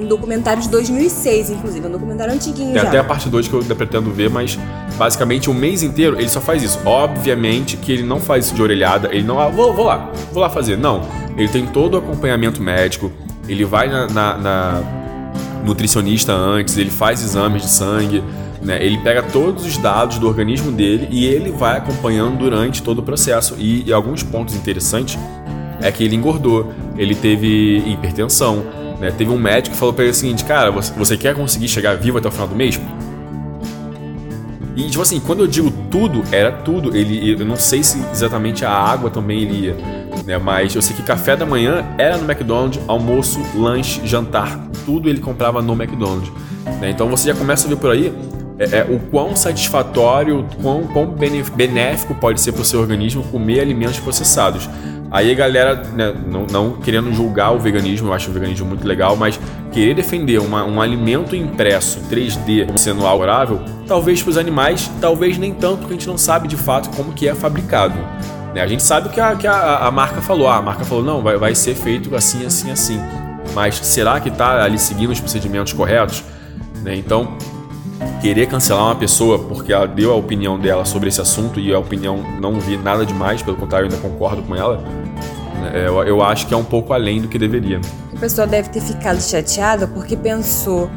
Um 0.00 0.06
documentário 0.06 0.62
de 0.62 0.68
2006, 0.70 1.50
inclusive, 1.50 1.84
é 1.84 1.88
um 1.88 1.92
documentário 1.92 2.32
antiguinho 2.32 2.72
Tem 2.72 2.82
já. 2.82 2.88
até 2.88 2.98
a 2.98 3.04
parte 3.04 3.28
2 3.28 3.48
que 3.48 3.54
eu 3.54 3.62
pretendo 3.76 4.10
ver, 4.10 4.30
mas 4.30 4.58
basicamente 4.96 5.50
um 5.50 5.54
mês 5.54 5.82
inteiro 5.82 6.18
ele 6.18 6.28
só 6.28 6.40
faz 6.40 6.62
isso. 6.62 6.78
Obviamente 6.86 7.76
que 7.76 7.92
ele 7.92 8.02
não 8.02 8.18
faz 8.18 8.46
isso 8.46 8.54
de 8.54 8.62
orelhada, 8.62 9.08
ele 9.12 9.24
não, 9.24 9.38
ah, 9.38 9.48
vou, 9.48 9.74
vou 9.74 9.84
lá, 9.84 10.10
vou 10.32 10.42
lá 10.42 10.48
fazer. 10.48 10.78
Não, 10.78 11.02
ele 11.36 11.48
tem 11.48 11.66
todo 11.66 11.94
o 11.94 11.98
acompanhamento 11.98 12.62
médico, 12.62 13.12
ele 13.46 13.64
vai 13.64 13.88
na, 13.88 14.06
na, 14.06 14.38
na 14.38 14.82
nutricionista 15.64 16.32
antes, 16.32 16.78
ele 16.78 16.90
faz 16.90 17.22
exames 17.22 17.62
de 17.62 17.68
sangue, 17.68 18.24
né? 18.62 18.82
ele 18.82 18.98
pega 18.98 19.22
todos 19.22 19.66
os 19.66 19.76
dados 19.76 20.18
do 20.18 20.26
organismo 20.26 20.72
dele 20.72 21.08
e 21.10 21.26
ele 21.26 21.50
vai 21.50 21.76
acompanhando 21.76 22.38
durante 22.38 22.82
todo 22.82 23.00
o 23.00 23.02
processo. 23.02 23.54
E, 23.58 23.84
e 23.86 23.92
alguns 23.92 24.22
pontos 24.22 24.54
interessantes 24.54 25.18
é 25.80 25.90
que 25.90 26.04
ele 26.04 26.14
engordou, 26.14 26.72
ele 26.96 27.14
teve 27.14 27.78
hipertensão, 27.86 28.64
né? 29.00 29.10
teve 29.10 29.30
um 29.30 29.38
médico 29.38 29.74
que 29.74 29.80
falou 29.80 29.94
para 29.94 30.04
ele 30.04 30.12
o 30.12 30.14
seguinte, 30.14 30.44
cara, 30.44 30.70
você, 30.70 31.16
quer 31.16 31.34
conseguir 31.34 31.68
chegar 31.68 31.96
vivo 31.96 32.18
até 32.18 32.28
o 32.28 32.30
final 32.30 32.46
do 32.46 32.54
mês? 32.54 32.78
E, 34.76 34.88
tipo 34.88 35.02
assim, 35.02 35.18
quando 35.18 35.40
eu 35.40 35.46
digo 35.46 35.70
tudo, 35.90 36.22
era 36.30 36.52
tudo. 36.52 36.96
Ele, 36.96 37.32
eu 37.32 37.44
não 37.44 37.56
sei 37.56 37.82
se 37.82 37.98
exatamente 38.12 38.64
a 38.64 38.70
água 38.70 39.10
também 39.10 39.42
ele 39.42 39.66
ia, 39.66 39.76
né? 40.24 40.38
Mas 40.38 40.74
eu 40.74 40.80
sei 40.80 40.94
que 40.94 41.02
café 41.02 41.36
da 41.36 41.44
manhã 41.44 41.84
era 41.98 42.16
no 42.16 42.30
McDonald's, 42.30 42.80
almoço, 42.86 43.40
lanche, 43.54 44.00
jantar, 44.06 44.58
tudo 44.86 45.08
ele 45.08 45.20
comprava 45.20 45.60
no 45.60 45.72
McDonald's. 45.72 46.30
Né? 46.80 46.90
Então 46.90 47.08
você 47.08 47.28
já 47.28 47.34
começa 47.34 47.66
a 47.66 47.70
ver 47.70 47.76
por 47.76 47.90
aí 47.90 48.14
é, 48.58 48.78
é, 48.78 48.86
o 48.88 48.98
quão 49.10 49.34
satisfatório, 49.34 50.46
quão, 50.62 50.86
quão 50.86 51.06
benéfico 51.56 52.14
pode 52.14 52.40
ser 52.40 52.52
para 52.52 52.62
o 52.62 52.64
seu 52.64 52.80
organismo 52.80 53.22
comer 53.24 53.60
alimentos 53.60 53.98
processados. 53.98 54.68
Aí 55.10 55.32
a 55.32 55.34
galera, 55.34 55.74
né, 55.92 56.14
não, 56.26 56.46
não, 56.50 56.72
querendo 56.72 57.12
julgar 57.12 57.50
o 57.50 57.58
veganismo, 57.58 58.08
eu 58.08 58.12
acho 58.12 58.30
o 58.30 58.32
veganismo 58.32 58.66
muito 58.66 58.86
legal, 58.86 59.16
mas 59.16 59.40
querer 59.72 59.92
defender 59.92 60.38
uma, 60.38 60.64
um 60.64 60.80
alimento 60.80 61.34
impresso 61.34 62.00
3D 62.08 62.66
como 62.66 62.78
sendo 62.78 63.02
favorável, 63.02 63.60
talvez 63.88 64.22
para 64.22 64.30
os 64.30 64.36
animais, 64.36 64.88
talvez 65.00 65.36
nem 65.36 65.52
tanto, 65.52 65.78
porque 65.78 65.94
a 65.94 65.96
gente 65.96 66.06
não 66.06 66.16
sabe 66.16 66.46
de 66.46 66.56
fato 66.56 66.94
como 66.96 67.12
que 67.12 67.26
é 67.26 67.34
fabricado. 67.34 67.98
Né? 68.54 68.60
A 68.60 68.66
gente 68.68 68.84
sabe 68.84 69.08
que 69.08 69.20
a, 69.20 69.34
que 69.34 69.48
a, 69.48 69.78
a 69.78 69.90
marca 69.90 70.20
falou, 70.20 70.48
ah, 70.48 70.58
a 70.58 70.62
marca 70.62 70.84
falou, 70.84 71.02
não, 71.02 71.22
vai, 71.22 71.36
vai 71.36 71.54
ser 71.56 71.74
feito 71.74 72.14
assim, 72.14 72.46
assim, 72.46 72.70
assim. 72.70 73.00
Mas 73.52 73.74
será 73.76 74.20
que 74.20 74.28
está 74.28 74.62
ali 74.62 74.78
seguindo 74.78 75.10
os 75.10 75.18
procedimentos 75.18 75.72
corretos? 75.72 76.22
Né? 76.82 76.94
Então, 76.94 77.36
querer 78.20 78.46
cancelar 78.46 78.84
uma 78.84 78.96
pessoa 78.96 79.38
porque 79.40 79.72
ela 79.72 79.86
deu 79.86 80.12
a 80.12 80.14
opinião 80.14 80.58
dela 80.58 80.84
sobre 80.84 81.08
esse 81.08 81.20
assunto 81.20 81.58
e 81.58 81.74
a 81.74 81.78
opinião 81.78 82.18
não 82.40 82.60
vi 82.60 82.76
nada 82.76 83.04
demais, 83.04 83.42
pelo 83.42 83.56
contrário, 83.56 83.88
eu 83.88 83.92
ainda 83.92 84.08
concordo 84.08 84.42
com 84.42 84.54
ela. 84.54 84.82
Né, 85.60 85.72
Eu, 85.86 86.02
eu 86.04 86.22
acho 86.22 86.46
que 86.46 86.54
é 86.54 86.56
um 86.56 86.64
pouco 86.64 86.92
além 86.92 87.20
do 87.20 87.28
que 87.28 87.38
deveria. 87.38 87.80
A 88.14 88.18
pessoa 88.18 88.46
deve 88.46 88.68
ter 88.70 88.80
ficado 88.80 89.20
chateada 89.20 89.86
porque 89.86 90.16
pensou: 90.16 90.90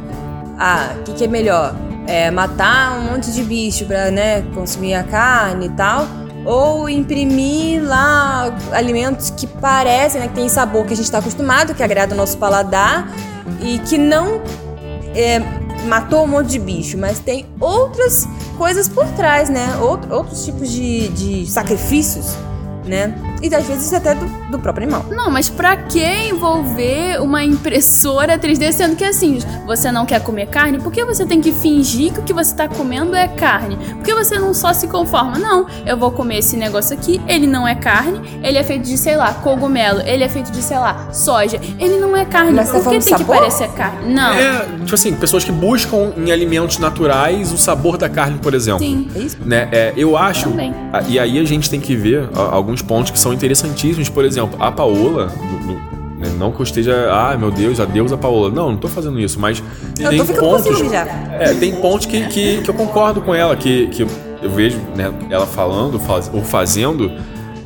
ah, 0.58 0.94
o 1.00 1.04
que, 1.04 1.14
que 1.14 1.24
é 1.24 1.28
melhor? 1.28 1.76
É 2.08 2.30
matar 2.32 3.00
um 3.00 3.14
monte 3.14 3.32
de 3.32 3.44
bicho 3.44 3.86
pra 3.86 4.12
né, 4.12 4.42
consumir 4.54 4.94
a 4.94 5.04
carne 5.04 5.68
e 5.68 5.70
tal? 5.70 6.06
Ou 6.46 6.90
imprimir 6.90 7.82
lá 7.82 8.54
alimentos 8.74 9.30
que 9.30 9.48
parecem, 9.48 10.20
né, 10.20 10.28
que 10.28 10.34
tem 10.36 10.50
sabor 10.50 10.86
que 10.86 10.92
a 10.94 10.96
gente 10.98 11.06
está 11.06 11.20
acostumado, 11.20 11.74
que 11.74 11.82
agrada 11.82 12.14
o 12.14 12.18
nosso 12.18 12.38
paladar, 12.38 13.08
e 13.62 13.80
que 13.80 13.98
não 13.98 14.42
é, 15.16 15.40
matou 15.88 16.26
um 16.26 16.28
monte 16.28 16.50
de 16.50 16.60
bicho, 16.60 16.98
mas 16.98 17.20
tem 17.20 17.46
outras 17.62 18.28
coisas 18.58 18.90
por 18.90 19.06
trás, 19.14 19.50
né? 19.50 19.66
Out- 19.80 20.12
outros 20.12 20.44
tipos 20.44 20.70
de, 20.70 21.08
de 21.08 21.46
sacrifícios, 21.50 22.36
né? 22.86 23.16
E 23.44 23.54
às 23.54 23.68
vezes 23.68 23.92
até 23.92 24.16
do, 24.16 24.26
do 24.50 24.58
próprio 24.58 24.86
animal. 24.86 25.06
Não, 25.12 25.30
mas 25.30 25.50
pra 25.50 25.76
que 25.76 26.02
envolver 26.30 27.22
uma 27.22 27.44
impressora 27.44 28.40
3D 28.40 28.72
sendo 28.72 28.96
que 28.96 29.04
assim, 29.04 29.40
você 29.66 29.92
não 29.92 30.06
quer 30.06 30.22
comer 30.22 30.48
carne? 30.48 30.80
Por 30.80 30.92
que 30.92 31.04
você 31.04 31.26
tem 31.26 31.42
que 31.42 31.52
fingir 31.52 32.14
que 32.14 32.20
o 32.20 32.24
que 32.24 32.34
você 32.34 32.56
tá 32.56 32.70
comendo 32.70 33.14
é 33.16 33.28
carne? 33.28 33.76
Por 33.76 34.04
que 34.04 34.14
você 34.14 34.40
não 34.40 34.54
só 34.54 34.72
se 34.74 34.88
conforma? 34.88 35.38
Não, 35.38 35.68
eu 35.86 35.98
vou 35.98 36.10
comer 36.12 36.38
esse 36.38 36.56
negócio 36.56 36.96
aqui, 36.96 37.22
ele 37.28 37.46
não 37.46 37.68
é 37.68 37.76
carne, 37.76 38.22
ele 38.42 38.58
é 38.58 38.64
feito 38.64 38.84
de, 38.84 38.98
sei 38.98 39.18
lá, 39.18 39.34
cogumelo, 39.34 40.02
ele 40.06 40.24
é 40.24 40.30
feito 40.30 40.50
de, 40.52 40.62
sei 40.62 40.78
lá, 40.78 41.12
soja. 41.12 41.60
Ele 41.78 41.98
não 41.98 42.16
é 42.16 42.24
carne. 42.24 42.54
Mas 42.54 42.72
tá 42.72 42.80
Por 42.80 42.94
que 42.94 43.00
tem 43.00 43.14
que 43.14 43.20
sabor? 43.20 43.38
parecer 43.38 43.68
carne? 43.74 44.14
Não. 44.14 44.34
É, 44.34 44.66
tipo 44.84 44.96
assim, 44.96 45.14
pessoas 45.14 45.44
que 45.44 45.52
buscam 45.52 46.14
em 46.16 46.32
alimentos 46.32 46.78
naturais 46.78 47.52
o 47.52 47.58
sabor 47.58 47.98
da 47.98 48.08
carne, 48.08 48.40
por 48.40 48.54
exemplo. 48.54 48.80
Sim. 48.80 49.10
É 49.16 49.20
isso? 49.20 49.38
Né? 49.46 49.68
É, 49.72 49.94
eu 49.98 50.16
acho. 50.18 50.50
Também. 50.50 50.74
E 51.08 51.20
aí 51.20 51.38
a 51.40 51.44
gente 51.44 51.70
tem 51.70 51.82
que 51.82 51.96
ver 51.96 52.30
alguns 52.34 52.82
pontos 52.82 53.12
que 53.12 53.20
são 53.20 53.33
interessantíssimos. 53.34 54.10
Por 54.10 54.24
exemplo, 54.26 54.56
a 54.60 54.72
Paola. 54.72 55.28
do- 55.28 55.68
do- 55.74 55.94
né, 56.20 56.30
não 56.40 56.52
que 56.52 56.60
eu 56.62 56.64
esteja. 56.64 57.10
Ah, 57.12 57.36
meu 57.38 57.52
Deus, 57.52 57.80
adeus 57.80 58.14
a 58.14 58.18
Paola. 58.18 58.50
Não, 58.50 58.72
não 58.72 58.78
tô 58.78 58.88
fazendo 58.88 59.20
isso, 59.20 59.40
mas 59.40 59.62
Eu 60.00 60.10
tem 60.10 60.18
tô 60.20 60.26
ficando 60.26 60.40
com 60.40 60.64
pontos. 60.64 60.80
É, 61.40 61.54
tem 61.56 61.76
pontos 61.76 62.06
que, 62.06 62.26
que, 62.28 62.62
que 62.62 62.70
eu 62.70 62.74
concordo 62.74 63.22
com 63.22 63.36
ela, 63.36 63.56
que, 63.58 63.88
que 63.88 64.04
eu 64.04 64.50
vejo 64.50 64.78
né, 64.96 65.12
ela 65.30 65.46
falando 65.46 66.00
faz, 66.00 66.30
ou 66.34 66.42
fazendo, 66.42 67.12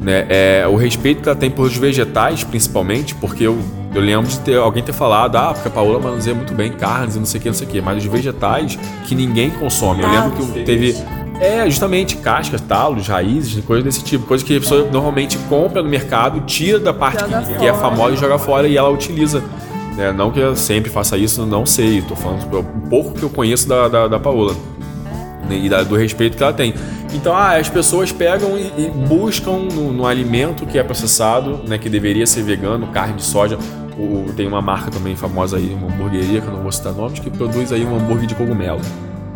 né, 0.01 0.25
é, 0.29 0.67
o 0.67 0.75
respeito 0.75 1.21
que 1.21 1.29
ela 1.29 1.37
tem 1.37 1.51
pelos 1.51 1.75
vegetais, 1.75 2.43
principalmente, 2.43 3.13
porque 3.15 3.43
eu, 3.43 3.57
eu 3.93 4.01
lembro 4.01 4.27
de 4.27 4.39
ter 4.39 4.57
alguém 4.57 4.81
ter 4.83 4.93
falado, 4.93 5.35
ah, 5.35 5.53
porque 5.53 5.67
a 5.67 5.71
Paola 5.71 5.99
manuseia 5.99 6.35
muito 6.35 6.53
bem 6.55 6.71
carnes 6.71 7.15
e 7.15 7.19
não 7.19 7.25
sei 7.27 7.39
o 7.39 7.43
que, 7.43 7.49
não 7.49 7.55
sei 7.55 7.67
o 7.67 7.69
que, 7.69 7.81
mas 7.81 7.97
os 7.97 8.05
vegetais 8.05 8.77
que 9.05 9.13
ninguém 9.13 9.49
consome. 9.51 10.01
Eu 10.03 10.09
lembro 10.09 10.31
que 10.31 10.63
teve. 10.63 10.95
É, 11.39 11.65
justamente 11.69 12.17
cascas, 12.17 12.59
talos, 12.61 13.07
raízes, 13.07 13.63
coisas 13.63 13.83
desse 13.83 14.03
tipo. 14.03 14.25
Coisa 14.25 14.43
que 14.43 14.57
a 14.57 14.59
pessoa 14.59 14.89
normalmente 14.91 15.37
compra 15.49 15.83
no 15.83 15.89
mercado, 15.89 16.41
tira 16.41 16.79
da 16.79 16.93
parte 16.93 17.23
que, 17.23 17.53
que 17.59 17.65
é 17.67 17.73
famosa 17.73 18.15
e 18.15 18.17
joga 18.17 18.39
fora 18.39 18.67
e 18.67 18.75
ela 18.75 18.89
utiliza. 18.89 19.43
né? 19.95 20.11
Não 20.11 20.31
que 20.31 20.39
eu 20.39 20.55
sempre 20.55 20.89
faça 20.89 21.15
isso, 21.17 21.45
não 21.45 21.65
sei. 21.65 22.01
Tô 22.01 22.15
falando 22.15 22.43
um 22.59 22.89
pouco 22.89 23.13
que 23.13 23.23
eu 23.23 23.29
conheço 23.29 23.67
da, 23.67 23.87
da, 23.87 24.07
da 24.07 24.19
Paola 24.19 24.55
né, 25.47 25.57
e 25.57 25.69
da- 25.69 25.83
do 25.83 25.95
respeito 25.95 26.35
que 26.35 26.41
ela 26.43 26.53
tem. 26.53 26.73
Então, 27.13 27.33
ah, 27.35 27.55
as 27.55 27.69
pessoas 27.69 28.11
pegam 28.11 28.57
e, 28.57 28.85
e 28.85 28.89
buscam 29.07 29.59
no, 29.71 29.93
no 29.93 30.05
alimento 30.07 30.65
que 30.65 30.77
é 30.77 30.83
processado, 30.83 31.61
né, 31.67 31.77
que 31.77 31.87
deveria 31.87 32.25
ser 32.27 32.41
vegano, 32.41 32.87
carne 32.87 33.13
de 33.13 33.23
soja. 33.23 33.57
O- 33.97 34.31
tem 34.35 34.47
uma 34.47 34.61
marca 34.61 34.89
também 34.91 35.15
famosa 35.15 35.57
aí, 35.57 35.71
uma 35.73 35.87
hamburgueria, 35.87 36.41
que 36.41 36.47
eu 36.47 36.53
não 36.53 36.63
vou 36.63 36.71
citar 36.71 36.93
nomes, 36.93 37.19
que 37.19 37.29
produz 37.29 37.71
aí 37.71 37.85
um 37.85 37.95
hambúrguer 37.95 38.25
de 38.27 38.33
cogumelo. 38.35 38.81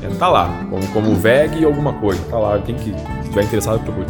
É, 0.02 0.08
tá 0.16 0.28
lá, 0.28 0.66
como, 0.70 0.88
como 0.88 1.16
veg 1.16 1.60
e 1.60 1.66
alguma 1.66 1.94
coisa. 1.94 2.22
Tá 2.30 2.38
lá, 2.38 2.60
quem 2.60 2.76
que 2.76 2.94
estiver 3.22 3.44
interessado, 3.44 3.80
procure. 3.80 4.08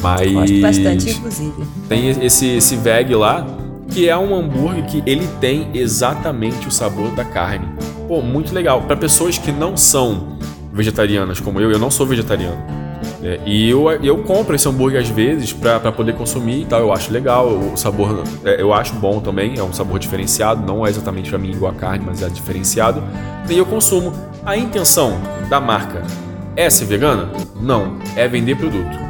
Mas 0.00 0.32
Gosto 0.32 0.60
bastante, 0.60 1.10
inclusive. 1.10 1.64
tem 1.88 2.24
esse, 2.24 2.46
esse 2.46 2.76
veg 2.76 3.14
lá, 3.14 3.46
que 3.90 4.08
é 4.08 4.16
um 4.16 4.34
hambúrguer 4.34 4.84
que 4.86 5.02
ele 5.06 5.26
tem 5.40 5.70
exatamente 5.74 6.68
o 6.68 6.70
sabor 6.70 7.10
da 7.10 7.24
carne. 7.24 7.68
Pô, 8.06 8.22
muito 8.22 8.54
legal. 8.54 8.82
Para 8.82 8.96
pessoas 8.96 9.38
que 9.38 9.50
não 9.50 9.76
são 9.76 10.38
vegetarianas 10.72 11.40
como 11.40 11.60
eu, 11.60 11.70
eu 11.70 11.78
não 11.78 11.90
sou 11.90 12.06
vegetariano. 12.06 12.56
É, 13.22 13.40
e 13.44 13.68
eu, 13.68 13.90
eu 14.02 14.18
compro 14.22 14.54
esse 14.54 14.68
hambúrguer 14.68 15.00
às 15.00 15.08
vezes 15.08 15.52
pra 15.52 15.80
poder 15.92 16.14
consumir 16.14 16.62
e 16.62 16.64
tal. 16.66 16.80
Eu 16.80 16.92
acho 16.92 17.12
legal, 17.12 17.48
o 17.48 17.76
sabor 17.76 18.22
é, 18.44 18.60
eu 18.60 18.72
acho 18.72 18.94
bom 18.94 19.20
também. 19.20 19.58
É 19.58 19.62
um 19.62 19.72
sabor 19.72 19.98
diferenciado, 19.98 20.64
não 20.64 20.86
é 20.86 20.90
exatamente 20.90 21.30
pra 21.30 21.38
mim 21.38 21.50
igual 21.50 21.72
a 21.72 21.74
carne, 21.74 22.04
mas 22.06 22.22
é 22.22 22.28
diferenciado. 22.28 23.02
E 23.48 23.56
eu 23.56 23.66
consumo. 23.66 24.12
A 24.44 24.56
intenção 24.56 25.18
da 25.50 25.60
marca 25.60 26.02
é 26.56 26.70
ser 26.70 26.86
vegana? 26.86 27.30
Não, 27.60 27.98
é 28.16 28.26
vender 28.28 28.56
produto. 28.56 29.07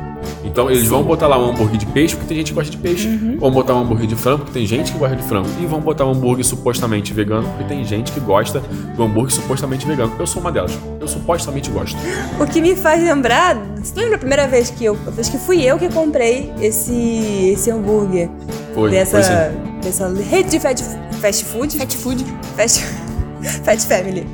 Então 0.50 0.70
eles 0.70 0.86
vão 0.88 1.02
botar 1.02 1.26
lá 1.26 1.38
um 1.38 1.50
hambúrguer 1.50 1.76
de 1.78 1.86
peixe 1.86 2.14
porque 2.16 2.28
tem 2.28 2.36
gente 2.38 2.48
que 2.48 2.54
gosta 2.54 2.70
de 2.70 2.76
peixe. 2.78 3.08
Vão 3.38 3.50
botar 3.50 3.74
um 3.74 3.80
hambúrguer 3.80 4.06
de 4.06 4.16
frango 4.16 4.38
porque 4.38 4.52
tem 4.52 4.66
gente 4.66 4.92
que 4.92 4.98
gosta 4.98 5.16
de 5.16 5.22
frango. 5.22 5.48
E 5.60 5.66
vão 5.66 5.80
botar 5.80 6.04
um 6.06 6.10
hambúrguer 6.12 6.44
supostamente 6.44 7.12
vegano 7.12 7.46
porque 7.48 7.64
tem 7.64 7.84
gente 7.84 8.10
que 8.12 8.20
gosta 8.20 8.60
do 8.96 9.02
hambúrguer 9.02 9.32
supostamente 9.32 9.86
vegano. 9.86 10.12
Eu 10.18 10.26
sou 10.26 10.40
uma 10.42 10.50
delas. 10.50 10.76
Eu 11.00 11.06
supostamente 11.08 11.70
gosto. 11.70 11.96
O 12.40 12.46
que 12.46 12.60
me 12.60 12.74
faz 12.74 13.02
lembrar. 13.02 13.56
Você 13.76 13.92
lembra 14.00 14.16
a 14.16 14.18
primeira 14.18 14.46
vez 14.48 14.70
que 14.70 14.84
eu. 14.84 14.96
Acho 15.18 15.30
que 15.30 15.38
fui 15.38 15.62
eu 15.62 15.78
que 15.78 15.88
comprei 15.88 16.52
esse, 16.60 17.50
esse 17.52 17.70
hambúrguer. 17.70 18.28
Foi, 18.74 18.90
dessa, 18.90 19.22
foi 19.22 19.22
sim. 19.22 19.80
dessa 19.82 20.08
rede 20.30 20.50
de 20.50 20.60
fast, 20.60 20.84
fast 21.20 21.44
food. 21.44 21.76
Fat 21.78 21.94
food. 21.96 22.24
Fast, 22.56 22.84
fat 23.64 23.78
Family. 23.86 24.26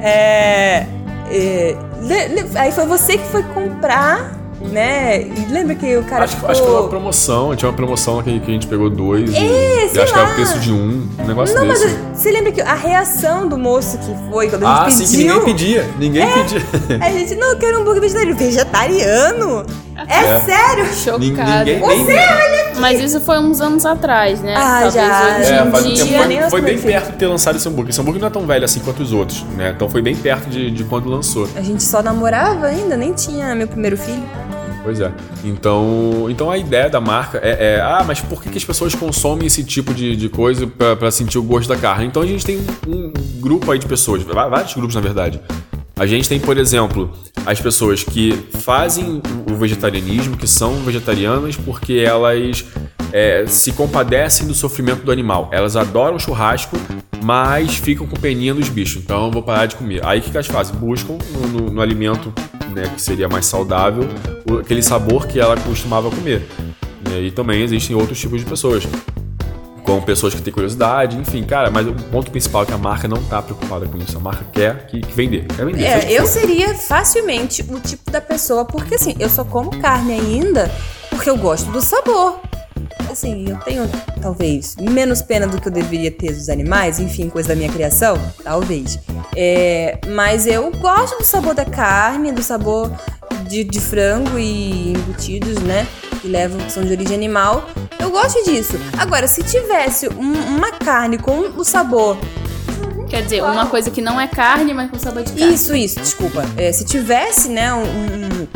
É, 0.00 0.86
é, 1.30 1.76
le- 2.02 2.28
le- 2.28 2.58
aí 2.58 2.70
foi 2.72 2.86
você 2.86 3.16
que 3.18 3.24
foi 3.28 3.42
comprar, 3.42 4.32
né? 4.70 5.22
E 5.22 5.46
lembra 5.52 5.74
que 5.74 5.96
o 5.96 6.02
cara 6.04 6.24
Acho, 6.24 6.34
que- 6.34 6.40
ficou... 6.40 6.50
acho 6.50 6.60
que 6.62 6.66
foi 6.68 6.80
uma 6.80 6.88
promoção. 6.88 7.54
Tinha 7.56 7.68
uma 7.70 7.76
promoção 7.76 8.22
que, 8.22 8.40
que 8.40 8.50
a 8.50 8.54
gente 8.54 8.66
pegou 8.66 8.88
dois. 8.90 9.30
e, 9.32 9.36
É, 9.36 9.86
e 9.86 9.88
sei 9.90 10.02
acho 10.02 10.12
que 10.12 10.18
era 10.18 10.30
o 10.30 10.34
preço 10.34 10.58
de 10.60 10.72
um. 10.72 11.08
Um 11.18 11.26
negócio 11.26 11.54
Não, 11.54 11.66
mas 11.66 11.80
desse. 11.80 11.96
você 12.14 12.30
lembra 12.30 12.52
que 12.52 12.60
a 12.60 12.74
reação 12.74 13.46
do 13.48 13.56
moço 13.58 13.98
que 13.98 14.30
foi 14.30 14.48
quando 14.48 14.66
a 14.66 14.84
Ah, 14.84 14.88
gente 14.90 15.06
sim, 15.06 15.16
que 15.16 15.16
pediu? 15.16 15.34
ninguém 15.38 15.44
pedia. 15.54 15.90
Ninguém 15.98 16.26
pedia. 16.32 16.62
A 17.00 17.10
gente, 17.10 17.34
não, 17.36 17.50
eu 17.50 17.58
quero 17.58 17.78
um 17.78 17.82
hambúrguer 17.82 18.00
vegetariano. 18.02 18.38
Vegetariano? 18.38 19.66
É, 20.08 20.20
É. 20.36 20.40
sério? 20.40 20.86
Chocada. 20.94 21.64
Ninguém 21.64 22.04
nem, 22.04 22.80
Mas 22.80 23.00
isso 23.00 23.20
foi 23.20 23.38
uns 23.38 23.60
anos 23.60 23.86
atrás, 23.86 24.40
né? 24.42 24.54
Ah, 24.56 24.80
Talvez 24.82 24.94
já, 24.94 25.36
hoje. 25.38 25.52
É, 25.52 25.62
em 25.66 25.70
faz 25.70 25.86
um 25.86 25.92
dia. 25.94 26.04
tempo. 26.04 26.40
Foi, 26.40 26.50
foi 26.50 26.60
bem 26.62 26.78
perto 26.78 27.12
de 27.12 27.16
ter 27.18 27.26
lançado 27.26 27.56
esse 27.56 27.68
hambúrguer. 27.68 27.90
Esse 27.90 28.00
hambúrguer 28.00 28.20
não 28.20 28.28
é 28.28 28.30
tão 28.30 28.46
velho 28.46 28.64
assim 28.64 28.80
quanto 28.80 29.02
os 29.02 29.12
outros, 29.12 29.42
né? 29.56 29.72
Então 29.74 29.88
foi 29.88 30.02
bem 30.02 30.16
perto 30.16 30.48
de, 30.48 30.70
de 30.70 30.84
quando 30.84 31.08
lançou. 31.08 31.48
A 31.56 31.60
gente 31.62 31.82
só 31.82 32.02
namorava 32.02 32.66
ainda, 32.66 32.96
nem 32.96 33.12
tinha 33.12 33.54
meu 33.54 33.68
primeiro 33.68 33.96
filho. 33.96 34.22
Pois 34.82 35.00
é. 35.00 35.10
Então, 35.42 36.26
então 36.28 36.50
a 36.50 36.58
ideia 36.58 36.90
da 36.90 37.00
marca 37.00 37.38
é, 37.42 37.76
é, 37.76 37.80
ah, 37.80 38.04
mas 38.06 38.20
por 38.20 38.42
que, 38.42 38.50
que 38.50 38.58
as 38.58 38.64
pessoas 38.64 38.94
consomem 38.94 39.46
esse 39.46 39.64
tipo 39.64 39.94
de, 39.94 40.14
de 40.14 40.28
coisa 40.28 40.66
pra, 40.66 40.94
pra 40.94 41.10
sentir 41.10 41.38
o 41.38 41.42
gosto 41.42 41.68
da 41.70 41.76
carne? 41.76 42.04
Então 42.06 42.22
a 42.22 42.26
gente 42.26 42.44
tem 42.44 42.58
um, 42.86 43.06
um 43.06 43.12
grupo 43.40 43.72
aí 43.72 43.78
de 43.78 43.86
pessoas, 43.86 44.22
vários 44.24 44.74
grupos 44.74 44.94
na 44.94 45.00
verdade. 45.00 45.40
A 45.96 46.06
gente 46.06 46.28
tem, 46.28 46.40
por 46.40 46.58
exemplo, 46.58 47.12
as 47.46 47.60
pessoas 47.60 48.02
que 48.02 48.32
fazem 48.60 49.22
o 49.50 49.54
vegetarianismo, 49.54 50.36
que 50.36 50.46
são 50.46 50.74
vegetarianas 50.76 51.56
porque 51.56 51.94
elas 52.04 52.64
é, 53.12 53.44
se 53.46 53.72
compadecem 53.72 54.46
do 54.46 54.54
sofrimento 54.54 55.04
do 55.04 55.12
animal. 55.12 55.48
Elas 55.52 55.76
adoram 55.76 56.18
churrasco, 56.18 56.76
mas 57.22 57.76
ficam 57.76 58.06
com 58.08 58.16
peninha 58.16 58.52
dos 58.52 58.68
bichos. 58.68 59.02
Então 59.04 59.26
eu 59.26 59.30
vou 59.30 59.42
parar 59.42 59.66
de 59.66 59.76
comer. 59.76 60.04
Aí 60.04 60.18
o 60.18 60.22
que 60.22 60.30
que 60.30 60.36
elas 60.36 60.48
fazem? 60.48 60.74
Buscam 60.76 61.16
no, 61.32 61.46
no- 61.46 61.70
no 61.70 61.80
alimento 61.80 62.32
né, 62.74 62.90
que 62.92 63.00
seria 63.00 63.28
mais 63.28 63.46
saudável 63.46 64.08
aquele 64.60 64.82
sabor 64.82 65.26
que 65.28 65.38
ela 65.38 65.56
costumava 65.56 66.10
comer. 66.10 66.44
E 67.22 67.30
também 67.30 67.62
existem 67.62 67.94
outros 67.94 68.18
tipos 68.18 68.40
de 68.40 68.46
pessoas. 68.46 68.82
Com 69.84 70.00
pessoas 70.00 70.34
que 70.34 70.40
têm 70.40 70.52
curiosidade, 70.52 71.16
enfim, 71.16 71.44
cara, 71.44 71.70
mas 71.70 71.86
o 71.86 71.92
ponto 71.92 72.30
principal 72.30 72.62
é 72.62 72.66
que 72.66 72.72
a 72.72 72.78
marca 72.78 73.06
não 73.06 73.22
tá 73.24 73.42
preocupada 73.42 73.86
com 73.86 73.98
isso. 73.98 74.16
A 74.16 74.20
marca 74.20 74.44
quer 74.50 74.86
que, 74.86 75.00
que 75.00 75.12
vender. 75.12 75.46
Quer 75.46 75.66
vender. 75.66 75.84
É, 75.84 76.10
eu 76.10 76.26
seria 76.26 76.74
facilmente 76.74 77.62
o 77.68 77.78
tipo 77.78 78.10
da 78.10 78.20
pessoa, 78.20 78.64
porque 78.64 78.94
assim, 78.94 79.14
eu 79.18 79.28
só 79.28 79.44
como 79.44 79.78
carne 79.78 80.14
ainda 80.14 80.70
porque 81.14 81.30
eu 81.30 81.36
gosto 81.36 81.70
do 81.70 81.80
sabor. 81.80 82.40
Assim, 83.10 83.48
eu 83.48 83.56
tenho, 83.60 83.88
talvez, 84.20 84.74
menos 84.76 85.22
pena 85.22 85.46
do 85.46 85.60
que 85.60 85.68
eu 85.68 85.72
deveria 85.72 86.10
ter 86.10 86.32
dos 86.32 86.48
animais, 86.48 86.98
enfim, 86.98 87.28
coisa 87.28 87.50
da 87.50 87.54
minha 87.54 87.70
criação, 87.70 88.18
talvez. 88.42 88.98
É, 89.36 89.98
mas 90.08 90.46
eu 90.46 90.70
gosto 90.72 91.18
do 91.18 91.24
sabor 91.24 91.54
da 91.54 91.64
carne, 91.64 92.32
do 92.32 92.42
sabor 92.42 92.90
de, 93.48 93.62
de 93.62 93.80
frango 93.80 94.38
e 94.38 94.92
embutidos, 94.92 95.58
né? 95.62 95.86
Que 96.20 96.28
levam, 96.28 96.58
que 96.58 96.72
são 96.72 96.84
de 96.84 96.90
origem 96.90 97.14
animal. 97.14 97.64
Eu 98.14 98.22
gosto 98.22 98.44
disso. 98.44 98.74
Agora, 98.96 99.26
se 99.26 99.42
tivesse 99.42 100.08
um- 100.08 100.56
uma 100.56 100.70
carne 100.72 101.18
com 101.18 101.40
o 101.56 101.64
sabor 101.64 102.16
Quer 103.08 103.22
dizer, 103.22 103.42
uma 103.44 103.66
coisa 103.66 103.90
que 103.90 104.00
não 104.00 104.20
é 104.20 104.26
carne, 104.26 104.72
mas 104.74 104.90
com 104.90 104.98
sabor 104.98 105.22
de 105.22 105.32
carne. 105.32 105.54
Isso, 105.54 105.74
isso, 105.76 106.00
desculpa. 106.00 106.44
É, 106.56 106.72
se 106.72 106.84
tivesse, 106.84 107.48
né, 107.48 107.72
um, 107.72 107.82
um 107.82 108.48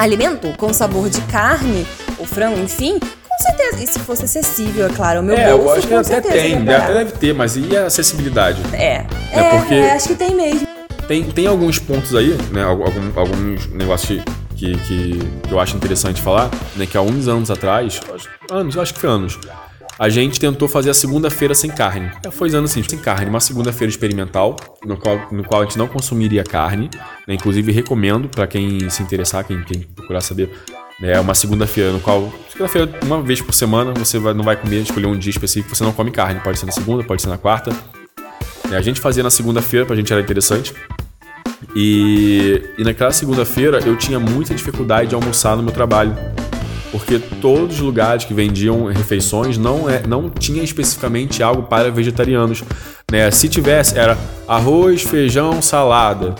alimento 0.00 0.48
com 0.56 0.72
sabor 0.72 1.08
de 1.08 1.20
carne, 1.22 1.86
ou 2.18 2.26
frango, 2.26 2.58
enfim, 2.58 2.98
com 2.98 3.38
certeza. 3.44 3.84
E 3.84 3.86
se 3.86 3.98
fosse 4.00 4.24
acessível, 4.24 4.86
é 4.86 4.88
claro, 4.88 5.18
ao 5.18 5.24
meu 5.24 5.36
É, 5.36 5.50
bolso, 5.52 5.64
eu 5.64 5.72
acho 5.72 5.86
que 5.86 5.94
até 5.94 6.20
tem, 6.22 6.54
até 6.68 6.92
deve 6.94 7.12
ter, 7.12 7.32
mas 7.34 7.56
e 7.56 7.76
a 7.76 7.86
acessibilidade? 7.86 8.60
É, 8.72 9.04
É 9.04 9.06
é, 9.32 9.50
porque- 9.58 9.74
é, 9.74 9.92
acho 9.92 10.08
que 10.08 10.14
tem 10.16 10.34
mesmo. 10.34 10.66
Tem, 11.06 11.22
tem 11.24 11.46
alguns 11.46 11.78
pontos 11.78 12.14
aí, 12.14 12.36
né? 12.50 12.64
Algum, 12.64 12.84
alguns 13.20 13.66
negócios 13.72 14.20
que, 14.60 14.72
que, 14.78 15.18
que 15.48 15.52
eu 15.52 15.58
acho 15.58 15.74
interessante 15.76 16.20
falar, 16.20 16.50
né? 16.76 16.84
Que 16.86 16.96
há 16.96 17.00
uns 17.00 17.26
anos 17.28 17.50
atrás, 17.50 18.00
anos, 18.50 18.76
acho 18.76 18.92
que 18.92 19.00
foi 19.00 19.08
anos, 19.08 19.38
a 19.98 20.08
gente 20.10 20.38
tentou 20.38 20.68
fazer 20.68 20.90
a 20.90 20.94
segunda-feira 20.94 21.54
sem 21.54 21.70
carne. 21.70 22.10
É, 22.24 22.30
Foi 22.30 22.48
anos 22.54 22.70
assim, 22.70 22.82
sem 22.82 22.98
carne, 22.98 23.28
uma 23.30 23.40
segunda-feira 23.40 23.90
experimental, 23.90 24.56
no 24.84 24.96
qual, 24.96 25.18
no 25.32 25.42
qual 25.44 25.62
a 25.62 25.64
gente 25.64 25.78
não 25.78 25.86
consumiria 25.88 26.44
carne. 26.44 26.90
né, 27.26 27.34
Inclusive 27.34 27.72
recomendo 27.72 28.28
para 28.28 28.46
quem 28.46 28.88
se 28.90 29.02
interessar, 29.02 29.44
quem, 29.44 29.62
quem 29.62 29.80
procurar 29.80 30.20
saber. 30.20 30.50
né, 31.00 31.12
É 31.12 31.20
uma 31.20 31.34
segunda-feira 31.34 31.90
no 31.92 32.00
qual, 32.00 32.32
segunda-feira, 32.50 32.90
uma 33.04 33.20
vez 33.22 33.40
por 33.42 33.52
semana, 33.54 33.92
você 33.94 34.18
vai- 34.18 34.32
não 34.34 34.44
vai 34.44 34.56
comer, 34.56 34.82
escolher 34.82 35.06
um 35.06 35.18
dia 35.18 35.30
específico, 35.30 35.74
você 35.74 35.84
não 35.84 35.92
come 35.92 36.10
carne. 36.10 36.40
Pode 36.40 36.58
ser 36.58 36.66
na 36.66 36.72
segunda, 36.72 37.02
pode 37.04 37.20
ser 37.22 37.28
na 37.28 37.38
quarta. 37.38 37.70
né? 38.68 38.76
A 38.76 38.82
gente 38.82 39.00
fazia 39.00 39.22
na 39.22 39.30
segunda-feira, 39.30 39.84
pra 39.84 39.96
gente 39.96 40.10
era 40.12 40.22
interessante. 40.22 40.72
E, 41.74 42.62
e 42.76 42.84
naquela 42.84 43.12
segunda-feira 43.12 43.80
eu 43.84 43.96
tinha 43.96 44.18
muita 44.18 44.54
dificuldade 44.54 45.10
de 45.10 45.14
almoçar 45.14 45.56
no 45.56 45.62
meu 45.62 45.72
trabalho. 45.72 46.16
Porque 46.90 47.20
todos 47.40 47.76
os 47.76 47.80
lugares 47.80 48.24
que 48.24 48.34
vendiam 48.34 48.86
refeições 48.86 49.56
não, 49.56 49.88
é, 49.88 50.04
não 50.06 50.28
tinha 50.28 50.62
especificamente 50.62 51.42
algo 51.42 51.62
para 51.62 51.90
vegetarianos. 51.90 52.64
Né? 53.10 53.30
Se 53.30 53.48
tivesse, 53.48 53.96
era 53.96 54.18
arroz, 54.48 55.02
feijão, 55.02 55.62
salada. 55.62 56.34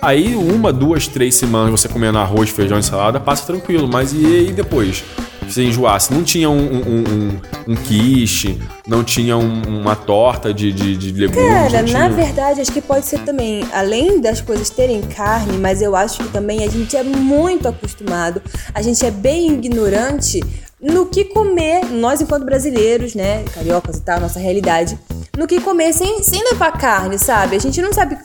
Aí 0.00 0.34
uma, 0.34 0.72
duas, 0.72 1.06
três 1.06 1.34
semanas 1.34 1.70
você 1.70 1.86
comendo 1.86 2.16
arroz, 2.16 2.48
feijão 2.48 2.78
e 2.78 2.82
salada, 2.82 3.20
passa 3.20 3.46
tranquilo. 3.46 3.86
Mas 3.86 4.14
e 4.14 4.24
aí 4.24 4.52
depois? 4.52 5.04
Se 5.50 5.62
enjoasse, 5.64 6.12
não 6.14 6.22
tinha 6.22 6.48
um, 6.48 6.56
um, 6.58 6.80
um, 6.98 7.40
um 7.72 7.74
quiche, 7.74 8.58
não 8.86 9.02
tinha 9.02 9.36
um- 9.36 9.80
uma 9.80 9.96
torta 9.96 10.54
de, 10.54 10.72
de, 10.72 10.96
de 10.96 11.12
legumes. 11.12 11.48
Cara, 11.48 11.82
não 11.82 11.92
na 11.92 12.08
verdade, 12.08 12.60
acho 12.60 12.72
que 12.72 12.80
pode 12.80 13.04
ser 13.06 13.18
também, 13.20 13.64
além 13.72 14.20
das 14.20 14.40
coisas 14.40 14.70
terem 14.70 15.00
carne, 15.02 15.58
mas 15.58 15.82
eu 15.82 15.96
acho 15.96 16.18
que 16.22 16.28
também 16.28 16.62
a 16.64 16.68
gente 16.70 16.96
é 16.96 17.02
muito 17.02 17.66
acostumado, 17.68 18.40
a 18.72 18.80
gente 18.80 19.04
é 19.04 19.10
bem 19.10 19.48
ignorante 19.52 20.40
no 20.80 21.06
que 21.06 21.24
comer, 21.26 21.84
nós 21.90 22.20
enquanto 22.20 22.44
brasileiros, 22.44 23.14
né, 23.14 23.44
cariocas 23.52 23.96
e 23.96 24.02
tal, 24.02 24.20
nossa 24.20 24.38
realidade, 24.38 24.96
no 25.36 25.46
que 25.46 25.60
comer 25.60 25.92
sem, 25.92 26.22
sem 26.22 26.42
levar 26.44 26.72
carne, 26.72 27.18
sabe? 27.18 27.56
A 27.56 27.60
gente 27.60 27.82
não 27.82 27.92
sabe 27.92 28.16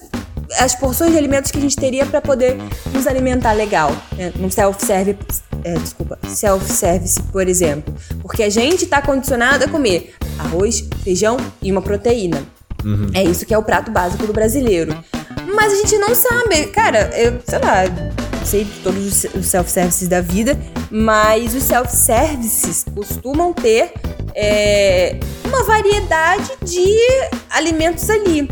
as 0.59 0.75
porções 0.75 1.11
de 1.11 1.17
alimentos 1.17 1.51
que 1.51 1.57
a 1.57 1.61
gente 1.61 1.75
teria 1.75 2.05
para 2.05 2.21
poder 2.21 2.55
nos 2.93 3.07
alimentar 3.07 3.51
legal, 3.53 3.91
né? 4.15 4.31
num 4.37 4.49
self-service, 4.49 5.41
é, 5.65 5.73
desculpa, 5.73 6.19
self-service, 6.27 7.19
por 7.23 7.47
exemplo. 7.47 7.91
Porque 8.21 8.43
a 8.43 8.49
gente 8.49 8.85
tá 8.85 9.01
condicionado 9.01 9.65
a 9.65 9.67
comer 9.67 10.13
arroz, 10.37 10.87
feijão 11.03 11.37
e 11.59 11.71
uma 11.71 11.81
proteína. 11.81 12.43
É 13.15 13.23
isso 13.23 13.47
que 13.47 13.53
é 13.53 13.57
o 13.57 13.63
prato 13.63 13.89
básico 13.89 14.27
do 14.27 14.31
brasileiro. 14.31 14.95
Mas 15.55 15.73
a 15.73 15.75
gente 15.77 15.97
não 15.97 16.13
sabe, 16.13 16.67
cara, 16.67 17.09
eu, 17.17 17.41
sei 17.43 17.59
lá, 17.59 18.45
sei 18.45 18.63
de 18.63 18.79
todos 18.81 19.03
os 19.07 19.33
os 19.33 19.47
self-services 19.47 20.07
da 20.07 20.21
vida, 20.21 20.55
mas 20.91 21.55
os 21.55 21.63
self-services 21.63 22.85
costumam 22.93 23.51
ter 23.51 23.91
é, 24.35 25.17
uma 25.45 25.63
variedade 25.63 26.51
de 26.61 26.95
alimentos 27.49 28.07
ali. 28.07 28.47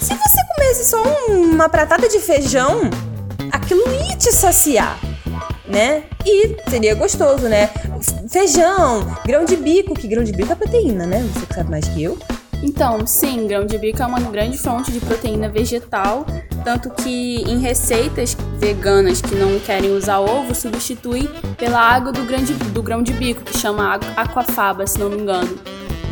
Se 0.00 0.14
você 0.14 0.40
comesse 0.54 0.86
só 0.86 1.02
uma 1.28 1.68
pratada 1.68 2.08
de 2.08 2.18
feijão, 2.18 2.88
aquilo 3.52 3.82
ia 4.08 4.16
te 4.16 4.32
saciar, 4.32 4.98
né? 5.68 6.04
E 6.24 6.56
seria 6.68 6.94
gostoso, 6.94 7.48
né? 7.48 7.70
Feijão, 8.28 9.06
grão 9.24 9.44
de 9.44 9.56
bico, 9.56 9.94
que 9.94 10.06
grão 10.08 10.24
de 10.24 10.32
bico 10.32 10.52
é 10.52 10.54
proteína, 10.54 11.06
né? 11.06 11.26
Você 11.32 11.46
que 11.46 11.54
sabe 11.54 11.70
mais 11.70 11.86
que 11.88 12.02
eu. 12.02 12.18
Então, 12.62 13.06
sim, 13.06 13.46
grão 13.46 13.66
de 13.66 13.76
bico 13.76 14.02
é 14.02 14.06
uma 14.06 14.18
grande 14.20 14.56
fonte 14.56 14.90
de 14.90 14.98
proteína 15.00 15.48
vegetal, 15.48 16.26
tanto 16.64 16.88
que 16.90 17.42
em 17.42 17.58
receitas 17.58 18.36
veganas 18.58 19.20
que 19.20 19.34
não 19.34 19.58
querem 19.60 19.90
usar 19.94 20.20
ovo, 20.20 20.54
substitui 20.54 21.28
pela 21.58 21.78
água 21.78 22.12
do, 22.12 22.24
grão 22.24 22.42
de, 22.42 22.54
do 22.54 22.82
grão 22.82 23.02
de 23.02 23.12
bico, 23.12 23.42
que 23.42 23.58
chama 23.58 23.84
água- 23.84 24.08
aquafaba, 24.16 24.86
se 24.86 24.98
não 24.98 25.10
me 25.10 25.18
engano. 25.18 25.56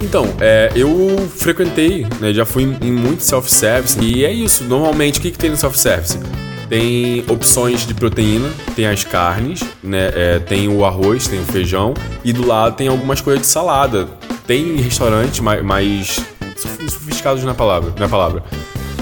Então, 0.03 0.27
é, 0.39 0.71
eu 0.77 1.17
frequentei, 1.35 2.07
né, 2.21 2.33
já 2.33 2.45
fui 2.45 2.65
em, 2.65 2.77
em 2.89 2.93
muito 2.93 3.23
self-service 3.23 3.99
e 4.01 4.23
é 4.25 4.31
isso. 4.31 4.65
Normalmente, 4.65 5.19
o 5.19 5.23
que, 5.23 5.31
que 5.31 5.39
tem 5.39 5.49
no 5.51 5.57
self-service? 5.57 6.19
Tem 6.69 7.25
opções 7.29 7.87
de 7.87 7.95
proteína, 7.95 8.51
tem 8.75 8.87
as 8.87 9.05
carnes, 9.05 9.63
né, 9.83 10.11
é, 10.15 10.39
tem 10.39 10.69
o 10.69 10.85
arroz, 10.85 11.29
tem 11.29 11.41
o 11.41 11.45
feijão 11.45 11.95
e 12.25 12.33
do 12.33 12.47
lado 12.47 12.77
tem 12.77 12.89
algumas 12.89 13.21
coisas 13.21 13.43
de 13.43 13.49
salada. 13.49 14.09
Tem 14.47 14.77
restaurantes 14.77 15.41
mais, 15.41 15.63
mais 15.63 16.21
sof- 16.57 16.89
sofisticados 16.91 17.45
na 17.45 17.55
palavra, 17.55 17.93
na 17.99 18.09
palavra, 18.09 18.43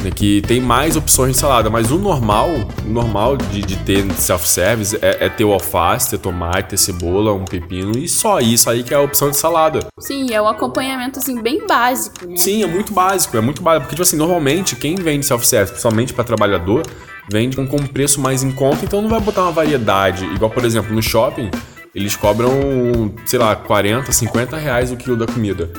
né, 0.02 0.10
que 0.14 0.40
tem 0.42 0.60
mais 0.60 0.96
opções 0.96 1.32
de 1.34 1.38
salada, 1.38 1.68
mas 1.70 1.90
o 1.90 1.98
normal, 1.98 2.48
o 2.84 2.88
normal 2.88 3.36
de, 3.36 3.60
de 3.62 3.76
ter 3.76 4.04
self-service 4.12 4.96
é, 5.02 5.26
é 5.26 5.28
ter 5.28 5.44
o 5.44 5.52
alface, 5.52 6.10
ter 6.10 6.18
tomate, 6.18 6.70
ter 6.70 6.76
cebola, 6.76 7.32
um 7.32 7.44
pepino 7.44 7.96
e 7.98 8.08
só 8.08 8.38
isso 8.40 8.68
aí 8.70 8.82
que 8.82 8.92
é 8.92 8.96
a 8.96 9.00
opção 9.00 9.30
de 9.30 9.36
salada. 9.36 9.80
Sim, 9.98 10.32
é 10.32 10.40
um 10.42 10.48
acompanhamento 10.48 11.18
assim 11.20 11.40
bem 11.40 11.66
básico, 11.66 12.26
né? 12.26 12.36
Sim, 12.36 12.62
é 12.62 12.66
muito 12.66 12.92
básico, 12.92 13.36
é 13.36 13.40
muito 13.40 13.62
básico. 13.62 13.82
Porque, 13.86 13.94
tipo 13.96 14.02
assim, 14.02 14.16
normalmente 14.16 14.76
quem 14.76 14.94
vende 14.96 15.24
self-service, 15.26 15.72
principalmente 15.72 16.12
para 16.12 16.22
trabalhador, 16.24 16.82
vende 17.30 17.56
com, 17.56 17.62
um 17.62 17.86
preço 17.86 18.20
mais 18.20 18.42
em 18.42 18.50
conta, 18.50 18.84
então 18.84 19.00
não 19.00 19.08
vai 19.08 19.20
botar 19.20 19.42
uma 19.42 19.52
variedade. 19.52 20.24
Igual, 20.26 20.50
por 20.50 20.64
exemplo, 20.64 20.94
no 20.94 21.02
shopping, 21.02 21.50
eles 21.94 22.16
cobram, 22.16 23.12
sei 23.26 23.38
lá, 23.38 23.54
40, 23.54 24.10
50 24.10 24.56
reais 24.56 24.90
o 24.90 24.96
quilo 24.96 25.16
da 25.16 25.26
comida. 25.26 25.70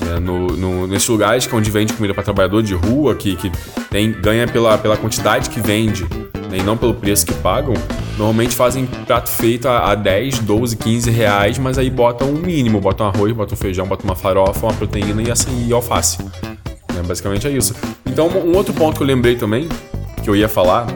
né? 0.00 0.18
No, 0.20 0.48
no, 0.48 0.86
nesses 0.86 1.08
lugares 1.08 1.46
que 1.46 1.54
é 1.54 1.58
onde 1.58 1.70
vende 1.70 1.92
comida 1.92 2.14
para 2.14 2.22
trabalhador 2.22 2.62
de 2.62 2.74
rua, 2.74 3.14
que, 3.14 3.36
que 3.36 3.50
tem, 3.90 4.12
ganha 4.12 4.46
pela, 4.46 4.76
pela 4.78 4.96
quantidade 4.96 5.48
que 5.48 5.60
vende 5.60 6.04
né, 6.50 6.58
e 6.58 6.62
não 6.62 6.76
pelo 6.76 6.94
preço 6.94 7.24
que 7.24 7.32
pagam, 7.34 7.74
normalmente 8.18 8.54
fazem 8.54 8.84
prato 9.06 9.30
feito 9.30 9.66
a, 9.66 9.90
a 9.90 9.94
10, 9.94 10.40
12, 10.40 10.76
15 10.76 11.10
reais, 11.10 11.58
mas 11.58 11.78
aí 11.78 11.88
botam 11.88 12.28
um 12.28 12.38
mínimo, 12.38 12.78
botam 12.80 13.06
arroz, 13.06 13.32
botam 13.32 13.56
feijão, 13.56 13.86
botam 13.86 14.04
uma 14.04 14.14
farofa, 14.14 14.66
uma 14.66 14.74
proteína 14.74 15.22
e 15.22 15.30
assim, 15.30 15.66
e 15.66 15.72
alface. 15.72 16.22
né, 16.22 17.02
basicamente 17.06 17.46
é 17.46 17.50
isso. 17.50 17.74
Então, 18.04 18.28
um 18.28 18.54
outro 18.54 18.74
ponto 18.74 18.98
que 18.98 19.02
eu 19.02 19.06
lembrei 19.06 19.36
também, 19.36 19.66
que 20.22 20.30
eu 20.30 20.36
ia 20.36 20.48
falar, 20.48 20.86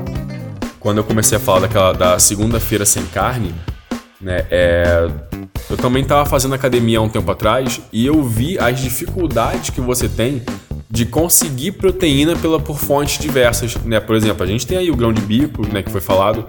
quando 0.79 0.99
eu 0.99 1.05
comecei 1.05 1.37
a 1.37 1.41
falar 1.41 1.61
daquela 1.61 1.93
da 1.93 2.19
segunda-feira 2.19 2.87
sem 2.87 3.05
carne, 3.07 3.53
né, 4.21 4.47
é, 4.51 5.09
eu 5.69 5.77
também 5.77 6.03
estava 6.03 6.25
fazendo 6.25 6.55
academia 6.55 7.01
há 7.01 7.03
um 7.03 7.09
tempo 7.09 7.31
atrás 7.31 7.81
e 7.93 8.07
eu 8.07 8.23
vi 8.23 8.57
as 8.59 8.81
dificuldades 8.81 9.71
que 9.71 9.81
você 9.81 10.09
tem 10.09 10.43
de 10.89 11.05
conseguir 11.05 11.73
proteína 11.73 12.37
pela, 12.37 12.61
por 12.61 12.79
fontes 12.79 13.19
diversas, 13.19 13.75
né? 13.85 13.99
Por 13.99 14.15
exemplo, 14.15 14.45
a 14.45 14.47
gente 14.47 14.65
tem 14.65 14.79
aí 14.79 14.91
o 14.91 14.97
grão 14.97 15.13
de 15.13 15.21
bico, 15.21 15.67
né, 15.67 15.83
que 15.83 15.91
foi 15.91 16.01
falado, 16.01 16.47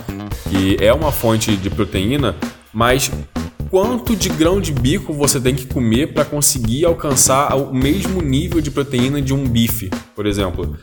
que 0.49 0.77
é 0.79 0.93
uma 0.93 1.11
fonte 1.11 1.57
de 1.57 1.69
proteína, 1.71 2.35
mas 2.71 3.11
quanto 3.71 4.15
de 4.15 4.29
grão 4.29 4.61
de 4.61 4.71
bico 4.71 5.11
você 5.11 5.41
tem 5.41 5.55
que 5.55 5.65
comer 5.65 6.13
para 6.13 6.23
conseguir 6.23 6.85
alcançar 6.85 7.55
o 7.57 7.73
mesmo 7.73 8.21
nível 8.21 8.61
de 8.61 8.69
proteína 8.69 9.19
de 9.19 9.33
um 9.33 9.47
bife, 9.47 9.89
por 10.15 10.27
exemplo? 10.27 10.77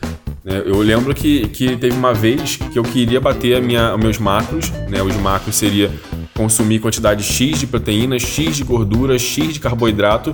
Né? 0.45 0.63
Eu 0.67 0.79
lembro 0.81 1.15
que, 1.15 1.49
que 1.49 1.77
teve 1.77 1.97
uma 1.97 2.13
vez 2.13 2.57
que 2.57 2.79
eu 2.79 2.83
queria 2.83 3.21
bater 3.21 3.57
a 3.57 3.61
minha, 3.61 3.97
meus 3.97 4.19
macros, 4.19 4.71
né? 4.89 5.03
Os 5.03 5.17
macros 5.17 5.57
seria 5.57 5.91
consumir 6.37 6.81
quantidade 6.81 7.23
X 7.23 7.59
de 7.59 7.67
proteína, 7.67 8.19
X 8.19 8.57
de 8.57 8.63
gordura, 8.63 9.19
X 9.19 9.55
de 9.55 9.61
carboidrato. 9.61 10.33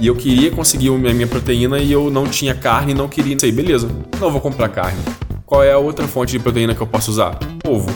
E 0.00 0.08
eu 0.08 0.16
queria 0.16 0.50
conseguir 0.50 0.88
a 0.88 0.92
minha 0.92 1.26
proteína 1.26 1.78
e 1.78 1.92
eu 1.92 2.10
não 2.10 2.26
tinha 2.26 2.54
carne 2.54 2.90
e 2.90 2.94
não 2.94 3.06
queria. 3.06 3.38
Sei, 3.38 3.52
beleza, 3.52 3.88
não 4.20 4.30
vou 4.30 4.40
comprar 4.40 4.68
carne. 4.68 4.98
Qual 5.46 5.62
é 5.62 5.72
a 5.72 5.78
outra 5.78 6.08
fonte 6.08 6.32
de 6.32 6.40
proteína 6.40 6.74
que 6.74 6.80
eu 6.80 6.86
posso 6.86 7.12
usar? 7.12 7.38
Ovo. 7.64 7.90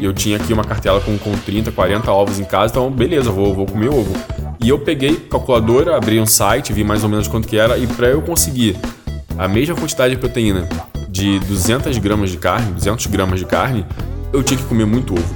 Eu 0.00 0.12
tinha 0.12 0.36
aqui 0.36 0.52
uma 0.52 0.64
cartela 0.64 1.00
com, 1.00 1.16
com 1.18 1.32
30, 1.32 1.70
40 1.70 2.10
ovos 2.10 2.40
em 2.40 2.44
casa, 2.44 2.72
então 2.72 2.90
beleza, 2.90 3.30
vou, 3.30 3.54
vou 3.54 3.66
comer 3.66 3.88
ovo. 3.88 4.12
E 4.60 4.68
eu 4.68 4.78
peguei 4.78 5.14
calculadora, 5.14 5.96
abri 5.96 6.18
um 6.18 6.26
site, 6.26 6.72
vi 6.72 6.82
mais 6.82 7.04
ou 7.04 7.08
menos 7.08 7.28
quanto 7.28 7.46
que 7.46 7.56
era, 7.56 7.78
e 7.78 7.86
para 7.86 8.08
eu 8.08 8.20
conseguir 8.22 8.76
a 9.38 9.46
mesma 9.46 9.76
quantidade 9.76 10.14
de 10.14 10.20
proteína 10.20 10.68
de 11.12 11.38
200 11.40 11.98
gramas 11.98 12.30
de 12.30 12.38
carne, 12.38 12.72
200 12.72 13.06
gramas 13.06 13.38
de 13.38 13.44
carne, 13.44 13.84
eu 14.32 14.42
tinha 14.42 14.58
que 14.58 14.64
comer 14.64 14.86
muito 14.86 15.12
ovo. 15.12 15.34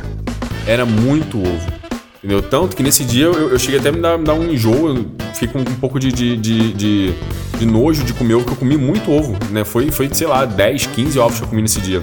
Era 0.67 0.87
muito 0.87 1.39
ovo. 1.39 1.77
Entendeu? 2.17 2.43
Tanto 2.43 2.75
que 2.75 2.83
nesse 2.83 3.05
dia 3.05 3.27
eu, 3.27 3.51
eu 3.51 3.59
cheguei 3.59 3.79
até 3.79 3.91
a 3.91 3.93
me 3.93 4.01
dar, 4.01 4.19
me 4.19 4.25
dar 4.25 4.35
um 4.35 4.51
enjoo, 4.51 4.89
eu 4.89 5.07
fiquei 5.35 5.49
com 5.49 5.59
um 5.61 5.77
pouco 5.77 6.01
de, 6.01 6.11
de, 6.11 6.37
de, 6.37 6.73
de, 6.73 7.15
de 7.59 7.67
nojo 7.67 8.03
de 8.03 8.15
comer 8.15 8.35
ovo, 8.35 8.45
porque 8.45 8.65
eu 8.65 8.69
comi 8.69 8.77
muito 8.77 9.13
ovo, 9.13 9.37
né? 9.51 9.65
Foi, 9.65 9.91
foi, 9.91 10.09
sei 10.13 10.27
lá, 10.27 10.47
10, 10.47 10.87
15 10.87 11.19
ovos 11.19 11.39
que 11.39 11.45
eu 11.45 11.49
comi 11.49 11.63
nesse 11.63 11.81
dia. 11.81 12.03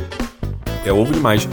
É 0.85 0.93
ovo 0.93 1.11
demais. 1.11 1.49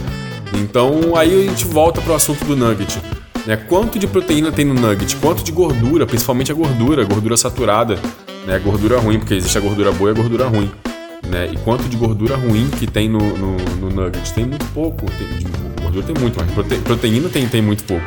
Então 0.55 1.17
aí 1.17 1.47
a 1.47 1.51
gente 1.51 1.65
volta 1.65 2.03
pro 2.03 2.15
assunto 2.15 2.45
do 2.45 2.55
nugget. 2.55 3.01
Né? 3.47 3.57
Quanto 3.57 3.99
de 3.99 4.07
proteína 4.07 4.53
tem 4.53 4.67
no 4.67 4.75
nugget? 4.75 5.17
Quanto 5.17 5.43
de 5.43 5.51
gordura, 5.51 6.07
principalmente 6.07 6.53
a 6.53 6.55
gordura, 6.55 7.03
gordura 7.03 7.37
saturada, 7.39 7.99
né? 8.47 8.59
Gordura 8.59 9.01
ruim, 9.01 9.19
porque 9.19 9.35
existe 9.35 9.57
a 9.57 9.61
gordura 9.61 9.91
boa 9.91 10.11
e 10.11 10.13
a 10.13 10.17
gordura 10.17 10.47
ruim. 10.47 10.71
Né? 11.31 11.53
E 11.53 11.57
quanto 11.59 11.89
de 11.89 11.97
gordura 11.97 12.35
ruim 12.35 12.69
que 12.69 12.87
tem 12.87 13.09
no, 13.09 13.19
no, 13.19 13.57
no 13.77 13.91
nugget? 13.91 14.35
Tem 14.35 14.45
muito 14.45 14.67
pouco. 14.73 15.07
Tem, 15.07 15.29
de 15.29 15.83
gordura 15.83 16.07
tem 16.07 16.15
muito, 16.21 16.39
mas 16.41 16.51
prote, 16.53 16.77
proteína 16.79 17.29
tem, 17.29 17.49
tem 17.49 17.63
muito 17.63 17.85
pouco. 17.85 18.05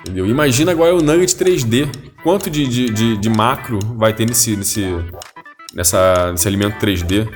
Entendeu? 0.00 0.26
Imagina 0.26 0.70
agora 0.70 0.94
o 0.94 1.02
nugget 1.02 1.34
3D. 1.34 1.88
Quanto 2.22 2.48
de, 2.48 2.66
de, 2.66 2.90
de, 2.90 3.16
de 3.16 3.28
macro 3.28 3.78
vai 3.96 4.14
ter 4.14 4.26
nesse, 4.26 4.56
nesse, 4.56 4.86
nessa, 5.74 6.30
nesse 6.30 6.46
alimento 6.46 6.78
3D? 6.78 7.28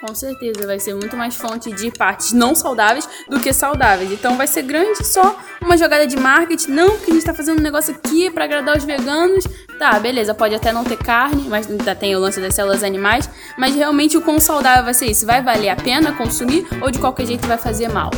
Com 0.00 0.14
certeza, 0.14 0.64
vai 0.64 0.78
ser 0.78 0.94
muito 0.94 1.16
mais 1.16 1.34
fonte 1.34 1.72
de 1.72 1.90
partes 1.90 2.32
não 2.32 2.54
saudáveis 2.54 3.08
do 3.28 3.40
que 3.40 3.52
saudáveis. 3.52 4.12
Então 4.12 4.36
vai 4.36 4.46
ser 4.46 4.62
grande 4.62 5.04
só 5.04 5.36
uma 5.60 5.76
jogada 5.76 6.06
de 6.06 6.16
marketing. 6.16 6.70
Não, 6.70 6.90
porque 6.90 7.10
a 7.10 7.14
gente 7.14 7.26
tá 7.26 7.34
fazendo 7.34 7.58
um 7.58 7.62
negócio 7.62 7.92
aqui 7.92 8.30
pra 8.30 8.44
agradar 8.44 8.76
os 8.76 8.84
veganos. 8.84 9.44
Tá, 9.76 9.98
beleza, 9.98 10.32
pode 10.32 10.54
até 10.54 10.70
não 10.70 10.84
ter 10.84 10.96
carne, 10.98 11.48
mas 11.48 11.68
ainda 11.68 11.96
tem 11.96 12.14
o 12.14 12.20
lance 12.20 12.40
das 12.40 12.54
células 12.54 12.84
animais. 12.84 13.28
Mas 13.58 13.74
realmente 13.74 14.16
o 14.16 14.22
quão 14.22 14.38
saudável 14.38 14.84
vai 14.84 14.94
ser 14.94 15.06
isso? 15.06 15.26
Vai 15.26 15.42
valer 15.42 15.70
a 15.70 15.76
pena 15.76 16.12
consumir 16.12 16.64
ou 16.80 16.92
de 16.92 17.00
qualquer 17.00 17.26
jeito 17.26 17.48
vai 17.48 17.58
fazer 17.58 17.88
mal? 17.88 18.12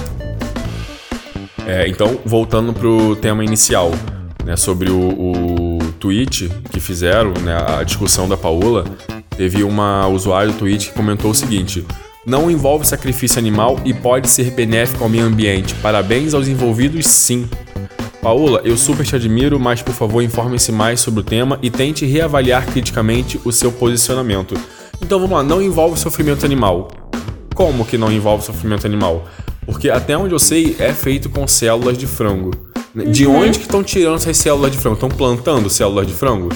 É, 1.66 1.88
então, 1.88 2.20
voltando 2.26 2.74
pro 2.74 3.16
tema 3.16 3.42
inicial, 3.42 3.90
né, 4.44 4.54
sobre 4.54 4.90
o, 4.90 5.78
o 5.78 5.92
tweet 5.98 6.50
que 6.70 6.78
fizeram, 6.78 7.32
né, 7.40 7.56
a 7.56 7.82
discussão 7.84 8.28
da 8.28 8.36
Paola, 8.36 8.84
Teve 9.36 9.62
uma 9.62 10.06
usuária 10.08 10.52
do 10.52 10.58
Twitch 10.58 10.88
que 10.88 10.94
comentou 10.94 11.30
o 11.30 11.34
seguinte: 11.34 11.84
não 12.26 12.50
envolve 12.50 12.86
sacrifício 12.86 13.38
animal 13.38 13.78
e 13.84 13.94
pode 13.94 14.28
ser 14.28 14.50
benéfico 14.50 15.02
ao 15.04 15.10
meio 15.10 15.24
ambiente. 15.24 15.74
Parabéns 15.76 16.34
aos 16.34 16.48
envolvidos, 16.48 17.06
sim. 17.06 17.48
Paola, 18.22 18.60
eu 18.64 18.76
super 18.76 19.06
te 19.06 19.16
admiro, 19.16 19.58
mas 19.58 19.80
por 19.80 19.94
favor 19.94 20.22
informe-se 20.22 20.70
mais 20.70 21.00
sobre 21.00 21.20
o 21.20 21.22
tema 21.22 21.58
e 21.62 21.70
tente 21.70 22.04
reavaliar 22.04 22.66
criticamente 22.66 23.40
o 23.46 23.50
seu 23.50 23.72
posicionamento. 23.72 24.54
Então 25.00 25.18
vamos 25.18 25.34
lá, 25.36 25.42
não 25.42 25.62
envolve 25.62 25.98
sofrimento 25.98 26.44
animal. 26.44 26.88
Como 27.54 27.84
que 27.84 27.96
não 27.96 28.12
envolve 28.12 28.44
sofrimento 28.44 28.86
animal? 28.86 29.26
Porque 29.64 29.88
até 29.88 30.16
onde 30.18 30.34
eu 30.34 30.38
sei 30.38 30.76
é 30.78 30.92
feito 30.92 31.30
com 31.30 31.46
células 31.48 31.96
de 31.96 32.06
frango. 32.06 32.50
De 32.94 33.26
Uhum. 33.26 33.40
onde 33.42 33.58
que 33.58 33.64
estão 33.64 33.82
tirando 33.82 34.16
essas 34.16 34.36
células 34.36 34.70
de 34.72 34.76
frango? 34.78 34.96
Estão 34.96 35.08
plantando 35.08 35.70
células 35.70 36.06
de 36.06 36.12
frango? 36.12 36.50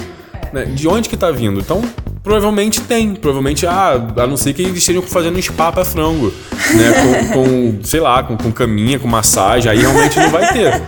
Né? 0.53 0.65
De 0.65 0.87
onde 0.87 1.09
que 1.09 1.17
tá 1.17 1.31
vindo? 1.31 1.59
Então, 1.59 1.81
provavelmente 2.25 2.81
tem. 2.81 3.13
Provavelmente, 3.13 3.65
ah, 3.67 3.93
a 4.17 4.27
não 4.27 4.35
ser 4.35 4.53
que 4.53 4.63
eles 4.63 4.79
estejam 4.79 5.03
fazendo 5.03 5.37
um 5.37 5.41
spa 5.41 5.71
pra 5.71 5.85
frango. 5.85 6.33
Né? 6.73 7.29
Com, 7.31 7.33
com, 7.33 7.83
sei 7.83 7.99
lá, 7.99 8.23
com, 8.23 8.35
com 8.35 8.51
caminha, 8.51 8.99
com 8.99 9.07
massagem. 9.07 9.71
Aí 9.71 9.79
realmente 9.79 10.19
não 10.19 10.29
vai 10.31 10.51
ter. 10.51 10.81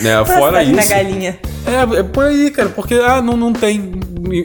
Né? 0.00 0.22
Fora 0.24 0.52
Massagem 0.52 0.74
na 0.74 0.82
isso. 0.82 0.90
galinha. 0.90 1.38
É, 1.66 2.00
é 2.00 2.02
por 2.02 2.26
aí, 2.26 2.50
cara, 2.50 2.68
porque 2.68 2.94
ah, 2.94 3.22
não, 3.22 3.36
não 3.36 3.52
tem. 3.52 3.92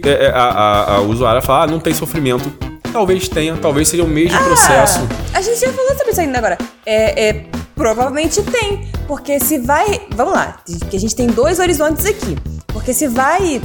é, 0.06 0.26
é, 0.26 0.30
a, 0.30 0.44
a, 0.44 0.96
a 0.96 1.02
usuária 1.02 1.42
fala, 1.42 1.66
ah, 1.66 1.68
não 1.68 1.80
tem 1.80 1.94
sofrimento. 1.94 2.52
Talvez 2.94 3.28
tenha, 3.28 3.56
talvez 3.58 3.88
seja 3.88 4.04
o 4.04 4.08
mesmo 4.08 4.40
processo. 4.40 5.08
Ah, 5.34 5.38
a 5.38 5.42
gente 5.42 5.60
já 5.60 5.72
falou 5.72 5.92
sobre 5.96 6.12
isso 6.12 6.22
ainda 6.22 6.38
agora. 6.40 6.58
É, 6.86 7.28
é, 7.28 7.46
provavelmente 7.76 8.42
tem. 8.44 8.88
Porque 9.06 9.40
se 9.40 9.60
vai. 9.60 10.02
Vamos 10.16 10.34
lá, 10.34 10.58
que 10.90 10.96
a 10.96 11.00
gente 11.00 11.16
tem 11.16 11.28
dois 11.28 11.60
horizontes 11.60 12.06
aqui. 12.06 12.36
Porque 12.68 12.94
se 12.94 13.08
vai 13.08 13.62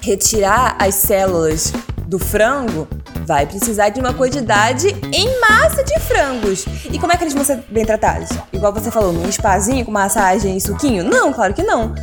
retirar 0.00 0.76
as 0.78 0.94
células 0.94 1.72
do 2.06 2.18
frango, 2.18 2.86
vai 3.26 3.46
precisar 3.46 3.88
de 3.88 4.00
uma 4.00 4.14
quantidade 4.14 4.88
em 5.12 5.40
massa 5.40 5.82
de 5.82 5.98
frangos. 6.00 6.64
E 6.90 6.98
como 6.98 7.12
é 7.12 7.16
que 7.16 7.24
eles 7.24 7.34
vão 7.34 7.44
ser 7.44 7.64
bem 7.68 7.84
tratados? 7.84 8.28
Igual 8.52 8.72
você 8.72 8.90
falou, 8.90 9.12
num 9.12 9.30
spazinho 9.30 9.84
com 9.84 9.90
massagem 9.90 10.56
e 10.56 10.60
suquinho? 10.60 11.04
Não, 11.04 11.32
claro 11.32 11.52
que 11.52 11.62
não. 11.62 11.94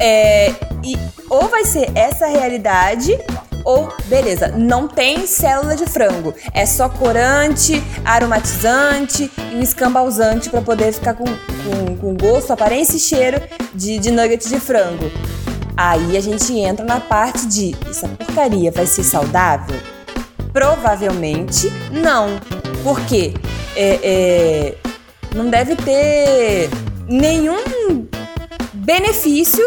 É, 0.00 0.50
e 0.82 0.98
ou 1.30 1.48
vai 1.48 1.64
ser 1.64 1.90
essa 1.94 2.26
realidade, 2.26 3.18
ou 3.64 3.88
beleza, 4.06 4.48
não 4.48 4.86
tem 4.86 5.26
célula 5.26 5.74
de 5.74 5.86
frango. 5.86 6.34
É 6.52 6.66
só 6.66 6.88
corante, 6.88 7.82
aromatizante 8.04 9.30
e 9.52 9.56
um 9.56 9.62
escambauzante 9.62 10.50
para 10.50 10.60
poder 10.60 10.92
ficar 10.92 11.14
com, 11.14 11.24
com, 11.24 11.96
com 11.96 12.16
gosto, 12.16 12.52
aparência 12.52 12.96
e 12.96 13.00
cheiro 13.00 13.40
de, 13.74 13.98
de 13.98 14.10
nugget 14.10 14.48
de 14.48 14.60
frango. 14.60 15.10
Aí 15.76 16.16
a 16.16 16.20
gente 16.20 16.52
entra 16.56 16.84
na 16.84 17.00
parte 17.00 17.46
de 17.46 17.74
essa 17.88 18.08
porcaria 18.08 18.70
vai 18.70 18.86
ser 18.86 19.02
saudável? 19.02 19.76
Provavelmente 20.52 21.68
não. 21.90 22.38
Por 22.82 23.00
quê? 23.06 23.34
É, 23.74 23.98
é, 24.02 24.74
não 25.34 25.50
deve 25.50 25.74
ter 25.74 26.70
nenhum 27.08 28.06
benefício 28.72 29.64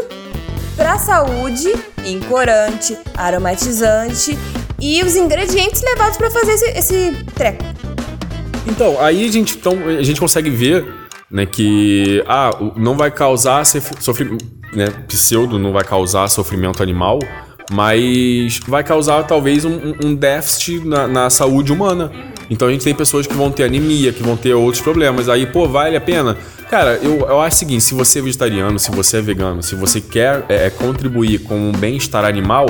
para 0.77 0.93
a 0.93 0.99
saúde 0.99 1.73
em 2.05 2.19
corante, 2.21 2.97
aromatizante 3.17 4.37
e 4.79 5.03
os 5.03 5.15
ingredientes 5.15 5.81
levados 5.81 6.17
para 6.17 6.31
fazer 6.31 6.53
esse, 6.53 6.65
esse 6.69 7.23
treco. 7.33 7.65
Então, 8.65 8.99
aí 9.01 9.25
a 9.27 9.31
gente, 9.31 9.57
então, 9.57 9.73
a 9.87 10.03
gente 10.03 10.19
consegue 10.19 10.49
ver 10.49 10.85
né, 11.29 11.45
que 11.45 12.23
ah, 12.27 12.51
não 12.75 12.95
vai 12.95 13.11
causar 13.11 13.65
sofrimento, 13.65 14.45
né, 14.73 14.88
pseudo 15.08 15.58
não 15.58 15.71
vai 15.71 15.84
causar 15.84 16.27
sofrimento 16.27 16.82
animal, 16.84 17.19
mas 17.71 18.60
vai 18.67 18.84
causar 18.84 19.23
talvez 19.23 19.65
um, 19.65 19.93
um- 20.03 20.15
déficit 20.15 20.80
na, 20.86 21.08
na 21.08 21.30
saúde 21.30 21.71
humana. 21.71 22.12
Então 22.49 22.67
a 22.67 22.71
gente 22.71 22.84
tem 22.84 22.95
pessoas 22.95 23.27
que 23.27 23.34
vão 23.34 23.51
ter 23.51 23.63
anemia, 23.63 24.13
que 24.13 24.23
vão 24.23 24.38
ter 24.38 24.53
outros 24.53 24.82
problemas. 24.82 25.27
Aí, 25.27 25.45
pô, 25.45 25.67
vale 25.67 25.97
a 25.97 26.01
pena? 26.01 26.38
Cara, 26.69 26.97
eu, 27.01 27.19
eu 27.19 27.41
acho 27.41 27.58
o 27.58 27.60
seguinte: 27.60 27.84
se 27.84 27.93
você 27.93 28.19
é 28.19 28.21
vegetariano, 28.21 28.80
se 28.80 28.89
você 28.91 29.17
é 29.17 29.21
vegano, 29.21 29.62
se 29.62 29.75
você 29.75 29.99
quer 29.99 30.45
é, 30.47 30.69
contribuir 30.69 31.39
com 31.39 31.69
o 31.69 31.73
bem-estar 31.73 32.23
animal, 32.23 32.67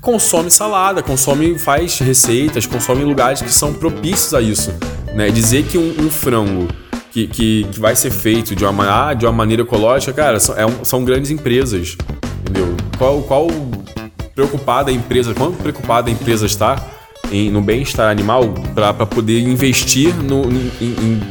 consome 0.00 0.50
salada, 0.50 1.02
consome, 1.02 1.56
faz 1.56 1.98
receitas, 2.00 2.66
consome 2.66 3.04
lugares 3.04 3.40
que 3.40 3.52
são 3.52 3.72
propícios 3.72 4.34
a 4.34 4.40
isso. 4.40 4.74
Né? 5.14 5.30
Dizer 5.30 5.64
que 5.64 5.78
um, 5.78 5.94
um 6.00 6.10
frango 6.10 6.66
que, 7.12 7.26
que, 7.26 7.64
que 7.70 7.78
vai 7.80 7.94
ser 7.94 8.10
feito 8.10 8.56
de 8.56 8.64
uma, 8.64 8.72
ma- 8.72 9.08
ah, 9.10 9.14
de 9.14 9.26
uma 9.26 9.32
maneira 9.32 9.62
ecológica, 9.62 10.12
cara, 10.12 10.40
são, 10.40 10.56
é 10.56 10.66
um- 10.66 10.84
são 10.84 11.04
grandes 11.04 11.30
empresas. 11.30 11.96
Entendeu? 12.40 12.74
Qual, 12.98 13.22
qual 13.22 13.46
preocupada 14.34 14.90
a 14.90 14.94
empresa, 14.94 15.34
quanto 15.34 15.58
preocupada 15.58 16.08
a 16.08 16.12
empresa 16.12 16.46
está 16.46 16.82
em, 17.30 17.50
no 17.50 17.60
bem-estar 17.60 18.10
animal 18.10 18.48
para 18.74 18.92
poder 19.06 19.40
investir 19.40 20.14
no, 20.14 20.44
em, 20.50 20.70
em 20.80 21.22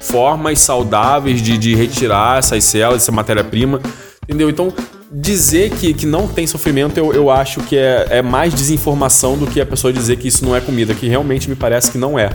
formas 0.00 0.58
saudáveis 0.58 1.40
de, 1.40 1.56
de 1.56 1.74
retirar 1.74 2.38
essas 2.38 2.64
células, 2.64 3.02
essa 3.02 3.12
matéria-prima, 3.12 3.80
entendeu? 4.24 4.50
Então, 4.50 4.72
dizer 5.10 5.70
que, 5.70 5.92
que 5.92 6.06
não 6.06 6.28
tem 6.28 6.46
sofrimento, 6.46 6.98
eu, 6.98 7.12
eu 7.12 7.30
acho 7.30 7.60
que 7.60 7.76
é, 7.76 8.06
é 8.10 8.22
mais 8.22 8.54
desinformação 8.54 9.36
do 9.36 9.46
que 9.46 9.60
a 9.60 9.66
pessoa 9.66 9.92
dizer 9.92 10.16
que 10.16 10.28
isso 10.28 10.44
não 10.44 10.54
é 10.54 10.60
comida, 10.60 10.94
que 10.94 11.08
realmente 11.08 11.48
me 11.48 11.56
parece 11.56 11.90
que 11.90 11.98
não 11.98 12.18
é. 12.18 12.30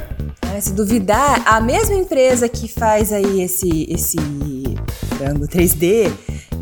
Se 0.59 0.71
duvidar, 0.71 1.41
a 1.45 1.59
mesma 1.59 1.95
empresa 1.95 2.47
que 2.47 2.67
faz 2.67 3.11
aí 3.11 3.41
esse, 3.41 3.85
esse 3.89 4.17
frango 5.17 5.45
3D 5.47 6.11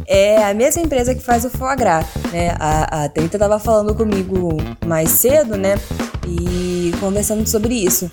é 0.07 0.43
a 0.43 0.53
mesma 0.53 0.81
empresa 0.81 1.13
que 1.13 1.21
faz 1.21 1.45
o 1.45 1.49
foie 1.49 1.75
gras, 1.75 2.05
né? 2.31 2.55
A, 2.59 3.03
a 3.03 3.09
Tenta 3.09 3.37
tava 3.37 3.59
falando 3.59 3.93
comigo 3.93 4.57
mais 4.85 5.09
cedo, 5.11 5.55
né? 5.57 5.75
E 6.27 6.91
conversando 6.99 7.47
sobre 7.47 7.75
isso. 7.75 8.09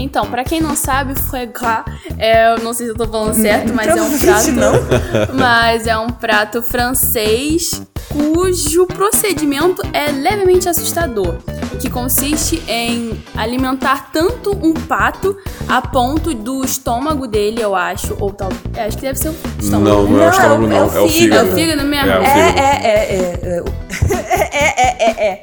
Então, 0.00 0.26
pra 0.30 0.44
quem 0.44 0.60
não 0.60 0.76
sabe, 0.76 1.14
foie 1.20 1.46
gras 1.46 1.84
é, 2.16 2.52
eu 2.54 2.58
não 2.62 2.72
sei 2.72 2.86
se 2.86 2.92
eu 2.92 2.96
tô 2.96 3.06
falando 3.08 3.34
certo, 3.34 3.72
mas 3.74 3.88
é 3.88 4.00
um 4.02 4.18
prato, 4.18 5.32
mas 5.34 5.86
é 5.88 5.98
um 5.98 6.08
prato 6.08 6.62
francês 6.62 7.82
cujo 8.08 8.86
procedimento 8.86 9.82
é 9.92 10.10
levemente 10.10 10.68
assustador, 10.68 11.36
que 11.80 11.90
consiste 11.90 12.62
em 12.68 13.22
alimentar 13.36 14.10
tanto 14.12 14.52
um 14.62 14.72
pato 14.72 15.36
a 15.68 15.82
ponto 15.82 16.32
do 16.32 16.64
estômago 16.64 17.26
dele, 17.26 17.60
eu 17.60 17.74
acho, 17.74 18.16
ou 18.20 18.32
tal, 18.32 18.48
é, 18.74 18.84
acho 18.84 18.96
que 18.96 19.02
deve 19.02 19.18
ser 19.18 19.28
o 19.28 19.34
estômago. 19.60 19.84
Não, 19.84 20.02
não 20.08 20.22
é 20.22 20.24
Não, 20.24 20.26
o 20.26 20.30
estômago, 20.30 20.66
não. 20.66 20.76
é 20.76 20.80
o 20.82 20.96
É 20.96 21.00
o 21.00 21.08
fígado. 21.08 21.48
É 21.48 21.52
o 21.52 21.54
fígado 21.56 21.84
mesmo? 21.84 22.10
É 22.10 22.18
o 22.18 22.22
É, 22.22 22.34
fígado. 22.34 22.58
é, 22.58 22.62
é, 22.62 22.88
é, 22.88 23.40
é, 23.42 23.62
é, 24.56 24.82
é, 24.82 25.10
é, 25.10 25.26
é. 25.26 25.42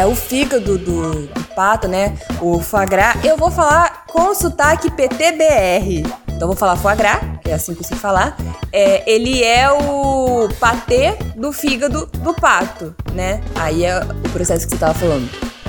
É 0.00 0.06
o 0.06 0.14
fígado 0.14 0.78
do, 0.78 1.26
do 1.26 1.41
pato, 1.54 1.88
né? 1.88 2.16
O 2.40 2.60
foie 2.60 2.86
gras. 2.86 3.16
Eu 3.24 3.36
vou 3.36 3.50
falar 3.50 4.04
com 4.06 4.34
sotaque 4.34 4.90
PTBR. 4.90 6.02
Então 6.28 6.48
vou 6.48 6.56
falar 6.56 6.76
foie 6.76 6.96
gras, 6.96 7.20
que 7.42 7.50
é 7.50 7.54
assim 7.54 7.74
que 7.74 7.80
eu 7.82 7.86
sei 7.86 7.96
falar. 7.96 8.36
É, 8.72 9.02
ele 9.10 9.42
é 9.44 9.70
o 9.70 10.48
patê 10.58 11.12
do 11.36 11.52
fígado 11.52 12.06
do 12.18 12.34
pato, 12.34 12.94
né? 13.12 13.40
Aí 13.54 13.84
é 13.84 14.00
o 14.00 14.28
processo 14.30 14.66
que 14.66 14.72
você 14.72 14.78
tava 14.78 14.94
falando. 14.94 15.28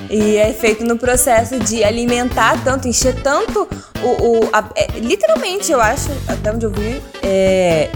E 0.09 0.35
é 0.37 0.51
feito 0.51 0.83
no 0.83 0.97
processo 0.97 1.57
de 1.59 1.83
alimentar 1.83 2.61
tanto, 2.63 2.87
encher 2.87 3.15
tanto 3.21 3.67
o. 4.03 4.07
o- 4.07 4.49
a- 4.51 4.69
é, 4.75 4.87
literalmente, 4.99 5.71
eu 5.71 5.79
acho, 5.81 6.09
até 6.27 6.51
onde 6.51 6.65
eu 6.65 6.71
vi, 6.71 7.01
é, 7.21 7.89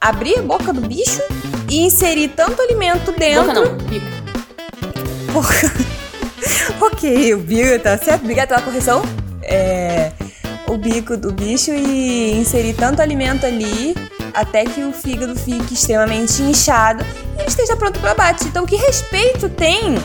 abrir 0.00 0.38
a 0.38 0.42
boca 0.42 0.72
do 0.72 0.80
bicho 0.80 1.20
e 1.68 1.80
inserir 1.86 2.28
tanto 2.28 2.60
alimento 2.62 3.12
dentro. 3.12 3.52
Boca 3.52 3.60
não, 3.60 3.78
pico. 3.78 4.06
ok, 6.80 7.34
o 7.34 7.38
bico, 7.38 7.78
tá 7.82 7.96
certo? 7.98 8.22
Obrigada 8.22 8.48
pela 8.48 8.62
correção. 8.62 9.02
É, 9.42 10.12
o 10.68 10.76
bico 10.76 11.16
do 11.16 11.32
bicho 11.32 11.70
e 11.72 12.32
inserir 12.32 12.74
tanto 12.74 13.02
alimento 13.02 13.44
ali 13.44 13.94
até 14.32 14.64
que 14.64 14.82
o 14.82 14.92
fígado 14.92 15.36
fique 15.36 15.74
extremamente 15.74 16.42
inchado 16.42 17.04
e 17.36 17.40
ele 17.40 17.48
esteja 17.48 17.76
pronto 17.76 18.00
para 18.00 18.12
abate. 18.12 18.44
Então, 18.46 18.64
que 18.64 18.76
respeito 18.76 19.48
tem 19.48 19.96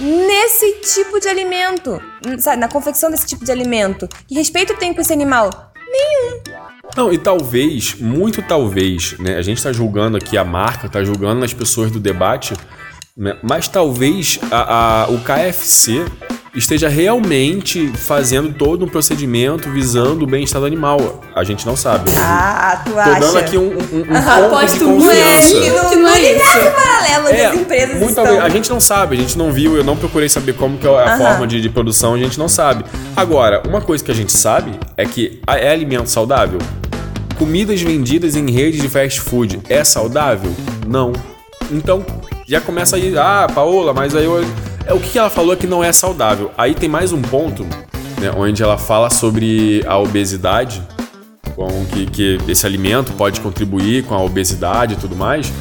nesse 0.00 0.72
tipo 0.94 1.20
de 1.20 1.28
alimento? 1.28 2.00
Sabe, 2.38 2.56
na 2.56 2.68
confecção 2.68 3.10
desse 3.10 3.26
tipo 3.26 3.44
de 3.44 3.52
alimento? 3.52 4.08
Que 4.26 4.34
respeito 4.34 4.76
tem 4.76 4.92
com 4.92 5.00
esse 5.00 5.12
animal? 5.12 5.72
Não, 6.96 7.12
e 7.12 7.18
talvez, 7.18 7.94
muito 7.94 8.42
talvez, 8.42 9.18
né? 9.18 9.36
A 9.36 9.42
gente 9.42 9.62
tá 9.62 9.72
julgando 9.72 10.16
aqui 10.16 10.36
a 10.36 10.44
marca, 10.44 10.88
tá 10.88 11.04
julgando 11.04 11.44
as 11.44 11.52
pessoas 11.52 11.90
do 11.90 12.00
debate? 12.00 12.54
Mas 13.42 13.66
talvez 13.68 14.38
a, 14.50 15.04
a- 15.04 15.08
o 15.10 15.18
KFC 15.20 16.04
esteja 16.54 16.88
realmente 16.88 17.88
fazendo 17.94 18.52
todo 18.54 18.84
um 18.84 18.88
procedimento 18.88 19.70
visando 19.70 20.24
o 20.24 20.26
bem-estar 20.26 20.60
do 20.60 20.66
animal. 20.66 21.22
A 21.34 21.44
gente 21.44 21.66
não 21.66 21.76
sabe. 21.76 22.10
Ah, 22.18 22.82
tu 22.84 22.92
Tô 22.92 22.98
acha? 22.98 23.20
dando 23.20 23.38
aqui 23.38 23.58
um, 23.58 23.68
um, 23.68 24.00
um 24.00 24.50
ponto 24.50 24.72
de 24.72 24.80
confiança. 24.80 25.96
não 25.96 26.08
é 26.08 26.32
isso. 26.32 26.42
paralelo 26.74 27.28
É, 27.28 27.50
das 27.50 27.60
empresas 27.60 27.96
muito 27.98 28.08
estão. 28.08 28.40
A 28.40 28.48
gente 28.48 28.70
não 28.70 28.80
sabe, 28.80 29.16
a 29.16 29.18
gente 29.18 29.36
não 29.36 29.52
viu, 29.52 29.76
eu 29.76 29.84
não 29.84 29.96
procurei 29.96 30.28
saber 30.30 30.54
como 30.54 30.78
que 30.78 30.86
é 30.86 30.90
a 31.04 31.18
forma 31.18 31.46
de, 31.46 31.60
de 31.60 31.68
produção, 31.68 32.14
a 32.14 32.18
gente 32.18 32.38
não 32.38 32.48
sabe. 32.48 32.84
Agora, 33.14 33.62
uma 33.68 33.80
coisa 33.82 34.02
que 34.02 34.10
a 34.10 34.14
gente 34.14 34.32
sabe 34.32 34.78
é 34.96 35.04
que 35.04 35.40
a- 35.46 35.58
é 35.58 35.70
alimento 35.70 36.08
saudável. 36.08 36.58
Comidas 37.38 37.82
vendidas 37.82 38.34
em 38.34 38.50
redes 38.50 38.80
de 38.80 38.88
fast 38.88 39.20
food 39.20 39.60
é 39.68 39.84
saudável? 39.84 40.50
Não. 40.86 41.12
Então, 41.70 42.02
já 42.46 42.60
começa 42.60 42.96
aí, 42.96 43.16
ah, 43.18 43.46
Paola, 43.52 43.92
mas 43.92 44.14
aí 44.14 44.24
eu- 44.24 44.44
É, 44.88 44.94
o 44.94 45.00
que 45.00 45.18
ela 45.18 45.28
falou 45.28 45.52
é 45.52 45.56
que 45.56 45.66
não 45.66 45.82
é 45.82 45.92
saudável. 45.92 46.52
Aí 46.56 46.72
tem 46.72 46.88
mais 46.88 47.12
um 47.12 47.20
ponto, 47.20 47.64
né, 48.20 48.30
onde 48.36 48.62
ela 48.62 48.78
fala 48.78 49.10
sobre 49.10 49.82
a 49.84 49.98
obesidade, 49.98 50.80
com 51.56 51.84
que, 51.86 52.06
que 52.06 52.38
esse 52.46 52.64
alimento 52.64 53.12
pode 53.14 53.40
contribuir 53.40 54.04
com 54.04 54.14
a 54.14 54.22
obesidade 54.22 54.92
e 54.94 54.96
tudo 54.96 55.16
mais. 55.16 55.52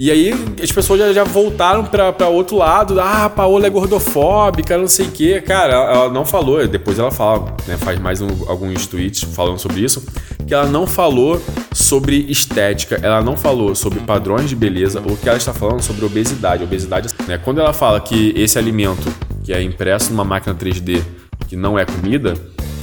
E 0.00 0.10
aí 0.10 0.32
as 0.62 0.72
pessoas 0.72 0.98
já, 0.98 1.12
já 1.12 1.24
voltaram 1.24 1.84
pra 1.84 2.26
outro 2.26 2.56
lado. 2.56 2.98
Ah, 2.98 3.26
a 3.26 3.28
Paola 3.28 3.66
é 3.66 3.70
gordofóbica, 3.70 4.78
não 4.78 4.88
sei 4.88 5.04
o 5.04 5.10
quê. 5.10 5.42
Cara, 5.42 5.74
ela, 5.74 5.92
ela 5.92 6.08
não 6.08 6.24
falou, 6.24 6.66
depois 6.66 6.98
ela 6.98 7.10
fala, 7.10 7.54
né, 7.68 7.76
faz 7.76 8.00
mais 8.00 8.22
um, 8.22 8.28
alguns 8.48 8.86
tweets 8.86 9.22
falando 9.24 9.58
sobre 9.58 9.82
isso, 9.82 10.02
que 10.46 10.54
ela 10.54 10.64
não 10.64 10.86
falou 10.86 11.38
sobre 11.74 12.16
estética, 12.30 12.98
ela 13.02 13.20
não 13.20 13.36
falou 13.36 13.74
sobre 13.74 14.00
padrões 14.00 14.48
de 14.48 14.56
beleza, 14.56 15.02
o 15.02 15.18
que 15.18 15.28
ela 15.28 15.36
está 15.36 15.52
falando 15.52 15.82
sobre 15.82 16.02
obesidade. 16.02 16.64
Obesidade, 16.64 17.10
né, 17.28 17.36
quando 17.36 17.60
ela 17.60 17.74
fala 17.74 18.00
que 18.00 18.32
esse 18.34 18.58
alimento 18.58 19.06
que 19.44 19.52
é 19.52 19.62
impresso 19.62 20.12
numa 20.12 20.24
máquina 20.24 20.54
3D, 20.54 21.02
que 21.46 21.56
não 21.56 21.78
é 21.78 21.84
comida, 21.84 22.32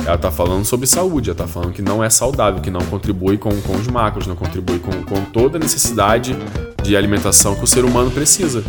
ela 0.05 0.17
tá 0.17 0.31
falando 0.31 0.65
sobre 0.65 0.87
saúde, 0.87 1.29
ela 1.29 1.37
tá 1.37 1.47
falando 1.47 1.73
que 1.73 1.81
não 1.81 2.03
é 2.03 2.09
saudável, 2.09 2.61
que 2.61 2.71
não 2.71 2.81
contribui 2.81 3.37
com, 3.37 3.49
com 3.61 3.75
os 3.75 3.87
macros, 3.87 4.27
não 4.27 4.35
contribui 4.35 4.79
com, 4.79 4.91
com 5.03 5.21
toda 5.25 5.57
a 5.57 5.59
necessidade 5.59 6.35
de 6.83 6.95
alimentação 6.95 7.55
que 7.55 7.63
o 7.63 7.67
ser 7.67 7.83
humano 7.83 8.09
precisa. 8.11 8.63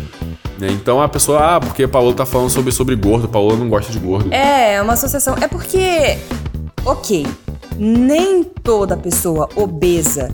né? 0.57 0.67
Então 0.71 1.01
a 1.01 1.07
pessoa, 1.07 1.55
ah, 1.55 1.59
porque 1.59 1.83
a 1.83 1.87
Paola 1.87 2.13
tá 2.13 2.25
falando 2.25 2.49
sobre, 2.49 2.71
sobre 2.71 2.95
gordo, 2.95 3.27
Paola 3.27 3.55
não 3.55 3.69
gosta 3.69 3.91
de 3.91 3.99
gordo. 3.99 4.33
É, 4.33 4.75
é 4.75 4.81
uma 4.81 4.93
associação. 4.93 5.35
É 5.41 5.47
porque, 5.47 6.17
ok, 6.85 7.25
nem 7.77 8.43
toda 8.43 8.97
pessoa 8.97 9.47
obesa 9.55 10.33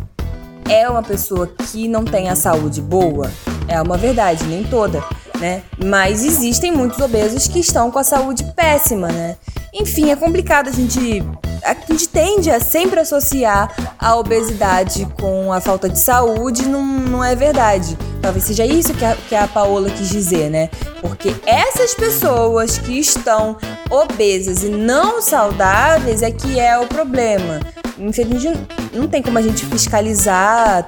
é 0.67 0.89
uma 0.89 1.03
pessoa 1.03 1.47
que 1.47 1.87
não 1.87 2.03
tem 2.03 2.29
a 2.29 2.35
saúde 2.35 2.81
boa. 2.81 3.29
É 3.67 3.81
uma 3.81 3.97
verdade, 3.97 4.43
nem 4.45 4.63
toda, 4.63 5.03
né? 5.39 5.63
Mas 5.83 6.23
existem 6.23 6.71
muitos 6.71 6.99
obesos 6.99 7.47
que 7.47 7.59
estão 7.59 7.91
com 7.91 7.99
a 7.99 8.03
saúde 8.03 8.43
péssima, 8.55 9.07
né? 9.07 9.37
Enfim, 9.77 10.09
é 10.09 10.15
complicado 10.15 10.69
a 10.69 10.71
gente. 10.71 11.21
A 11.61 11.73
gente 11.91 12.07
tende 12.07 12.49
a 12.49 12.59
sempre 12.59 12.99
associar 12.99 13.93
a 13.99 14.15
obesidade 14.15 15.05
com 15.19 15.51
a 15.51 15.59
falta 15.59 15.89
de 15.89 15.99
saúde, 15.99 16.65
não, 16.65 16.85
não 16.85 17.23
é 17.23 17.35
verdade. 17.35 17.97
Talvez 18.21 18.45
seja 18.45 18.65
isso 18.65 18.93
que 18.93 19.03
a, 19.03 19.15
que 19.15 19.35
a 19.35 19.47
Paola 19.47 19.89
quis 19.89 20.09
dizer, 20.09 20.49
né? 20.49 20.69
Porque 21.01 21.35
essas 21.45 21.93
pessoas 21.93 22.77
que 22.77 22.99
estão 22.99 23.57
obesas 23.89 24.63
e 24.63 24.69
não 24.69 25.21
saudáveis 25.21 26.21
é 26.21 26.31
que 26.31 26.59
é 26.59 26.77
o 26.77 26.87
problema. 26.87 27.59
Infelizmente, 27.97 28.59
não 28.93 29.07
tem 29.07 29.21
como 29.21 29.37
a 29.37 29.41
gente 29.41 29.65
fiscalizar 29.65 30.87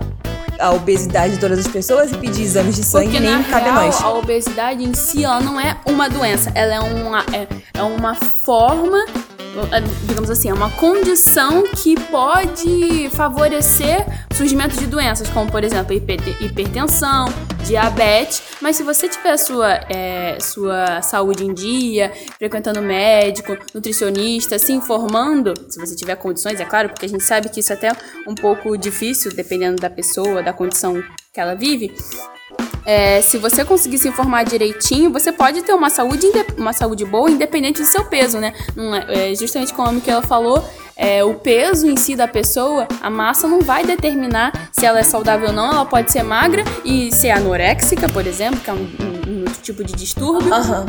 a 0.59 0.71
obesidade 0.71 1.33
de 1.35 1.39
todas 1.39 1.59
as 1.59 1.67
pessoas 1.67 2.11
e 2.11 2.17
pedir 2.17 2.43
exames 2.43 2.75
de 2.75 2.83
sangue, 2.83 3.05
Porque 3.11 3.19
nem 3.19 3.43
cabe 3.43 3.69
a 3.69 3.73
real, 3.73 3.85
nós. 3.85 4.01
a 4.01 4.09
obesidade 4.13 4.83
em 4.83 4.93
si 4.93 5.23
ela 5.23 5.39
não 5.39 5.59
é 5.59 5.77
uma 5.85 6.09
doença, 6.09 6.51
ela 6.55 6.73
é 6.75 6.79
uma, 6.79 7.19
é, 7.33 7.47
é 7.73 7.83
uma 7.83 8.15
forma, 8.15 9.05
digamos 10.05 10.29
assim, 10.29 10.49
é 10.49 10.53
uma 10.53 10.69
condição 10.71 11.63
que 11.63 11.99
pode 12.09 13.09
favorecer 13.11 14.05
o 14.31 14.35
surgimento 14.35 14.77
de 14.77 14.85
doenças, 14.85 15.29
como 15.29 15.49
por 15.51 15.63
exemplo 15.63 15.93
hiper- 15.93 16.19
hipertensão, 16.41 17.25
diabetes. 17.65 18.41
Mas 18.61 18.75
se 18.75 18.83
você 18.83 19.07
tiver 19.07 19.31
a 19.31 19.37
sua, 19.37 19.73
é, 19.89 20.37
sua 20.39 21.01
saúde 21.01 21.45
em 21.45 21.53
dia, 21.53 22.11
frequentando 22.37 22.81
médico, 22.81 23.57
nutricionista, 23.73 24.57
se 24.59 24.73
informando, 24.73 25.53
se 25.69 25.79
você 25.79 25.95
tiver 25.95 26.15
condições, 26.15 26.59
é 26.59 26.65
claro, 26.65 26.89
porque 26.89 27.05
a 27.05 27.09
gente 27.09 27.23
sabe 27.23 27.49
que 27.49 27.59
isso 27.59 27.71
é 27.73 27.75
até 27.75 27.91
um 28.27 28.35
pouco 28.35 28.77
difícil, 28.77 29.31
dependendo 29.33 29.81
da 29.81 29.89
pessoa, 29.89 30.43
da 30.43 30.53
condição 30.53 31.01
que 31.33 31.39
ela 31.39 31.55
vive. 31.55 31.93
É, 32.85 33.21
se 33.21 33.37
você 33.37 33.65
conseguir 33.65 33.97
se 33.97 34.07
informar 34.07 34.43
direitinho, 34.45 35.11
você 35.11 35.31
pode 35.31 35.61
ter 35.61 35.73
uma 35.73 35.89
saúde, 35.89 36.25
uma 36.57 36.71
saúde 36.71 37.03
boa, 37.03 37.29
independente 37.29 37.81
do 37.81 37.87
seu 37.87 38.05
peso, 38.05 38.39
né? 38.39 38.53
É, 39.09 39.31
é, 39.31 39.35
justamente 39.35 39.73
como 39.73 39.89
a 39.89 39.91
Michaela 39.91 40.21
falou, 40.21 40.63
é, 40.95 41.21
o 41.23 41.33
peso 41.35 41.85
em 41.85 41.97
si 41.97 42.15
da 42.15 42.27
pessoa, 42.29 42.87
a 43.01 43.09
massa 43.09 43.45
não 43.47 43.59
vai 43.61 43.85
determinar 43.85 44.69
se 44.71 44.85
ela 44.85 44.99
é 44.99 45.03
saudável 45.03 45.49
ou 45.49 45.53
não. 45.53 45.69
Ela 45.71 45.85
pode 45.85 46.11
ser 46.11 46.23
magra 46.23 46.63
e 46.85 47.13
ser 47.13 47.31
anoréxica, 47.31 48.07
por 48.07 48.25
exemplo, 48.25 48.59
que 48.61 48.69
é 48.69 48.73
um, 48.73 48.77
um- 48.77 49.41
um 49.41 49.45
tipo 49.61 49.83
de 49.83 49.93
distúrbio. 49.93 50.53
Aham. 50.53 50.85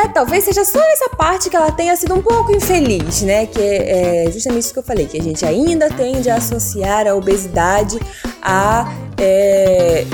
É, 0.00 0.08
talvez 0.08 0.44
seja 0.44 0.64
só 0.64 0.80
essa 0.92 1.10
parte 1.10 1.50
que 1.50 1.56
ela 1.56 1.70
tenha 1.70 1.94
sido 1.94 2.14
um 2.14 2.22
pouco 2.22 2.50
infeliz, 2.52 3.20
né? 3.20 3.44
Que 3.44 3.60
é, 3.60 4.26
é 4.26 4.30
justamente 4.30 4.64
isso 4.64 4.72
que 4.72 4.78
eu 4.78 4.82
falei, 4.82 5.06
que 5.06 5.18
a 5.18 5.22
gente 5.22 5.44
ainda 5.44 5.90
tende 5.90 6.30
a 6.30 6.36
associar 6.36 7.06
a 7.06 7.14
obesidade 7.14 7.98
a, 8.40 8.90
é, 9.18 10.06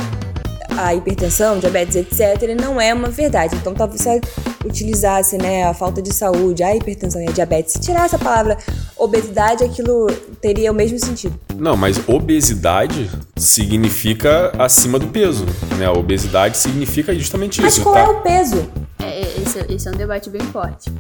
a 0.77 0.93
hipertensão, 0.93 1.61
diabetes, 1.61 1.95
etc. 1.95 2.51
E 2.51 2.55
não 2.57 2.81
é 2.81 2.93
uma 2.93 3.11
verdade. 3.11 3.55
Então, 3.55 3.75
talvez 3.75 4.01
se 4.01 4.21
utilizasse 4.65 5.39
né, 5.39 5.65
a 5.65 5.73
falta 5.73 6.03
de 6.03 6.13
saúde, 6.13 6.65
a 6.65 6.75
hipertensão 6.75 7.23
e 7.23 7.29
a 7.29 7.33
diabetes, 7.33 7.75
se 7.75 7.81
tirasse 7.81 8.17
a 8.17 8.19
palavra 8.19 8.59
obesidade, 8.97 9.63
aquilo 9.63 10.09
teria 10.41 10.73
o 10.73 10.75
mesmo 10.75 10.99
sentido. 10.99 11.39
Não, 11.55 11.77
mas 11.77 12.01
obesidade 12.09 13.09
significa 13.37 14.53
acima 14.59 14.99
do 14.99 15.07
peso, 15.07 15.47
né? 15.79 15.89
Obesidade 15.89 16.57
significa 16.57 17.15
justamente 17.15 17.63
Mas 17.63 17.75
isso, 17.75 17.85
qual 17.85 17.95
tá? 17.95 18.01
é 18.01 18.09
o 18.09 18.21
peso? 18.23 18.69
É, 19.07 19.21
esse, 19.43 19.73
esse 19.73 19.89
é 19.89 19.91
um 19.91 19.95
debate 19.95 20.29
bem 20.31 20.43
forte. 20.43 20.91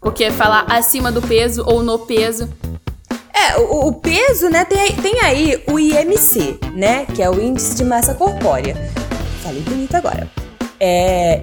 Porque 0.00 0.30
falar 0.30 0.64
acima 0.68 1.10
do 1.10 1.20
peso 1.20 1.64
ou 1.66 1.82
no 1.82 1.98
peso. 2.00 2.48
É, 3.34 3.58
o, 3.58 3.88
o 3.88 3.92
peso, 3.94 4.48
né, 4.48 4.64
tem, 4.64 4.78
aí- 4.80 4.92
tem 4.94 5.20
aí 5.20 5.64
o 5.70 5.78
IMC, 5.78 6.58
né, 6.74 7.06
que 7.06 7.22
é 7.22 7.30
o 7.30 7.40
Índice 7.40 7.76
de 7.76 7.84
Massa 7.84 8.14
Corpórea. 8.14 8.76
Falei 9.42 9.60
bonito 9.62 9.94
agora. 9.94 10.28
É, 10.80 11.42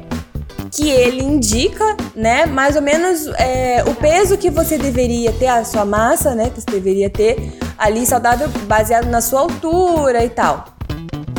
que 0.72 0.90
ele 0.90 1.22
indica, 1.24 1.96
né, 2.16 2.46
mais 2.46 2.76
ou 2.76 2.82
menos 2.82 3.28
é, 3.38 3.84
o 3.88 3.96
peso 3.96 4.38
que 4.38 4.50
você 4.50 4.78
deveria 4.78 5.32
ter, 5.32 5.48
a 5.48 5.64
sua 5.64 5.86
massa, 5.86 6.36
né, 6.36 6.50
que 6.50 6.60
você 6.60 6.70
deveria 6.72 7.10
ter 7.10 7.58
ali 7.78 8.06
saudável, 8.06 8.50
baseado 8.68 9.06
na 9.06 9.22
sua 9.22 9.42
altura 9.42 10.24
e 10.24 10.30
tal, 10.30 10.66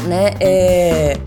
né, 0.07 0.35
é, 0.41 1.19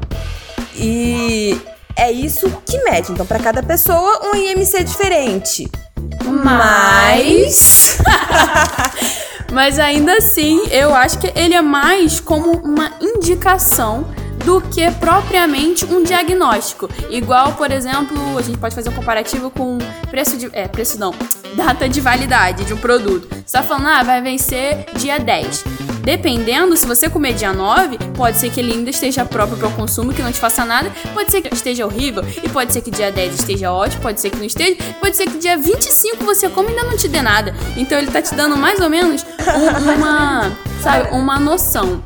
e 0.76 1.60
é 1.96 2.12
isso 2.12 2.50
que 2.66 2.78
mede. 2.84 3.12
Então, 3.12 3.26
para 3.26 3.40
cada 3.40 3.62
pessoa, 3.64 4.22
um 4.28 4.36
IMC 4.36 4.84
diferente. 4.84 5.70
Mas... 6.26 7.98
Mas 9.52 9.80
ainda 9.80 10.14
assim, 10.14 10.62
eu 10.70 10.94
acho 10.94 11.18
que 11.18 11.32
ele 11.36 11.56
é 11.56 11.62
mais 11.62 12.20
como 12.20 12.52
uma 12.60 12.92
indicação 13.02 14.06
do 14.46 14.62
que 14.62 14.90
propriamente 14.92 15.86
um 15.86 16.04
diagnóstico. 16.04 16.90
Igual, 17.10 17.54
por 17.54 17.72
exemplo, 17.72 18.38
a 18.38 18.42
gente 18.42 18.58
pode 18.58 18.76
fazer 18.76 18.90
um 18.90 18.94
comparativo 18.94 19.50
com 19.50 19.78
preço 20.10 20.38
de. 20.38 20.50
É, 20.54 20.68
preço 20.68 21.00
não. 21.00 21.14
Data 21.56 21.90
de 21.90 22.00
validade 22.00 22.64
de 22.64 22.74
um 22.74 22.78
produto. 22.78 23.28
Você 23.46 23.58
tá 23.58 23.64
falando, 23.64 23.88
ah, 23.88 24.04
vai 24.04 24.22
vencer 24.22 24.86
dia 24.96 25.20
10. 25.20 25.64
Dependendo, 26.04 26.76
se 26.76 26.86
você 26.86 27.10
comer 27.10 27.34
dia 27.34 27.54
9, 27.54 27.98
pode 28.16 28.38
ser 28.38 28.50
que 28.50 28.60
ele 28.60 28.74
ainda 28.74 28.90
esteja 28.90 29.26
próprio 29.26 29.58
para 29.58 29.68
o 29.68 29.72
consumo, 29.74 30.14
que 30.14 30.22
não 30.22 30.32
te 30.32 30.40
faça 30.40 30.66
nada, 30.66 30.92
pode 31.14 31.32
ser 31.32 31.42
que 31.42 31.54
esteja 31.54 31.86
horrível, 31.86 32.24
e 32.44 32.50
pode 32.50 32.74
ser 32.74 32.82
que 32.82 32.90
dia 32.92 33.12
10 33.12 33.36
esteja 33.36 33.72
ótimo, 33.72 34.02
pode 34.02 34.20
ser 34.20 34.30
que 34.30 34.38
não 34.38 34.46
esteja, 34.46 34.78
pode 35.00 35.16
ser 35.18 35.26
que 35.26 35.38
dia 35.38 35.58
25 35.58 36.24
você 36.24 36.50
come 36.50 36.70
e 36.70 36.72
ainda 36.72 36.84
não 36.90 36.98
te 36.98 37.08
dê 37.08 37.22
nada. 37.22 37.54
Então 37.78 37.98
ele 37.98 38.10
tá 38.12 38.22
te 38.22 38.34
dando 38.34 38.56
mais 38.58 38.80
ou 38.80 38.90
menos 38.90 39.26
um- 39.26 39.94
uma, 39.96 40.52
sabe, 40.82 41.10
uma 41.16 41.40
noção, 41.40 42.02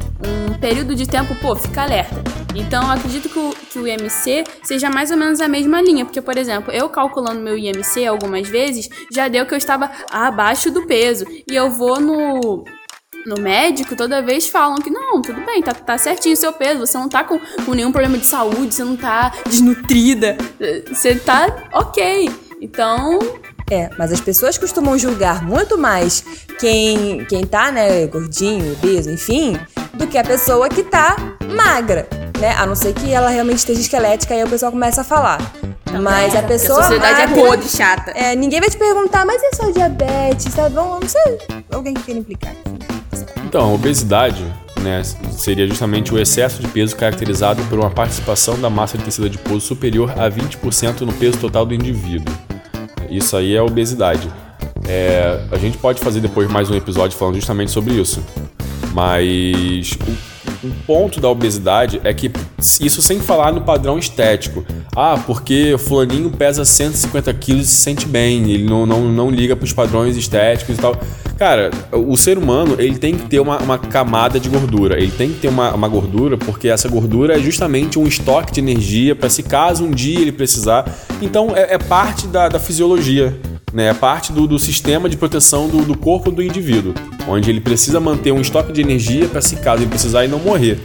um 0.49 0.53
período 0.59 0.95
de 0.95 1.07
tempo, 1.07 1.35
pô, 1.35 1.55
fica 1.55 1.83
alerta. 1.83 2.21
Então 2.55 2.83
eu 2.83 2.91
acredito 2.91 3.29
que 3.29 3.39
o, 3.39 3.55
que 3.71 3.79
o 3.79 3.87
IMC 3.87 4.43
seja 4.63 4.89
mais 4.89 5.09
ou 5.11 5.17
menos 5.17 5.41
a 5.41 5.47
mesma 5.47 5.81
linha, 5.81 6.05
porque, 6.05 6.21
por 6.21 6.37
exemplo, 6.37 6.71
eu 6.71 6.87
calculando 6.89 7.39
meu 7.41 7.57
IMC 7.57 8.05
algumas 8.05 8.47
vezes, 8.47 8.87
já 9.11 9.27
deu 9.27 9.45
que 9.45 9.53
eu 9.53 9.57
estava 9.57 9.89
abaixo 10.11 10.69
do 10.69 10.85
peso, 10.85 11.25
e 11.49 11.55
eu 11.55 11.71
vou 11.71 11.99
no 11.99 12.63
no 13.26 13.39
médico, 13.41 13.95
toda 13.95 14.21
vez 14.21 14.47
falam 14.47 14.78
que 14.78 14.89
não, 14.89 15.21
tudo 15.21 15.41
bem, 15.45 15.61
tá, 15.61 15.74
tá 15.74 15.97
certinho 15.97 16.34
o 16.34 16.38
seu 16.38 16.51
peso, 16.53 16.80
você 16.80 16.97
não 16.97 17.07
tá 17.09 17.24
com, 17.24 17.39
com 17.65 17.74
nenhum 17.74 17.91
problema 17.91 18.17
de 18.17 18.26
saúde, 18.26 18.74
você 18.74 18.84
não 18.84 18.95
tá 18.97 19.32
desnutrida, 19.47 20.38
eh, 20.59 20.84
você 20.91 21.15
tá 21.15 21.69
ok. 21.74 22.30
Então, 22.61 23.19
É, 23.71 23.89
mas 23.97 24.11
as 24.11 24.19
pessoas 24.21 24.57
costumam 24.57 24.97
julgar 24.97 25.43
muito 25.43 25.78
mais 25.78 26.24
quem, 26.59 27.24
quem 27.26 27.45
tá, 27.45 27.71
né, 27.71 28.05
gordinho, 28.07 28.74
obeso, 28.74 29.09
enfim, 29.09 29.57
do 29.93 30.05
que 30.05 30.17
a 30.17 30.24
pessoa 30.24 30.67
que 30.69 30.84
tá 30.84 31.15
magra, 31.55 32.07
né? 32.39 32.51
A 32.57 32.65
não 32.65 32.76
ser 32.76 32.93
que 32.93 33.11
ela 33.11 33.30
realmente 33.30 33.59
esteja 33.59 33.80
esquelética 33.80 34.34
e 34.34 34.38
aí 34.39 34.43
o 34.43 34.49
pessoal 34.49 34.71
começa 34.71 35.01
a 35.01 35.03
falar. 35.03 35.39
mas 36.01 36.36
a 36.36 36.39
porque 36.39 36.53
pessoa 36.53 36.80
a 36.80 36.84
sociedade 36.84 37.21
é 37.21 37.28
magra, 37.28 37.43
podre, 37.43 37.69
chata. 37.69 38.11
É, 38.11 38.36
ninguém 38.36 38.59
vai 38.59 38.69
te 38.69 38.78
perguntar, 38.78 39.26
mas 39.26 39.41
é 39.43 39.55
só 39.55 39.69
diabetes, 39.71 40.53
sabe? 40.53 40.76
Vamos, 40.76 40.99
não 41.01 41.07
sei, 41.09 41.39
alguém 41.74 41.93
que 41.93 42.03
queira 42.03 42.19
implicar. 42.19 42.53
Então, 43.53 43.71
obesidade 43.71 44.43
né, 44.81 45.03
seria 45.03 45.67
justamente 45.67 46.11
o 46.11 46.17
excesso 46.17 46.59
de 46.59 46.67
peso 46.69 46.95
caracterizado 46.95 47.61
por 47.65 47.77
uma 47.77 47.91
participação 47.91 48.59
da 48.59 48.67
massa 48.67 48.97
de 48.97 49.03
tecido 49.03 49.27
adiposo 49.27 49.59
superior 49.59 50.09
a 50.17 50.27
20% 50.27 51.01
no 51.01 51.13
peso 51.13 51.37
total 51.37 51.63
do 51.63 51.71
indivíduo. 51.71 52.33
Isso 53.11 53.37
aí 53.37 53.55
é 53.55 53.61
obesidade. 53.61 54.27
É, 54.87 55.39
a 55.51 55.57
gente 55.59 55.77
pode 55.77 55.99
fazer 55.99 56.19
depois 56.19 56.49
mais 56.49 56.71
um 56.71 56.75
episódio 56.75 57.15
falando 57.15 57.35
justamente 57.35 57.69
sobre 57.69 57.93
isso. 57.93 58.23
Mas 58.91 59.91
o, 60.63 60.67
o 60.67 60.73
ponto 60.87 61.21
da 61.21 61.29
obesidade 61.29 62.01
é 62.03 62.11
que 62.11 62.31
isso 62.81 63.03
sem 63.03 63.19
falar 63.19 63.51
no 63.51 63.61
padrão 63.61 63.99
estético. 63.99 64.65
Ah, 64.95 65.21
porque 65.27 65.75
o 65.75 65.77
fulaninho 65.77 66.31
pesa 66.31 66.65
150 66.65 67.31
quilos 67.35 67.67
e 67.67 67.69
se 67.69 67.81
sente 67.83 68.07
bem, 68.07 68.49
ele 68.49 68.63
não, 68.63 68.87
não, 68.87 69.01
não 69.01 69.29
liga 69.29 69.55
para 69.55 69.65
os 69.65 69.73
padrões 69.73 70.17
estéticos 70.17 70.75
e 70.75 70.81
tal. 70.81 70.99
Cara, 71.38 71.71
o 71.91 72.15
ser 72.15 72.38
humano 72.38 72.75
ele 72.79 72.97
tem 72.97 73.17
que 73.17 73.25
ter 73.27 73.39
uma, 73.39 73.57
uma 73.57 73.77
camada 73.77 74.39
de 74.39 74.49
gordura. 74.49 74.97
Ele 74.99 75.11
tem 75.11 75.29
que 75.29 75.39
ter 75.39 75.47
uma, 75.47 75.73
uma 75.73 75.88
gordura 75.88 76.38
porque 76.38 76.67
essa 76.67 76.88
gordura 76.88 77.38
é 77.38 77.39
justamente 77.39 77.97
um 77.97 78.07
estoque 78.07 78.53
de 78.53 78.59
energia 78.59 79.15
para 79.15 79.29
se 79.29 79.43
caso 79.43 79.84
um 79.84 79.91
dia 79.91 80.19
ele 80.19 80.31
precisar. 80.31 80.86
Então 81.21 81.55
é, 81.55 81.73
é 81.73 81.77
parte 81.77 82.27
da, 82.27 82.47
da 82.47 82.59
fisiologia 82.59 83.36
né, 83.73 83.88
é 83.88 83.93
parte 83.93 84.31
do, 84.31 84.45
do, 84.45 84.59
sistema 84.59 85.09
de 85.09 85.17
proteção 85.17 85.67
do, 85.67 85.84
do, 85.84 85.97
corpo 85.97 86.29
do 86.29 86.43
indivíduo, 86.43 86.93
onde 87.27 87.49
ele 87.49 87.59
precisa 87.59 87.99
manter 87.99 88.31
um 88.31 88.39
estoque 88.39 88.71
de 88.71 88.81
energia 88.81 89.27
para 89.27 89.41
se 89.41 89.55
caso 89.55 89.81
ele 89.81 89.89
precisar 89.89 90.23
e 90.23 90.27
não 90.27 90.38
morrer. 90.38 90.79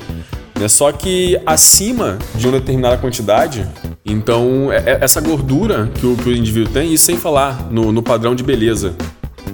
Né? 0.58 0.66
Só 0.68 0.90
que 0.90 1.38
acima 1.44 2.18
de 2.34 2.48
uma 2.48 2.58
determinada 2.58 2.96
quantidade, 2.96 3.66
então 4.04 4.72
é, 4.72 4.92
é 4.92 4.98
essa 5.02 5.20
gordura 5.20 5.90
que 5.94 6.06
o, 6.06 6.16
que 6.16 6.30
o 6.30 6.32
indivíduo 6.34 6.72
tem, 6.72 6.92
isso 6.94 7.04
sem 7.04 7.16
falar 7.18 7.68
no, 7.70 7.92
no 7.92 8.02
padrão 8.02 8.34
de 8.34 8.42
beleza. 8.42 8.96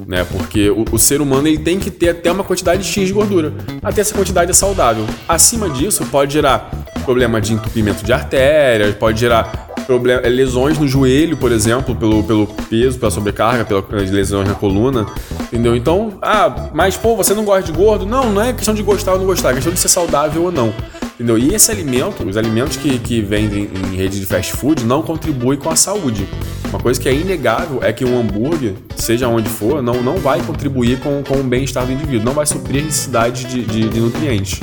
Né? 0.06 0.24
Porque 0.24 0.70
o, 0.70 0.84
o, 0.92 0.98
ser 0.98 1.20
humano 1.20 1.48
ele 1.48 1.58
tem 1.58 1.78
que 1.78 1.90
ter 1.90 2.10
até 2.10 2.30
uma 2.30 2.44
quantidade 2.44 2.84
X 2.84 3.06
de 3.06 3.12
gordura. 3.12 3.52
Até 3.82 4.00
essa 4.00 4.14
quantidade 4.14 4.50
é 4.50 4.54
saudável. 4.54 5.06
Acima 5.28 5.68
disso, 5.70 6.04
pode 6.06 6.34
gerar 6.34 6.70
problema 7.04 7.40
de 7.40 7.54
entupimento 7.54 8.04
de 8.04 8.12
artérias, 8.12 8.94
pode 8.94 9.20
gerar 9.20 9.74
problema, 9.86 10.22
é, 10.22 10.28
lesões 10.28 10.78
no 10.78 10.88
joelho, 10.88 11.36
por 11.36 11.52
exemplo, 11.52 11.94
pelo, 11.94 12.22
pelo 12.24 12.46
peso, 12.46 12.98
pela 12.98 13.10
sobrecarga, 13.10 13.64
pelas 13.64 14.10
lesões 14.10 14.48
na 14.48 14.54
coluna, 14.54 15.06
entendeu? 15.42 15.76
Então, 15.76 16.18
ah, 16.20 16.70
mas 16.72 16.96
pô, 16.96 17.16
você 17.16 17.34
não 17.34 17.44
gosta 17.44 17.70
de 17.70 17.72
gordo? 17.72 18.06
Não, 18.06 18.32
não 18.32 18.42
é 18.42 18.52
questão 18.52 18.74
de 18.74 18.82
gostar 18.82 19.12
ou 19.12 19.18
não 19.18 19.26
gostar, 19.26 19.50
é 19.50 19.54
questão 19.54 19.72
de 19.72 19.78
ser 19.78 19.88
saudável 19.88 20.42
ou 20.42 20.52
não. 20.52 20.72
Entendeu? 21.14 21.38
E 21.38 21.54
esse 21.54 21.70
alimento, 21.70 22.24
os 22.28 22.36
alimentos 22.36 22.76
que, 22.76 22.98
que 22.98 23.20
vendem 23.20 23.70
em 23.72 23.94
rede 23.94 24.18
de 24.18 24.26
fast 24.26 24.52
food, 24.56 24.84
não 24.84 25.02
contribuem 25.02 25.58
com 25.58 25.70
a 25.70 25.76
saúde. 25.76 26.28
Uma 26.68 26.80
coisa 26.80 27.00
que 27.00 27.08
é 27.08 27.14
inegável 27.14 27.78
é 27.82 27.92
que 27.92 28.04
um 28.04 28.18
hambúrguer, 28.18 28.74
seja 28.96 29.28
onde 29.28 29.48
for, 29.48 29.80
não, 29.80 30.02
não 30.02 30.16
vai 30.16 30.42
contribuir 30.42 30.98
com, 30.98 31.22
com 31.22 31.38
o 31.38 31.44
bem-estar 31.44 31.86
do 31.86 31.92
indivíduo, 31.92 32.24
não 32.24 32.32
vai 32.32 32.46
suprir 32.46 32.82
a 32.82 32.86
necessidade 32.86 33.44
de, 33.44 33.62
de, 33.62 33.88
de 33.88 34.00
nutrientes. 34.00 34.60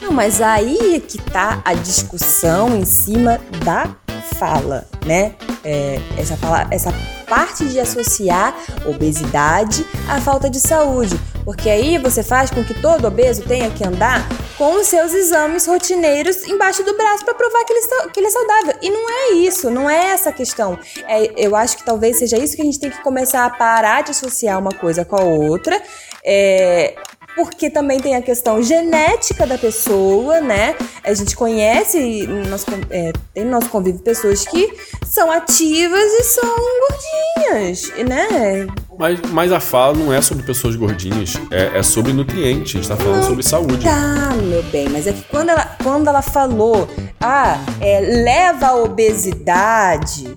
Não, 0.00 0.12
mas 0.12 0.40
aí 0.40 0.96
é 0.96 1.00
que 1.00 1.18
tá 1.18 1.60
a 1.64 1.74
discussão 1.74 2.76
em 2.76 2.84
cima 2.86 3.38
da 3.62 3.86
fala, 4.22 4.86
né? 5.04 5.34
É, 5.64 6.00
essa, 6.16 6.36
fala, 6.36 6.66
essa 6.70 6.92
parte 7.28 7.64
de 7.66 7.78
associar 7.78 8.54
obesidade 8.86 9.86
à 10.08 10.20
falta 10.20 10.50
de 10.50 10.58
saúde, 10.58 11.18
porque 11.44 11.70
aí 11.70 11.98
você 11.98 12.22
faz 12.22 12.50
com 12.50 12.64
que 12.64 12.74
todo 12.74 13.06
obeso 13.06 13.42
tenha 13.42 13.70
que 13.70 13.84
andar 13.84 14.26
com 14.58 14.74
os 14.76 14.86
seus 14.86 15.12
exames 15.12 15.66
rotineiros 15.66 16.44
embaixo 16.44 16.82
do 16.82 16.96
braço 16.96 17.24
para 17.24 17.34
provar 17.34 17.64
que 17.64 17.72
ele, 17.72 18.10
que 18.12 18.20
ele, 18.20 18.26
é 18.26 18.30
saudável. 18.30 18.74
E 18.80 18.90
não 18.90 19.10
é 19.10 19.32
isso, 19.34 19.70
não 19.70 19.88
é 19.88 20.12
essa 20.12 20.30
a 20.30 20.32
questão. 20.32 20.78
É, 21.08 21.32
eu 21.36 21.56
acho 21.56 21.76
que 21.76 21.84
talvez 21.84 22.18
seja 22.18 22.36
isso 22.38 22.56
que 22.56 22.62
a 22.62 22.64
gente 22.64 22.78
tem 22.78 22.90
que 22.90 23.02
começar 23.02 23.44
a 23.44 23.50
parar 23.50 24.02
de 24.02 24.10
associar 24.10 24.58
uma 24.58 24.72
coisa 24.72 25.04
com 25.04 25.16
a 25.16 25.24
outra. 25.24 25.80
É, 26.24 26.94
porque 27.34 27.70
também 27.70 28.00
tem 28.00 28.14
a 28.14 28.22
questão 28.22 28.62
genética 28.62 29.46
da 29.46 29.56
pessoa, 29.56 30.40
né? 30.40 30.74
A 31.02 31.12
gente 31.14 31.36
conhece, 31.36 32.26
nós, 32.48 32.64
é, 32.90 33.12
tem 33.34 33.44
no 33.44 33.50
nosso 33.50 33.68
convívio 33.68 34.00
pessoas 34.00 34.44
que 34.44 34.72
são 35.04 35.30
ativas 35.30 36.12
e 36.12 36.24
são 36.24 36.56
gordinhas, 36.88 37.92
né? 38.08 38.66
Mas, 38.98 39.20
mas 39.30 39.52
a 39.52 39.60
fala 39.60 39.96
não 39.96 40.12
é 40.12 40.20
sobre 40.20 40.44
pessoas 40.44 40.76
gordinhas, 40.76 41.34
é, 41.50 41.78
é 41.78 41.82
sobre 41.82 42.12
nutrientes, 42.12 42.74
a 42.74 42.78
gente 42.78 42.88
tá 42.88 42.96
falando 42.96 43.16
não, 43.16 43.28
sobre 43.28 43.42
saúde. 43.42 43.84
Tá, 43.84 44.30
meu 44.34 44.62
bem, 44.64 44.88
mas 44.88 45.06
é 45.06 45.12
que 45.12 45.22
quando 45.24 45.50
ela, 45.50 45.76
quando 45.82 46.08
ela 46.08 46.22
falou, 46.22 46.88
ah, 47.20 47.58
é, 47.80 48.00
leva 48.00 48.66
a 48.66 48.76
obesidade, 48.76 50.36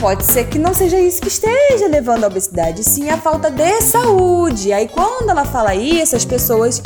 pode 0.00 0.24
ser 0.24 0.46
que 0.46 0.58
não 0.58 0.72
seja 0.72 0.98
isso 0.98 1.20
que 1.20 1.28
esteja 1.28 1.88
levando 1.88 2.24
à 2.24 2.28
obesidade, 2.28 2.84
sim 2.84 3.10
a 3.10 3.16
falta 3.16 3.50
de 3.50 3.80
saúde. 3.82 4.72
Aí 4.72 4.88
quando 4.88 5.30
ela 5.30 5.44
fala 5.44 5.74
isso, 5.74 6.14
as 6.14 6.24
pessoas 6.24 6.80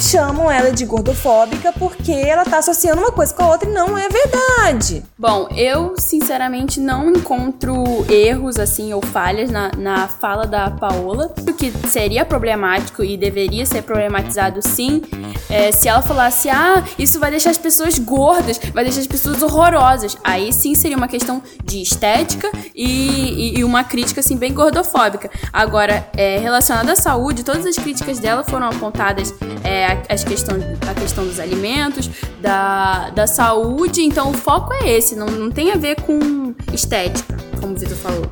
chamam 0.00 0.50
ela 0.50 0.72
de 0.72 0.84
gordofóbica 0.84 1.72
porque 1.78 2.12
ela 2.12 2.44
tá 2.44 2.58
associando 2.58 3.00
uma 3.00 3.12
coisa 3.12 3.34
com 3.34 3.42
a 3.42 3.50
outra 3.50 3.68
e 3.68 3.72
não 3.72 3.96
é 3.96 4.08
verdade. 4.08 5.04
Bom, 5.18 5.48
eu 5.54 5.94
sinceramente 5.98 6.80
não 6.80 7.10
encontro 7.10 7.84
erros 8.08 8.58
assim 8.58 8.92
ou 8.92 9.02
falhas 9.02 9.50
na, 9.50 9.70
na 9.76 10.08
fala 10.08 10.46
da 10.46 10.70
Paola. 10.70 11.32
O 11.40 11.52
que 11.52 11.70
seria 11.88 12.24
problemático 12.24 13.04
e 13.04 13.16
deveria 13.16 13.66
ser 13.66 13.82
problematizado 13.82 14.60
sim 14.66 15.02
é, 15.50 15.72
se 15.72 15.88
ela 15.88 16.00
falasse, 16.00 16.48
ah, 16.48 16.84
isso 16.96 17.18
vai 17.18 17.30
deixar 17.30 17.50
as 17.50 17.58
pessoas 17.58 17.98
gordas, 17.98 18.60
vai 18.72 18.84
deixar 18.84 19.00
as 19.00 19.06
pessoas 19.06 19.42
horrorosas. 19.42 20.16
Aí 20.22 20.52
sim 20.52 20.74
seria 20.74 20.96
uma 20.96 21.08
questão 21.08 21.42
de 21.64 21.82
estética 21.82 22.50
e, 22.74 23.56
e, 23.56 23.58
e 23.58 23.64
uma 23.64 23.82
crítica 23.82 24.20
assim 24.20 24.36
bem 24.36 24.54
gordofóbica. 24.54 25.28
Agora, 25.52 26.08
é, 26.16 26.38
relacionada 26.38 26.92
à 26.92 26.96
saúde, 26.96 27.44
todas 27.44 27.66
as 27.66 27.76
críticas 27.76 28.20
dela 28.20 28.44
foram 28.44 28.68
apontadas 28.68 29.34
é, 29.64 29.89
as 30.08 30.24
questão, 30.24 30.56
a 30.88 30.94
questão 30.94 31.24
dos 31.24 31.38
alimentos, 31.38 32.10
da, 32.40 33.10
da 33.10 33.26
saúde. 33.26 34.02
Então 34.02 34.30
o 34.30 34.34
foco 34.34 34.72
é 34.72 34.96
esse, 34.96 35.14
não, 35.14 35.26
não 35.26 35.50
tem 35.50 35.72
a 35.72 35.76
ver 35.76 36.00
com 36.02 36.54
estética, 36.72 37.36
como 37.60 37.74
o 37.74 37.76
Vitor 37.76 37.96
falou. 37.96 38.26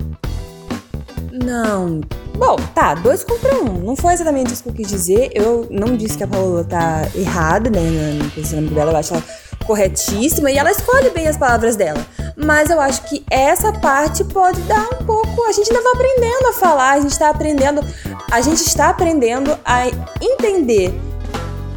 Não. 1.45 2.01
Bom, 2.37 2.57
tá, 2.75 2.95
dois 2.95 3.25
contra 3.25 3.55
um. 3.57 3.79
Não 3.79 3.97
foi 3.97 4.15
exatamente 4.15 4.53
isso 4.53 4.63
que 4.63 4.69
eu 4.69 4.75
quis 4.75 4.89
dizer. 4.89 5.31
Eu 5.35 5.67
não 5.71 5.97
disse 5.97 6.17
que 6.17 6.25
a 6.25 6.29
Paola 6.29 6.65
tá 6.65 7.09
errada, 7.15 7.71
né, 7.71 7.81
no 8.23 8.31
pensamento 8.31 8.73
dela. 8.75 8.93
Eu 8.93 8.97
acho 8.97 9.15
ela 9.15 9.23
corretíssima 9.67 10.51
e 10.51 10.57
ela 10.57 10.71
escolhe 10.71 11.11
bem 11.11 11.29
as 11.29 11.37
palavras 11.37 11.77
dela. 11.77 12.05
Mas 12.37 12.71
eu 12.71 12.81
acho 12.81 13.03
que 13.03 13.25
essa 13.31 13.73
parte 13.73 14.25
pode 14.25 14.61
dar 14.63 14.89
um 14.95 15.05
pouco. 15.05 15.45
A 15.45 15.53
gente 15.53 15.71
ainda 15.71 15.83
vai 15.83 15.93
aprendendo 15.93 16.47
a 16.47 16.53
falar, 16.53 16.93
a 16.93 17.01
gente 17.01 17.11
está 17.11 17.29
aprendendo. 17.29 17.85
A 18.31 18.41
gente 18.41 18.63
está 18.63 18.91
aprendendo 18.91 19.59
a 19.65 19.87
entender 20.21 20.95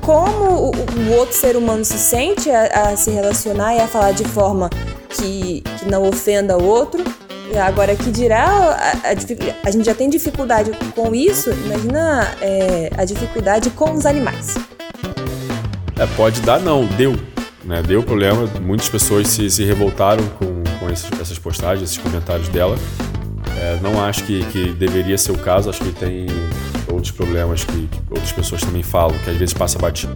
como 0.01 0.71
o, 0.71 1.13
outro 1.17 1.35
ser 1.35 1.55
humano 1.55 1.85
se 1.85 1.97
sente 1.97 2.49
a, 2.49 2.89
a, 2.89 2.97
se 2.97 3.11
relacionar 3.11 3.75
e 3.75 3.79
a 3.79 3.87
falar 3.87 4.11
de 4.11 4.25
forma 4.25 4.69
que, 5.09 5.61
que 5.61 5.85
não 5.89 6.07
ofenda 6.07 6.57
o 6.57 6.63
outro. 6.65 7.03
Agora, 7.65 7.95
que 7.95 8.09
dirá, 8.11 8.45
a, 8.45 9.09
a, 9.09 9.67
a, 9.67 9.71
gente 9.71 9.85
já 9.85 9.93
tem 9.93 10.09
dificuldade 10.09 10.71
com 10.95 11.13
isso, 11.13 11.51
imagina 11.51 12.33
é, 12.41 12.89
a 12.97 13.03
dificuldade 13.03 13.69
com 13.71 13.93
os 13.93 14.05
animais. 14.05 14.55
É, 15.99 16.05
pode 16.15 16.41
dar 16.41 16.59
não, 16.61 16.85
deu. 16.85 17.19
Né? 17.65 17.83
Deu 17.83 18.01
problema, 18.01 18.47
muitas 18.61 18.87
pessoas 18.87 19.27
se, 19.27 19.49
se 19.49 19.65
revoltaram 19.65 20.25
com, 20.39 20.63
com 20.79 20.89
esses, 20.89 21.11
essas 21.19 21.37
postagens, 21.37 21.89
esses 21.89 22.01
comentários 22.01 22.47
dela. 22.47 22.77
É, 23.59 23.77
não 23.81 24.03
acho 24.03 24.23
que, 24.23 24.45
que 24.45 24.69
deveria 24.69 25.17
ser 25.17 25.33
o 25.33 25.37
caso, 25.37 25.69
acho 25.69 25.81
que 25.83 25.91
tem 25.91 26.27
outros 26.87 27.11
problemas 27.11 27.63
que, 27.63 27.87
que 27.87 28.01
outras 28.09 28.31
pessoas 28.31 28.61
também 28.61 28.83
falam, 28.83 29.17
que 29.19 29.29
às 29.29 29.37
vezes 29.37 29.53
passa 29.53 29.77
batido. 29.77 30.13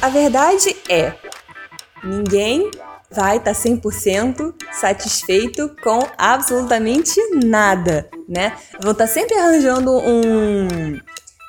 A 0.00 0.08
verdade 0.08 0.76
é, 0.88 1.12
ninguém 2.04 2.70
vai 3.10 3.38
estar 3.38 3.54
tá 3.54 3.60
100% 3.60 4.54
satisfeito 4.72 5.74
com 5.82 6.06
absolutamente 6.18 7.20
nada, 7.44 8.08
né? 8.28 8.52
Vão 8.80 8.92
estar 8.92 9.06
tá 9.06 9.12
sempre 9.12 9.34
arranjando 9.36 9.96
um 9.96 10.98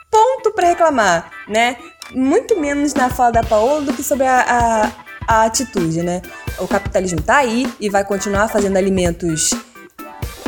ponto 0.09 0.51
para 0.53 0.69
reclamar, 0.69 1.31
né? 1.47 1.77
Muito 2.11 2.57
menos 2.59 2.93
na 2.93 3.09
fala 3.09 3.31
da 3.31 3.43
Paola 3.43 3.81
do 3.81 3.93
que 3.93 4.03
sobre 4.03 4.25
a, 4.25 4.45
a, 4.47 4.91
a 5.27 5.45
atitude, 5.45 6.01
né? 6.01 6.21
O 6.59 6.67
capitalismo 6.67 7.21
tá 7.21 7.37
aí 7.37 7.71
e 7.79 7.89
vai 7.89 8.03
continuar 8.03 8.47
fazendo 8.47 8.77
alimentos 8.77 9.51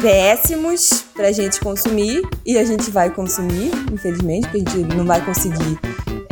péssimos 0.02 1.04
pra 1.14 1.32
gente 1.32 1.60
consumir 1.60 2.22
e 2.46 2.58
a 2.58 2.64
gente 2.64 2.90
vai 2.90 3.10
consumir, 3.10 3.72
infelizmente, 3.92 4.48
porque 4.48 4.70
a 4.70 4.72
gente 4.72 4.96
não 4.96 5.06
vai 5.06 5.24
conseguir, 5.24 5.78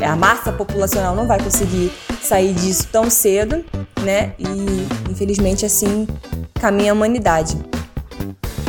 a 0.01 0.15
massa 0.15 0.51
populacional 0.51 1.15
não 1.15 1.27
vai 1.27 1.39
conseguir 1.39 1.91
sair 2.21 2.53
disso 2.53 2.87
tão 2.91 3.09
cedo, 3.09 3.63
né? 4.01 4.33
E 4.39 5.11
infelizmente 5.11 5.65
assim 5.65 6.07
caminha 6.53 6.91
a 6.91 6.95
humanidade. 6.95 7.57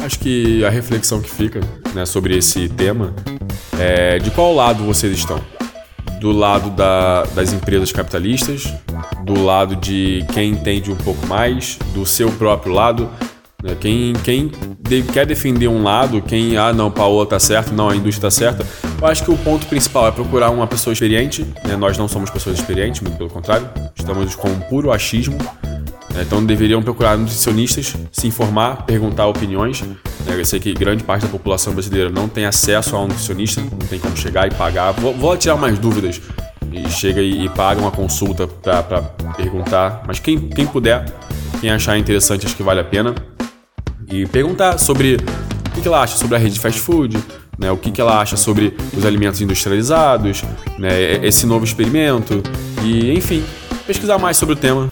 Acho 0.04 0.18
que 0.18 0.64
a 0.64 0.70
reflexão 0.70 1.20
que 1.20 1.30
fica 1.30 1.60
né, 1.94 2.06
sobre 2.06 2.36
esse 2.36 2.68
tema 2.68 3.14
é 3.78 4.18
de 4.18 4.30
qual 4.30 4.54
lado 4.54 4.84
vocês 4.84 5.12
estão? 5.12 5.40
Do 6.20 6.32
lado 6.32 6.70
da, 6.70 7.24
das 7.34 7.52
empresas 7.52 7.92
capitalistas, 7.92 8.72
do 9.24 9.40
lado 9.40 9.76
de 9.76 10.24
quem 10.32 10.50
entende 10.50 10.90
um 10.90 10.96
pouco 10.96 11.24
mais, 11.26 11.78
do 11.94 12.04
seu 12.04 12.30
próprio 12.32 12.72
lado? 12.72 13.08
Quem, 13.80 14.12
quem 14.22 14.52
de, 14.78 15.02
quer 15.02 15.26
defender 15.26 15.66
um 15.66 15.82
lado, 15.82 16.22
quem, 16.22 16.56
ah, 16.56 16.72
não, 16.72 16.92
Paola 16.92 17.26
tá 17.26 17.40
certo, 17.40 17.74
não, 17.74 17.88
a 17.88 17.96
indústria 17.96 18.22
tá 18.22 18.30
certa, 18.30 18.64
eu 19.00 19.04
acho 19.04 19.24
que 19.24 19.32
o 19.32 19.36
ponto 19.36 19.66
principal 19.66 20.06
é 20.06 20.12
procurar 20.12 20.50
uma 20.50 20.64
pessoa 20.64 20.92
experiente. 20.92 21.44
Né? 21.66 21.74
Nós 21.76 21.98
não 21.98 22.06
somos 22.06 22.30
pessoas 22.30 22.56
experientes, 22.56 23.00
muito 23.00 23.16
pelo 23.16 23.28
contrário, 23.28 23.68
estamos 23.96 24.36
com 24.36 24.48
um 24.48 24.60
puro 24.60 24.92
achismo. 24.92 25.36
Né? 26.14 26.22
Então 26.22 26.46
deveriam 26.46 26.80
procurar 26.80 27.18
nutricionistas, 27.18 27.96
se 28.12 28.28
informar, 28.28 28.86
perguntar 28.86 29.26
opiniões. 29.26 29.82
Né? 29.82 29.96
Eu 30.28 30.44
sei 30.44 30.60
que 30.60 30.72
grande 30.72 31.02
parte 31.02 31.22
da 31.22 31.28
população 31.28 31.72
brasileira 31.72 32.10
não 32.10 32.28
tem 32.28 32.46
acesso 32.46 32.94
a 32.94 33.00
um 33.00 33.08
nutricionista, 33.08 33.60
não 33.60 33.88
tem 33.88 33.98
como 33.98 34.16
chegar 34.16 34.46
e 34.46 34.54
pagar. 34.54 34.92
Vou, 34.92 35.12
vou 35.12 35.36
tirar 35.36 35.56
mais 35.56 35.76
dúvidas 35.80 36.22
e 36.70 36.88
chega 36.90 37.20
e, 37.20 37.46
e 37.46 37.48
paga 37.48 37.80
uma 37.80 37.90
consulta 37.90 38.46
para 38.46 39.02
perguntar. 39.36 40.04
Mas 40.06 40.20
quem, 40.20 40.38
quem 40.48 40.64
puder, 40.64 41.04
quem 41.60 41.70
achar 41.70 41.98
interessante, 41.98 42.46
acho 42.46 42.54
que 42.54 42.62
vale 42.62 42.78
a 42.78 42.84
pena. 42.84 43.16
E 44.10 44.26
perguntar 44.26 44.78
sobre 44.78 45.16
o 45.76 45.80
que, 45.80 45.86
ela 45.86 46.02
acha 46.02 46.16
sobre 46.16 46.36
a 46.36 46.38
rede 46.38 46.54
de 46.54 46.60
fast 46.60 46.80
food, 46.80 47.16
né, 47.58 47.70
o 47.70 47.76
que, 47.76 47.90
que 47.90 48.00
ela 48.00 48.20
acha 48.20 48.36
sobre 48.36 48.74
os 48.96 49.04
alimentos 49.04 49.40
industrializados, 49.40 50.42
né, 50.78 51.24
esse 51.26 51.44
novo 51.44 51.64
experimento, 51.64 52.42
e 52.82 53.12
enfim, 53.12 53.44
pesquisar 53.86 54.18
mais 54.18 54.36
sobre 54.36 54.54
o 54.54 54.56
tema. 54.56 54.88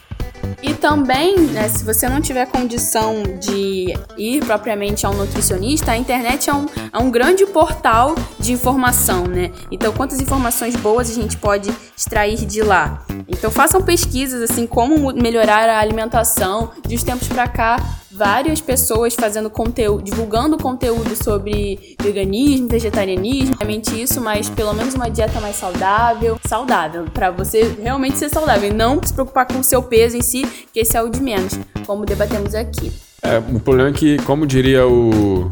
E 0.62 0.75
também, 0.75 1.39
né, 1.39 1.69
se 1.69 1.85
você 1.85 2.09
não 2.09 2.21
tiver 2.21 2.47
condição 2.47 3.23
de 3.41 3.95
ir 4.17 4.45
propriamente 4.45 5.07
a 5.07 5.11
um 5.11 5.14
nutricionista, 5.14 5.93
a 5.93 5.97
internet 5.97 6.51
é 6.51 6.55
um, 6.55 6.67
é 6.93 6.99
um 6.99 7.11
grande 7.11 7.47
portal 7.47 8.14
de 8.39 8.53
informação, 8.53 9.25
né? 9.25 9.51
Então, 9.71 9.93
quantas 9.93 10.21
informações 10.21 10.75
boas 10.75 11.11
a 11.11 11.14
gente 11.14 11.37
pode 11.37 11.71
extrair 11.97 12.45
de 12.45 12.62
lá? 12.62 13.05
Então, 13.29 13.51
façam 13.51 13.83
pesquisas, 13.83 14.43
assim, 14.43 14.67
como 14.67 15.12
melhorar 15.12 15.69
a 15.69 15.79
alimentação. 15.79 16.73
De 16.87 16.95
uns 16.95 17.03
tempos 17.03 17.29
para 17.29 17.47
cá, 17.47 17.77
várias 18.17 18.61
pessoas 18.61 19.14
fazendo 19.14 19.51
conteúdo, 19.51 20.03
divulgando 20.03 20.57
conteúdo 20.57 21.14
sobre 21.23 21.97
veganismo, 22.03 22.69
vegetarianismo, 22.69 23.57
realmente 23.61 24.01
isso, 24.01 24.21
mas 24.21 24.49
pelo 24.49 24.73
menos 24.73 24.95
uma 24.95 25.11
dieta 25.11 25.39
mais 25.41 25.57
saudável, 25.57 26.39
saudável, 26.47 27.05
para 27.12 27.31
você 27.31 27.77
realmente 27.81 28.17
ser 28.17 28.31
saudável 28.31 28.71
e 28.71 28.73
não 28.73 29.01
se 29.03 29.12
preocupar 29.12 29.47
com 29.47 29.59
o 29.59 29.64
seu 29.64 29.83
peso 29.83 30.17
em 30.17 30.23
si, 30.23 30.47
que 30.73 30.81
esse 30.81 30.97
é 30.97 31.03
o 31.03 31.09
de 31.11 31.21
menos, 31.21 31.59
como 31.87 32.07
debatemos 32.07 32.55
aqui. 32.55 32.91
É, 33.23 33.39
o 33.39 33.61
problema 33.61 33.91
é 33.91 33.93
que, 33.93 34.17
como 34.23 34.47
diria 34.47 34.87
o 34.87 35.51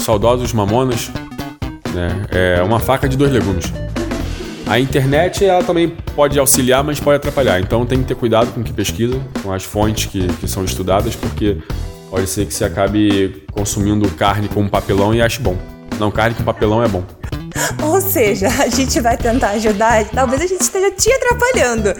saudosos 0.00 0.52
mamonas, 0.52 1.10
né, 1.92 2.26
é 2.30 2.62
uma 2.62 2.80
faca 2.80 3.08
de 3.08 3.16
dois 3.16 3.30
legumes. 3.30 3.66
A 4.66 4.78
internet 4.78 5.44
ela 5.44 5.64
também 5.64 5.88
pode 6.14 6.38
auxiliar, 6.38 6.84
mas 6.84 7.00
pode 7.00 7.16
atrapalhar. 7.16 7.58
Então 7.58 7.86
tem 7.86 8.00
que 8.00 8.04
ter 8.04 8.14
cuidado 8.14 8.52
com 8.52 8.60
o 8.60 8.64
que 8.64 8.72
pesquisa, 8.72 9.18
com 9.42 9.50
as 9.50 9.64
fontes 9.64 10.06
que, 10.06 10.28
que 10.34 10.46
são 10.46 10.62
estudadas, 10.62 11.16
porque 11.16 11.56
Pode 12.10 12.26
ser 12.26 12.46
que 12.46 12.54
você 12.54 12.64
acabe 12.64 13.44
consumindo 13.52 14.08
carne 14.12 14.48
com 14.48 14.66
papelão 14.68 15.14
e 15.14 15.20
ache 15.20 15.40
bom. 15.40 15.56
Não, 15.98 16.10
carne 16.10 16.34
com 16.34 16.42
papelão 16.42 16.82
é 16.82 16.88
bom. 16.88 17.04
Ou 17.82 18.00
seja, 18.00 18.48
a 18.62 18.68
gente 18.68 19.00
vai 19.00 19.16
tentar 19.16 19.50
ajudar, 19.50 20.04
talvez 20.06 20.42
a 20.42 20.46
gente 20.46 20.62
esteja 20.62 20.90
te 20.90 21.10
atrapalhando. 21.12 21.94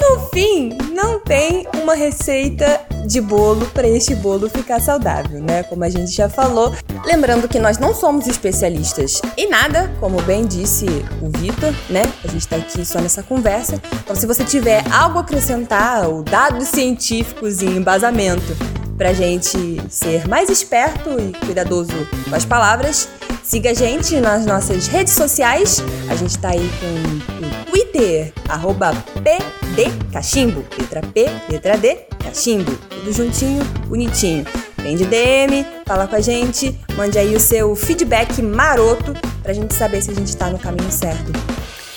No 0.00 0.28
fim, 0.30 0.76
não 0.92 1.20
tem 1.20 1.66
uma 1.80 1.94
receita 1.94 2.80
de 3.06 3.20
bolo 3.20 3.66
para 3.66 3.86
este 3.88 4.16
bolo 4.16 4.48
ficar 4.48 4.80
saudável, 4.80 5.40
né? 5.40 5.62
Como 5.64 5.84
a 5.84 5.88
gente 5.88 6.10
já 6.10 6.28
falou. 6.28 6.74
Lembrando 7.04 7.46
que 7.46 7.60
nós 7.60 7.78
não 7.78 7.94
somos 7.94 8.26
especialistas 8.26 9.22
em 9.36 9.48
nada, 9.48 9.92
como 10.00 10.20
bem 10.22 10.44
disse 10.44 10.86
o 11.22 11.38
Vitor, 11.38 11.72
né? 11.88 12.02
A 12.24 12.28
gente 12.28 12.40
está 12.40 12.56
aqui 12.56 12.84
só 12.84 13.00
nessa 13.00 13.22
conversa. 13.22 13.80
Então, 14.02 14.16
se 14.16 14.26
você 14.26 14.44
tiver 14.44 14.84
algo 14.92 15.18
a 15.18 15.20
acrescentar, 15.20 16.08
ou 16.08 16.22
dados 16.22 16.66
científicos 16.68 17.62
e 17.62 17.66
embasamento 17.66 18.56
pra 18.96 19.12
gente 19.12 19.80
ser 19.90 20.26
mais 20.28 20.48
esperto 20.48 21.10
e 21.20 21.32
cuidadoso 21.44 21.92
com 22.28 22.34
as 22.34 22.44
palavras, 22.44 23.08
siga 23.42 23.70
a 23.70 23.74
gente 23.74 24.20
nas 24.20 24.46
nossas 24.46 24.86
redes 24.86 25.12
sociais. 25.12 25.82
A 26.08 26.14
gente 26.16 26.38
tá 26.38 26.50
aí 26.50 26.70
com 26.80 27.46
o 27.46 27.64
Twitter, 27.66 28.32
arroba 28.48 28.92
PDCachimbo, 29.22 30.64
letra 30.78 31.02
P, 31.02 31.26
letra 31.48 31.76
D, 31.76 32.06
cachimbo. 32.22 32.72
Tudo 32.90 33.12
juntinho, 33.12 33.64
bonitinho. 33.86 34.44
Vem 34.78 34.96
de 34.96 35.04
DM, 35.04 35.66
fala 35.84 36.06
com 36.06 36.16
a 36.16 36.20
gente, 36.20 36.78
mande 36.96 37.18
aí 37.18 37.34
o 37.34 37.40
seu 37.40 37.74
feedback 37.74 38.40
maroto 38.40 39.14
pra 39.42 39.52
gente 39.52 39.74
saber 39.74 40.00
se 40.02 40.10
a 40.10 40.14
gente 40.14 40.36
tá 40.36 40.48
no 40.48 40.58
caminho 40.58 40.90
certo. 40.90 41.32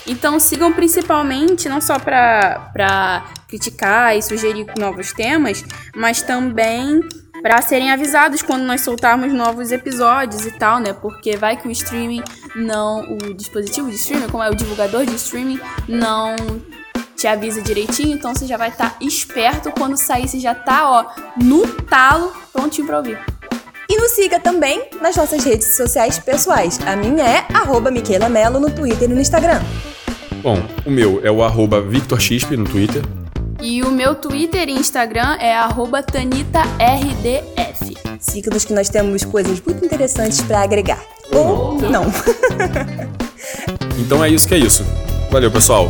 Então 0.09 0.39
sigam 0.39 0.73
principalmente, 0.73 1.69
não 1.69 1.79
só 1.79 1.99
para 1.99 3.23
criticar 3.47 4.17
e 4.17 4.23
sugerir 4.23 4.65
novos 4.75 5.13
temas, 5.13 5.63
mas 5.95 6.23
também 6.23 6.99
para 7.43 7.61
serem 7.61 7.91
avisados 7.91 8.41
quando 8.41 8.63
nós 8.63 8.81
soltarmos 8.81 9.31
novos 9.31 9.71
episódios 9.71 10.47
e 10.47 10.51
tal, 10.51 10.79
né? 10.79 10.93
Porque 10.93 11.37
vai 11.37 11.55
que 11.55 11.67
o 11.67 11.71
streaming 11.71 12.23
não. 12.55 13.01
O 13.13 13.33
dispositivo 13.35 13.87
de 13.87 13.97
streaming, 13.97 14.29
como 14.29 14.43
é 14.43 14.49
o 14.49 14.55
divulgador 14.55 15.05
de 15.05 15.13
streaming, 15.13 15.59
não 15.87 16.35
te 17.15 17.27
avisa 17.27 17.61
direitinho, 17.61 18.15
então 18.15 18.33
você 18.33 18.47
já 18.47 18.57
vai 18.57 18.69
estar 18.69 18.91
tá 18.91 18.95
esperto 19.01 19.71
quando 19.71 19.95
sair, 19.95 20.27
você 20.27 20.39
já 20.39 20.55
tá, 20.55 20.89
ó, 20.89 21.05
no 21.37 21.67
talo, 21.83 22.33
prontinho 22.51 22.87
pra 22.87 22.97
ouvir. 22.97 23.19
E 23.87 23.97
nos 23.97 24.11
siga 24.11 24.39
também 24.39 24.89
nas 25.01 25.15
nossas 25.15 25.43
redes 25.43 25.75
sociais 25.75 26.17
pessoais. 26.17 26.79
A 26.85 26.95
minha 26.95 27.23
é 27.23 27.45
arroba 27.53 27.91
Mello 27.91 28.59
no 28.59 28.71
Twitter 28.71 29.09
e 29.09 29.13
no 29.13 29.19
Instagram. 29.19 29.61
Bom, 30.41 30.57
o 30.85 30.89
meu 30.89 31.19
é 31.23 31.29
o 31.29 31.43
arroba 31.43 31.81
VictorXP 31.81 32.55
no 32.55 32.65
Twitter. 32.65 33.03
E 33.61 33.83
o 33.83 33.91
meu 33.91 34.15
Twitter 34.15 34.69
e 34.69 34.71
Instagram 34.71 35.35
é 35.39 35.53
arroba 35.53 36.01
TanitaRDF. 36.01 37.97
Siga-nos 38.19 38.63
que 38.63 38.73
nós 38.73 38.87
temos 38.87 39.25
coisas 39.25 39.61
muito 39.61 39.83
interessantes 39.83 40.39
para 40.41 40.61
agregar. 40.61 41.01
Ou 41.33 41.77
não. 41.81 42.05
então 43.99 44.23
é 44.23 44.29
isso 44.29 44.47
que 44.47 44.55
é 44.55 44.59
isso. 44.59 44.85
Valeu, 45.29 45.51
pessoal. 45.51 45.89